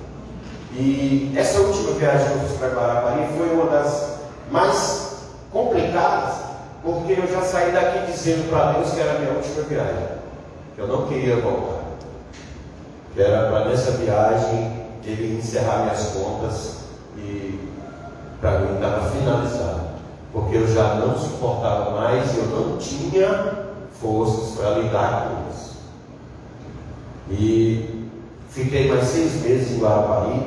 [0.73, 4.21] E essa última viagem que eu fiz para Guarapari foi uma das
[4.51, 5.17] mais
[5.53, 6.37] complicadas,
[6.83, 10.09] porque eu já saí daqui dizendo para Deus que era a minha última viagem,
[10.79, 11.83] eu não queria voltar,
[13.15, 16.79] que era para nessa viagem ele encerrar minhas contas
[17.17, 17.69] e
[18.41, 19.81] para mim estava finalizado,
[20.33, 23.70] porque eu já não suportava mais, eu não tinha
[24.01, 25.77] forças para lidar com isso.
[27.31, 28.09] E
[28.49, 30.47] fiquei mais seis meses em Guarapari,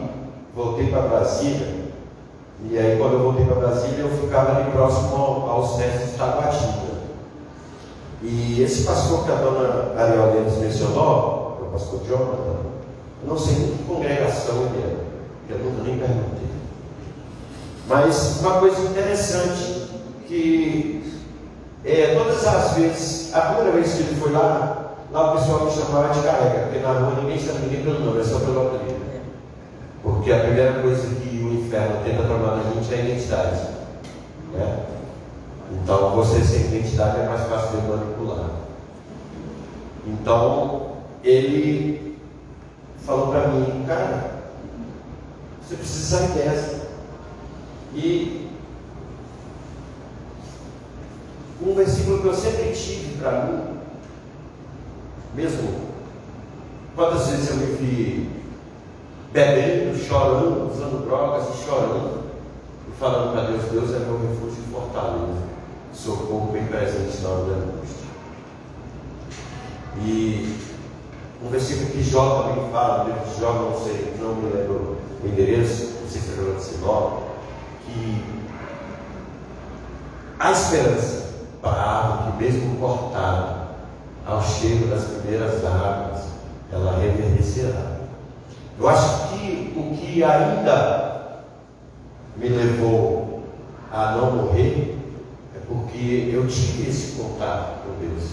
[0.56, 1.84] voltei para Brasília,
[2.70, 6.94] e aí quando eu voltei para Brasília eu ficava ali próximo aos testes de Taguatinga.
[8.22, 12.56] E esse pastor que a dona Ariel Denis mencionou, é o pastor Jonathan,
[13.22, 16.44] eu não sei nem que congregação ele é, eu nunca nem perguntei.
[17.88, 19.90] Mas uma coisa interessante
[20.26, 21.04] que
[21.84, 25.72] é, todas as vezes, a primeira vez que ele foi lá, lá o pessoal me
[25.72, 29.04] chamava de carrega, porque na rua ninguém chama ninguém pelo nome, é só pelo apelido.
[30.04, 33.62] Porque a primeira coisa que o inferno tenta tomar da gente é a identidade.
[34.54, 34.86] Né?
[35.72, 38.50] Então, você sem identidade é mais fácil de manipular.
[40.06, 40.92] Então,
[41.24, 42.20] ele
[43.06, 44.44] falou para mim, cara,
[45.62, 46.84] você precisa sair dessa.
[47.96, 48.43] E
[51.62, 53.64] um versículo que eu sempre tive para mim,
[55.36, 55.94] mesmo
[56.96, 58.30] quantas vezes eu me vi
[59.32, 62.24] bebendo, chorando, usando drogas e chorando,
[62.88, 65.42] e falando para Deus, Deus é meu refúgio e fortaleza,
[65.94, 68.04] socorro bem presente na hora da angústia.
[69.98, 70.60] E
[71.44, 74.98] um versículo que Jó também fala, o livro de Jó, não sei, não me lembro
[75.24, 77.24] o endereço, não sei se é 19,
[77.86, 78.24] que
[80.40, 81.23] há esperança
[81.70, 83.64] árvore que mesmo cortada,
[84.26, 86.24] ao cheiro das primeiras águas,
[86.72, 87.98] ela reverdecerá.
[88.80, 91.44] Eu acho que o que ainda
[92.36, 93.44] me levou
[93.92, 94.98] a não morrer
[95.56, 98.32] é porque eu tive esse contato com Deus.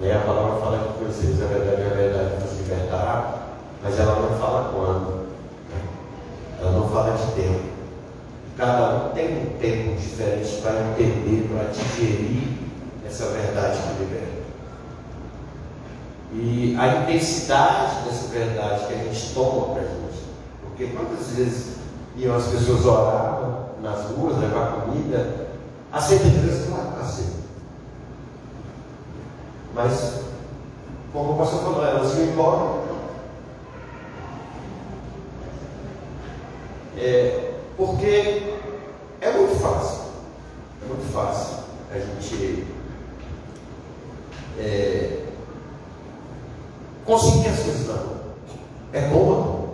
[0.00, 0.14] Né?
[0.14, 3.38] A palavra fala que vocês, a verdade, a verdade nos libertará,
[3.82, 5.28] mas ela não fala quando.
[5.70, 5.80] Né?
[6.60, 7.77] Ela não fala de tempo.
[8.58, 12.58] Cada um tem um tempo diferente para entender, para digerir
[13.06, 14.38] essa verdade que liberta.
[16.32, 20.24] E a intensidade dessa verdade que a gente toma para a gente.
[20.60, 21.76] Porque quantas vezes
[22.16, 25.50] iam as pessoas orar nas ruas, levar comida,
[25.92, 26.66] aceita de Deus?
[26.66, 27.38] Claro, aceita.
[29.72, 30.22] Mas,
[31.12, 32.88] como o pastor falou, elas iam embora.
[36.96, 37.47] É,
[37.78, 38.54] porque
[39.20, 40.00] é muito fácil,
[40.82, 41.58] é muito fácil
[41.92, 42.66] a gente
[44.58, 45.26] é,
[47.04, 48.18] conseguir as coisas na rua.
[48.92, 49.68] É boa.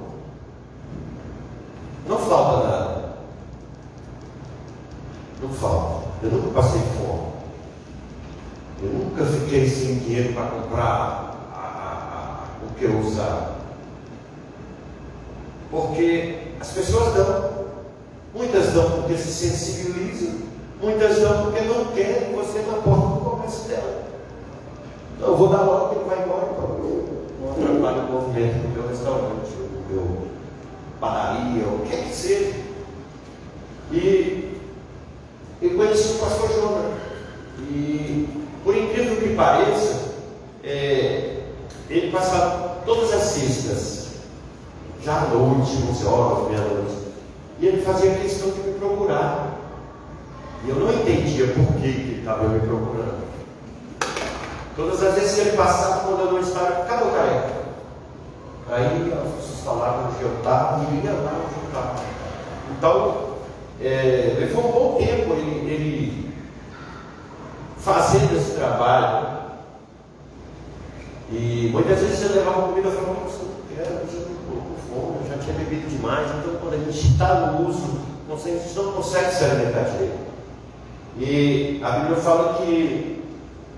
[2.06, 3.14] Não falta nada.
[5.40, 6.08] Não falta.
[6.22, 7.32] Eu nunca passei fome.
[8.82, 13.54] Eu nunca fiquei sem dinheiro para comprar a, a, a, o que eu usava.
[15.70, 17.63] Porque as pessoas dão.
[18.34, 20.34] Muitas dão porque se sensibilizam.
[20.82, 24.04] Muitas dão porque não querem que você na porta do comércio dela.
[25.16, 28.68] Então, eu vou dar logo ele vai embora para o não atrapalhe o movimento do
[28.68, 30.26] meu restaurante, do meu
[31.00, 32.54] padaria, o que é que seja.
[33.92, 34.58] E
[35.62, 36.94] eu conheci o pastor Jonas.
[37.70, 38.28] E
[38.64, 40.14] por incrível que pareça,
[40.62, 41.42] é,
[41.88, 44.08] ele passava todas as sextas,
[45.02, 47.03] já à noite, 11 horas, meia-noite,
[47.60, 49.58] e ele fazia questão de me procurar.
[50.64, 53.24] E eu não entendia por que, ele estava me procurando.
[54.76, 57.64] Todas as vezes que ele passava, quando eu não estava, cadê o careca?
[58.70, 61.94] Aí as pessoas falavam onde eu estava e ia lá onde eu estava.
[62.76, 63.34] Então,
[63.80, 66.34] é, levou um bom tempo ele, ele
[67.78, 69.34] fazendo esse trabalho.
[71.30, 73.26] E muitas vezes você levava comida e falava, não
[73.68, 74.33] quero, eu estou com
[74.94, 76.28] fome, eu já tinha bebido demais.
[76.38, 78.00] Então, quando a gente está no uso,
[78.30, 80.24] a gente não consegue se alimentar direito.
[81.18, 83.22] E a Bíblia fala que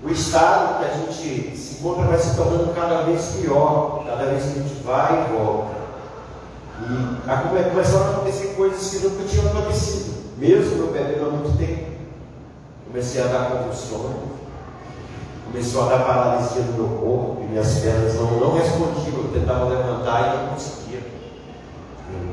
[0.03, 4.43] o estado que a gente se encontra vai se tornando cada vez pior, cada vez
[4.43, 5.77] que a gente vai e volta.
[6.79, 11.87] E começaram a acontecer coisas que nunca tinham acontecido, mesmo eu bebendo há muito tempo.
[12.87, 14.15] Comecei a dar convulsões,
[15.51, 19.65] começou a dar paralisia no meu corpo, e minhas pernas não, não respondiam, eu tentava
[19.65, 20.86] levantar e não conseguia.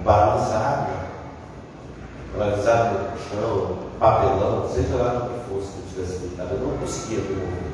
[0.05, 0.93] Paralisado,
[2.33, 6.79] paralisado no chão, papelão, seja lá no que fosse que eu tivesse deitado, eu não
[6.79, 7.73] conseguia me mover.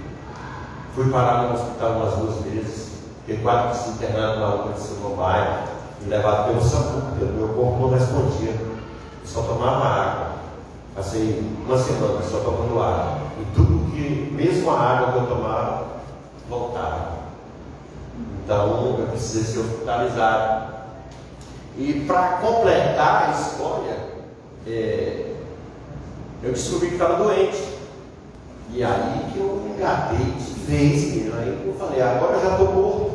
[0.95, 5.17] Fui parar no hospital umas duas vezes, fiquei quase se internado na outra de São
[5.17, 5.69] Bairro,
[6.03, 8.79] e levado pelo SAMU, porque o meu corpo não respondia, eu
[9.25, 10.31] só tomava água.
[10.95, 13.19] Passei uma semana só tomando água.
[13.41, 15.87] E tudo que, mesmo a água que eu tomava,
[16.49, 17.21] voltava.
[18.45, 20.80] Então eu precisei ser hospitalizado.
[21.81, 23.97] E para completar a história,
[24.67, 25.33] é,
[26.43, 27.71] eu descobri que estava doente.
[28.71, 31.33] E aí que eu engatei de vez, menino.
[31.39, 33.11] Aí eu falei, agora eu já estou morto.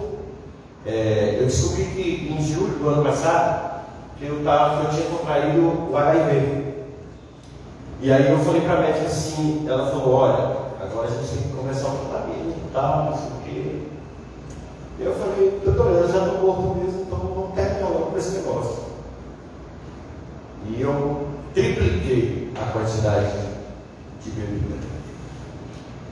[0.83, 3.81] É, eu descobri que em julho do ano passado,
[4.17, 6.73] que eu, tava, eu tinha contraído o HIV.
[8.01, 11.51] E aí eu falei para a médica assim, ela falou, olha, agora a gente tem
[11.51, 13.79] que começar o tratamento e tal, não sei o quê.
[14.99, 17.04] E eu falei, doutor, eu já estou morto mesmo,
[18.15, 18.85] com esse negócio.
[20.69, 23.37] E eu tripliquei a quantidade
[24.23, 24.75] de bebida.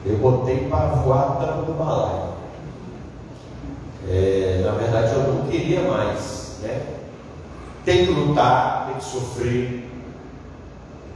[0.06, 2.34] Eu botei para voar tampa do balaio.
[4.10, 6.58] É, na verdade, eu não queria mais.
[6.62, 6.86] Né?
[7.86, 9.90] Tem que lutar, tem que sofrer,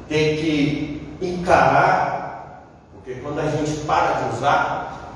[0.07, 5.13] tem que encarar, porque quando a gente para de usar,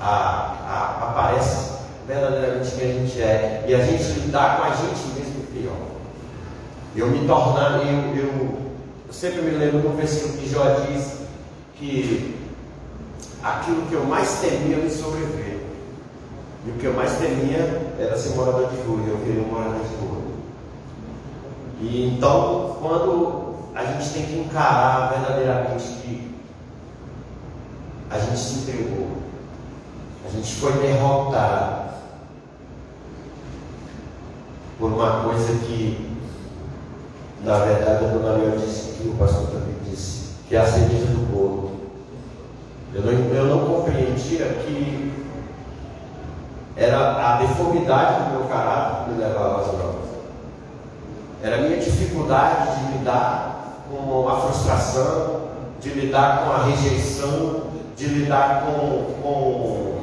[0.00, 1.77] a, a, aparece
[2.08, 3.64] verdadeiramente quem a gente é.
[3.68, 5.76] E a gente lidar com a gente mesmo pior.
[6.96, 8.58] Eu me tornar, eu, eu,
[9.06, 11.18] eu sempre me lembro do versículo que Jó diz
[11.74, 12.34] que
[13.42, 15.58] aquilo que eu mais temia me sobreveio.
[16.66, 19.94] E o que eu mais temia era ser morador de rua, eu um morador de
[19.94, 20.22] rua.
[21.80, 26.34] E então, quando a gente tem que encarar verdadeiramente que
[28.10, 29.18] a gente se entregou,
[30.26, 31.87] A gente foi derrotado
[34.78, 36.16] por uma coisa que,
[37.42, 41.06] na verdade, a dona Leão disse que o pastor também disse, que é a cereja
[41.06, 41.72] do bolo.
[42.94, 45.12] Eu não, eu não compreendia que
[46.76, 50.08] era a deformidade do meu caráter que me levava às drogas.
[51.42, 55.48] Era a minha dificuldade de lidar com a frustração,
[55.80, 57.62] de lidar com a rejeição,
[57.96, 59.98] de lidar com, com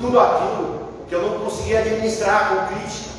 [0.00, 3.11] tudo aquilo que eu não conseguia administrar com crítica.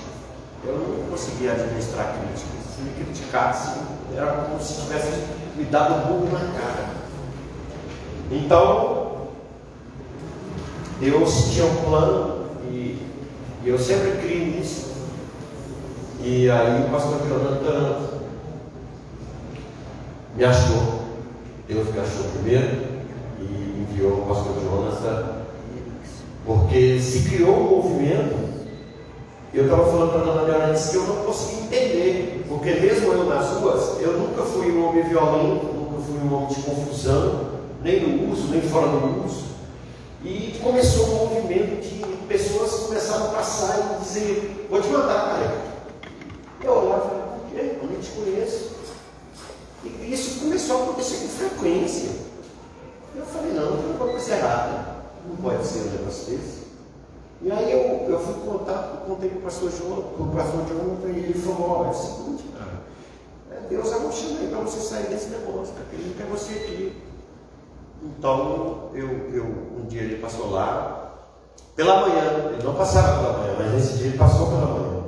[0.65, 2.51] Eu não conseguia administrar crítica.
[2.75, 3.79] Se me criticasse,
[4.15, 5.23] era como se tivesse
[5.55, 6.89] me dado um burro na cara.
[8.31, 9.27] Então,
[10.99, 12.97] Deus tinha um plano e,
[13.63, 14.93] e eu sempre criei nisso.
[16.21, 18.21] E aí o pastor Jonathan
[20.35, 21.03] me achou.
[21.67, 23.03] Deus me achou primeiro
[23.39, 25.43] e enviou o pastor Jonathan,
[26.45, 28.52] porque se criou um movimento.
[29.53, 33.25] Eu estava falando para a dona Leonardo que eu não conseguia entender, porque mesmo eu
[33.25, 37.51] nas ruas, eu nunca fui um homem violento, nunca fui um homem de confusão,
[37.83, 39.43] nem no uso, nem fora do uso.
[40.23, 45.61] E começou um movimento de pessoas começaram a passar e dizer, vou te mandar, cara.
[46.63, 47.77] Eu olhava e falei, por quê?
[47.79, 48.71] Eu nem te conheço.
[49.83, 52.09] E isso começou a acontecer com frequência.
[53.15, 54.95] Eu falei, não, tem alguma coisa errada.
[55.29, 56.62] Não pode ser um negócio desse.
[57.43, 60.97] E aí eu, eu fui contar, eu contei para o pastor João, para pastor João,
[61.13, 62.71] e ele falou, olha, é o seguinte, cara,
[63.51, 66.53] é, Deus é um aí para você sair desse negócio, porque ele não quer você
[66.53, 67.03] aqui.
[68.01, 71.33] Então, eu, eu, um dia ele passou lá,
[71.75, 75.03] pela manhã, ele não passava pela manhã, mas nesse dia ele passou pela manhã.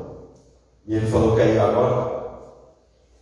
[0.87, 2.15] E ele falou que ia agora.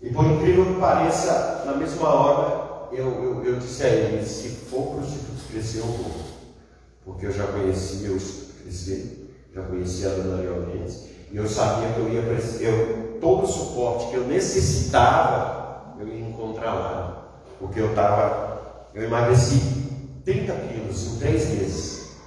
[0.02, 4.50] E por incrível que pareça, na mesma hora, eu, eu, eu disse a ele, se
[4.50, 6.12] for prostituto crescer, eu vou.
[7.06, 8.43] Porque eu já conhecia os
[9.54, 12.22] já conhecia a dona Leonense, e eu sabia que eu ia
[12.62, 17.40] eu, todo o suporte que eu necessitava, eu ia encontrar lá.
[17.60, 18.54] Porque eu estava
[18.94, 19.60] eu emagreci
[20.24, 22.18] 30 quilos em três meses.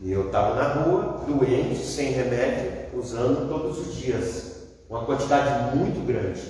[0.00, 4.66] E eu estava na rua, doente, sem remédio, usando todos os dias.
[4.90, 6.42] Uma quantidade muito grande.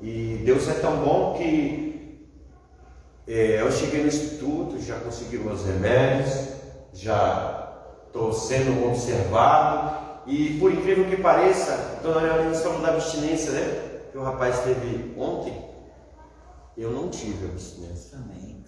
[0.00, 2.26] E Deus é tão bom que
[3.26, 6.57] é, eu cheguei no instituto, já consegui meus remédios,
[6.92, 7.68] já
[8.06, 9.96] estou sendo observado.
[10.26, 14.00] E por incrível que pareça, Dona Leonina falou da abstinência, né?
[14.12, 15.68] Que o rapaz teve ontem.
[16.76, 18.18] Eu não tive abstinência.
[18.18, 18.58] Amém.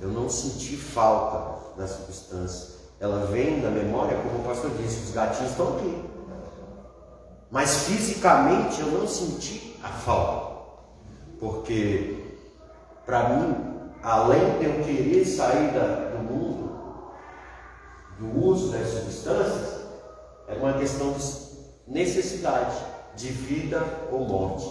[0.00, 2.78] Eu não senti falta da substância.
[3.00, 6.04] Ela vem da memória, como o pastor disse, os gatinhos estão aqui.
[7.50, 10.48] Mas fisicamente eu não senti a falta.
[11.40, 12.36] Porque,
[13.06, 13.56] para mim,
[14.02, 16.67] além de eu querer sair da, do mundo,
[18.18, 19.78] do uso das substâncias,
[20.48, 21.24] é uma questão de
[21.86, 22.76] necessidade,
[23.16, 24.68] de vida ou morte.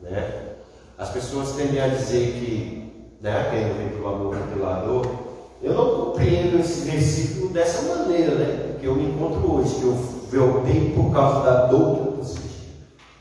[0.00, 0.56] Né?
[0.96, 5.30] As pessoas tendem a dizer que, né, quem não vem pelo amor vem pelo dor.
[5.62, 8.76] Eu não compreendo esse versículo dessa maneira, né?
[8.80, 12.48] Que eu me encontro hoje, que eu voltei por causa da dor que eu consegui,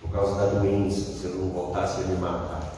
[0.01, 2.73] por causa da doença, se eu não voltasse a me matar.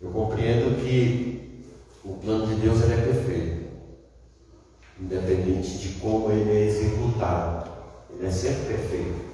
[0.00, 1.64] Eu compreendo que
[2.04, 3.63] o plano de Deus é perfeito,
[5.00, 7.70] independente de como ele é executado,
[8.10, 9.24] ele é sempre perfeito.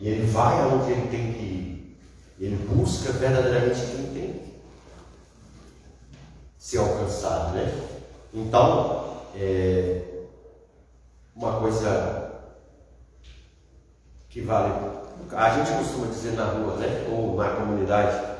[0.00, 1.96] E ele vai aonde ele tem que ir.
[2.38, 4.44] Ele busca verdadeiramente quem tem
[6.64, 7.72] ser alcançado, né?
[8.32, 10.02] Então, é
[11.36, 12.32] uma coisa
[14.28, 14.72] que vale.
[15.30, 17.06] A gente costuma dizer na rua, né?
[17.10, 18.34] Ou na comunidade,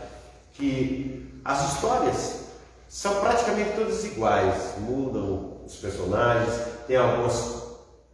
[0.54, 2.44] que as histórias
[2.88, 6.52] são praticamente todas iguais, mudam os personagens,
[6.86, 7.64] tem algumas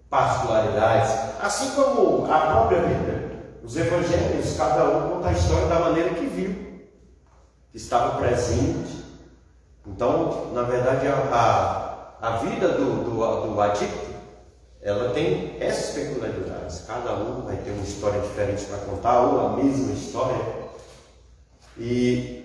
[0.08, 1.10] particularidades,
[1.40, 3.30] assim como a própria Bíblia.
[3.62, 6.54] Os evangelhos, cada um conta a história da maneira que viu,
[7.70, 9.04] que estava presente.
[9.86, 14.10] Então, na verdade, a, a, a vida do, do, do adicto,
[14.82, 16.84] ela tem essas peculiaridades.
[16.86, 20.42] Cada um vai ter uma história diferente para contar, ou a mesma história.
[21.78, 22.44] E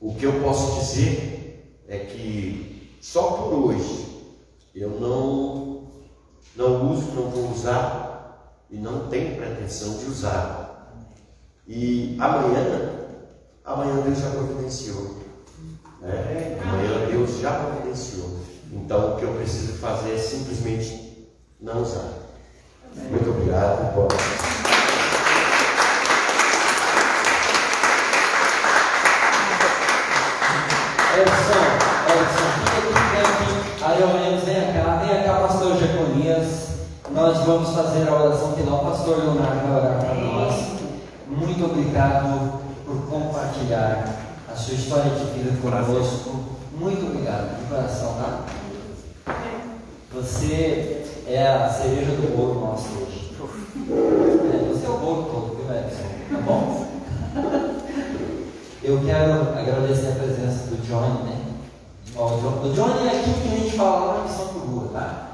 [0.00, 2.71] o que eu posso dizer é que
[3.02, 4.06] só por hoje
[4.72, 5.88] eu não,
[6.54, 10.94] não uso, não vou usar e não tem pretensão de usar.
[11.66, 12.92] E amanhã,
[13.64, 15.16] amanhã Deus já providenciou.
[16.00, 16.58] Né?
[16.62, 18.38] Amanhã Deus já providenciou.
[18.72, 21.28] Então o que eu preciso fazer é simplesmente
[21.60, 22.08] não usar.
[23.10, 23.92] Muito obrigado.
[37.30, 38.80] Vamos fazer a oração final.
[38.80, 40.54] Pastor Leonardo vai orar para nós.
[41.28, 44.04] Muito obrigado por compartilhar
[44.52, 46.44] a sua história de vida conosco.
[46.76, 48.44] Muito obrigado, de coração, tá?
[50.14, 53.32] Você é a cereja do bolo nosso hoje.
[53.88, 56.02] É, você é o bolo todo, viu, Edson?
[56.30, 56.86] Tá bom?
[58.82, 61.40] Eu quero agradecer a presença do Johnny, né?
[62.16, 65.31] Ó, o Johnny é aquilo que a gente fala lá missão por rua, tá?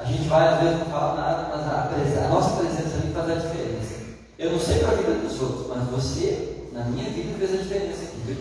[0.00, 3.12] A gente vai, às vezes, não fala nada, mas a, presença, a nossa presença ali
[3.12, 3.94] faz a diferença.
[4.38, 7.62] Eu não sei para a vida dos outros, mas você, na minha vida, fez a
[7.62, 8.36] diferença aqui, viu?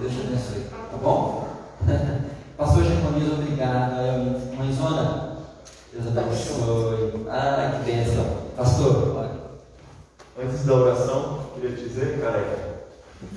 [0.00, 1.48] Deus te abençoe, tá bom?
[2.58, 4.54] Pastor Jaconias, obrigado.
[4.54, 5.38] Mãezona,
[5.94, 7.26] Deus abençoe.
[7.30, 8.26] Ah, que bênção.
[8.54, 9.38] Pastor, olha.
[10.46, 12.84] Antes da oração, queria te dizer, careca,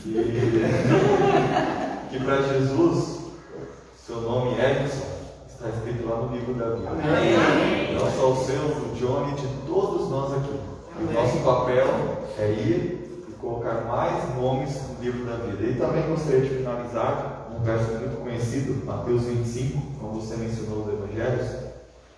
[0.03, 0.11] que,
[2.11, 3.21] que para Jesus,
[4.05, 5.10] seu nome é Edson
[6.41, 6.91] escrito lá no livro da Bíblia.
[6.91, 7.95] Amém.
[7.95, 10.59] Não só o seu, do Johnny, de todos nós aqui.
[10.99, 11.87] O nosso papel
[12.37, 15.63] é ir e colocar mais nomes no livro da vida.
[15.63, 20.93] E também gostaria de finalizar um verso muito conhecido, Mateus 25, como você mencionou os
[20.93, 21.47] evangelhos.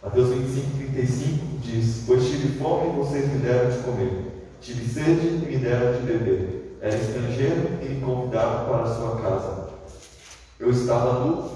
[0.02, 5.28] Mateus 25, 35 diz: Pois tive fome e vocês me deram de comer, tive sede
[5.28, 9.70] e me deram de beber era estrangeiro e me convidaram para a sua casa.
[10.60, 11.50] Eu estava nu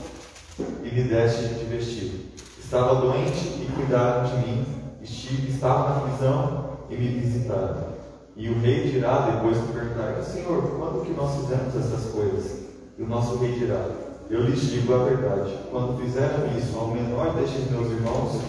[0.82, 2.27] e me deste de vestido.
[2.68, 4.66] Estava doente e cuidaram de mim.
[5.02, 7.96] Estive, estava na prisão e me visitaram.
[8.36, 12.64] E o rei dirá, depois me perguntar, Senhor, quando que nós fizemos essas coisas?
[12.98, 13.86] E o nosso rei dirá,
[14.30, 15.58] eu lhes digo a verdade.
[15.72, 18.42] Quando fizeram isso ao menor destes meus irmãos,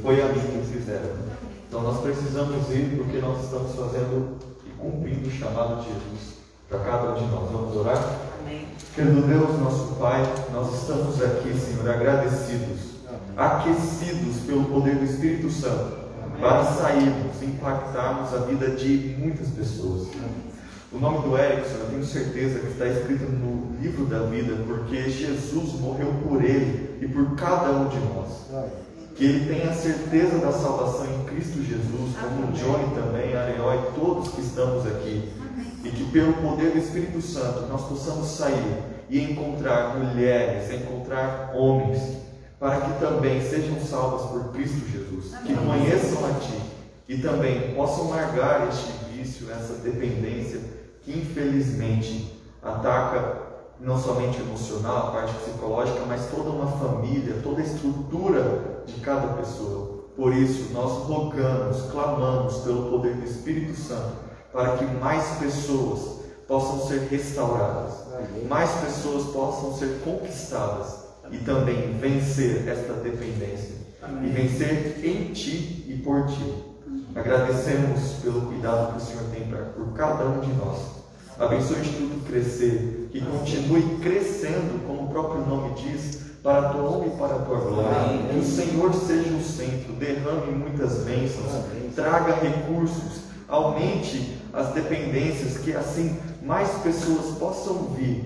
[0.00, 1.10] foi a mim que fizeram.
[1.68, 4.38] Então nós precisamos ir porque nós estamos fazendo
[4.78, 6.38] cumprindo o chamado de Jesus
[6.70, 7.50] para cada um de nós.
[7.50, 8.18] Vamos orar?
[8.40, 8.66] Amém.
[8.94, 10.22] Querido Deus, nosso Pai,
[10.54, 12.97] nós estamos aqui, Senhor, agradecidos.
[13.38, 16.40] Aquecidos pelo poder do Espírito Santo, Amém.
[16.40, 20.08] para sairmos, impactarmos a vida de muitas pessoas.
[20.90, 25.08] O nome do Erickson, eu tenho certeza que está escrito no livro da vida, porque
[25.08, 28.48] Jesus morreu por ele e por cada um de nós
[29.18, 34.00] que ele tenha certeza da salvação em Cristo Jesus, como o Johnny também, Areó e
[34.00, 35.28] todos que estamos aqui.
[35.82, 38.78] E que pelo poder do Espírito Santo nós possamos sair
[39.10, 42.00] e encontrar mulheres, encontrar homens,
[42.58, 46.60] para que também sejam salvas por Cristo Jesus, que conheçam a Ti
[47.08, 50.60] e também possam largar este vício, essa dependência
[51.02, 53.48] que infelizmente ataca
[53.80, 59.34] não somente emocional, a parte psicológica, mas toda uma família, toda a estrutura de cada
[59.34, 59.98] pessoa.
[60.16, 64.16] Por isso, nós rogamos, clamamos pelo poder do Espírito Santo
[64.52, 66.18] para que mais pessoas
[66.48, 67.92] possam ser restauradas,
[68.48, 70.97] mais pessoas possam ser conquistadas
[71.30, 73.76] e também vencer esta dependência
[74.22, 76.54] e vencer em ti e por ti.
[77.14, 80.98] Agradecemos pelo cuidado que o Senhor tem por cada um de nós
[81.38, 86.82] Abençoe o Instituto Crescer, que continue crescendo, como o próprio nome diz, para a tua
[86.82, 88.28] honra e para a tua glória.
[88.28, 91.62] Que o Senhor seja o centro, derrame muitas bênçãos,
[91.94, 98.24] traga recursos, aumente as dependências, que assim mais pessoas possam vir.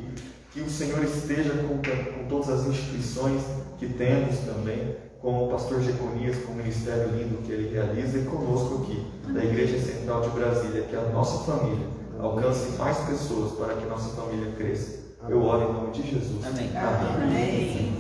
[0.53, 3.43] Que o Senhor esteja com, com todas as instituições
[3.79, 8.25] que temos também, com o pastor Jeconias, com o ministério lindo que ele realiza, e
[8.25, 11.87] conosco aqui, da Igreja Central de Brasília, que a nossa família
[12.21, 15.01] alcance mais pessoas para que nossa família cresça.
[15.29, 16.45] Eu oro em nome de Jesus.
[16.45, 16.71] Amém.
[16.77, 17.93] Amém.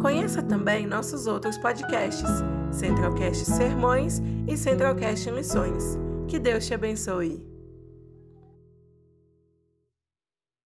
[0.00, 2.30] Conheça também nossos outros podcasts,
[2.70, 5.98] Centralcast Sermões e Centralcast Missões.
[6.28, 7.55] Que Deus te abençoe.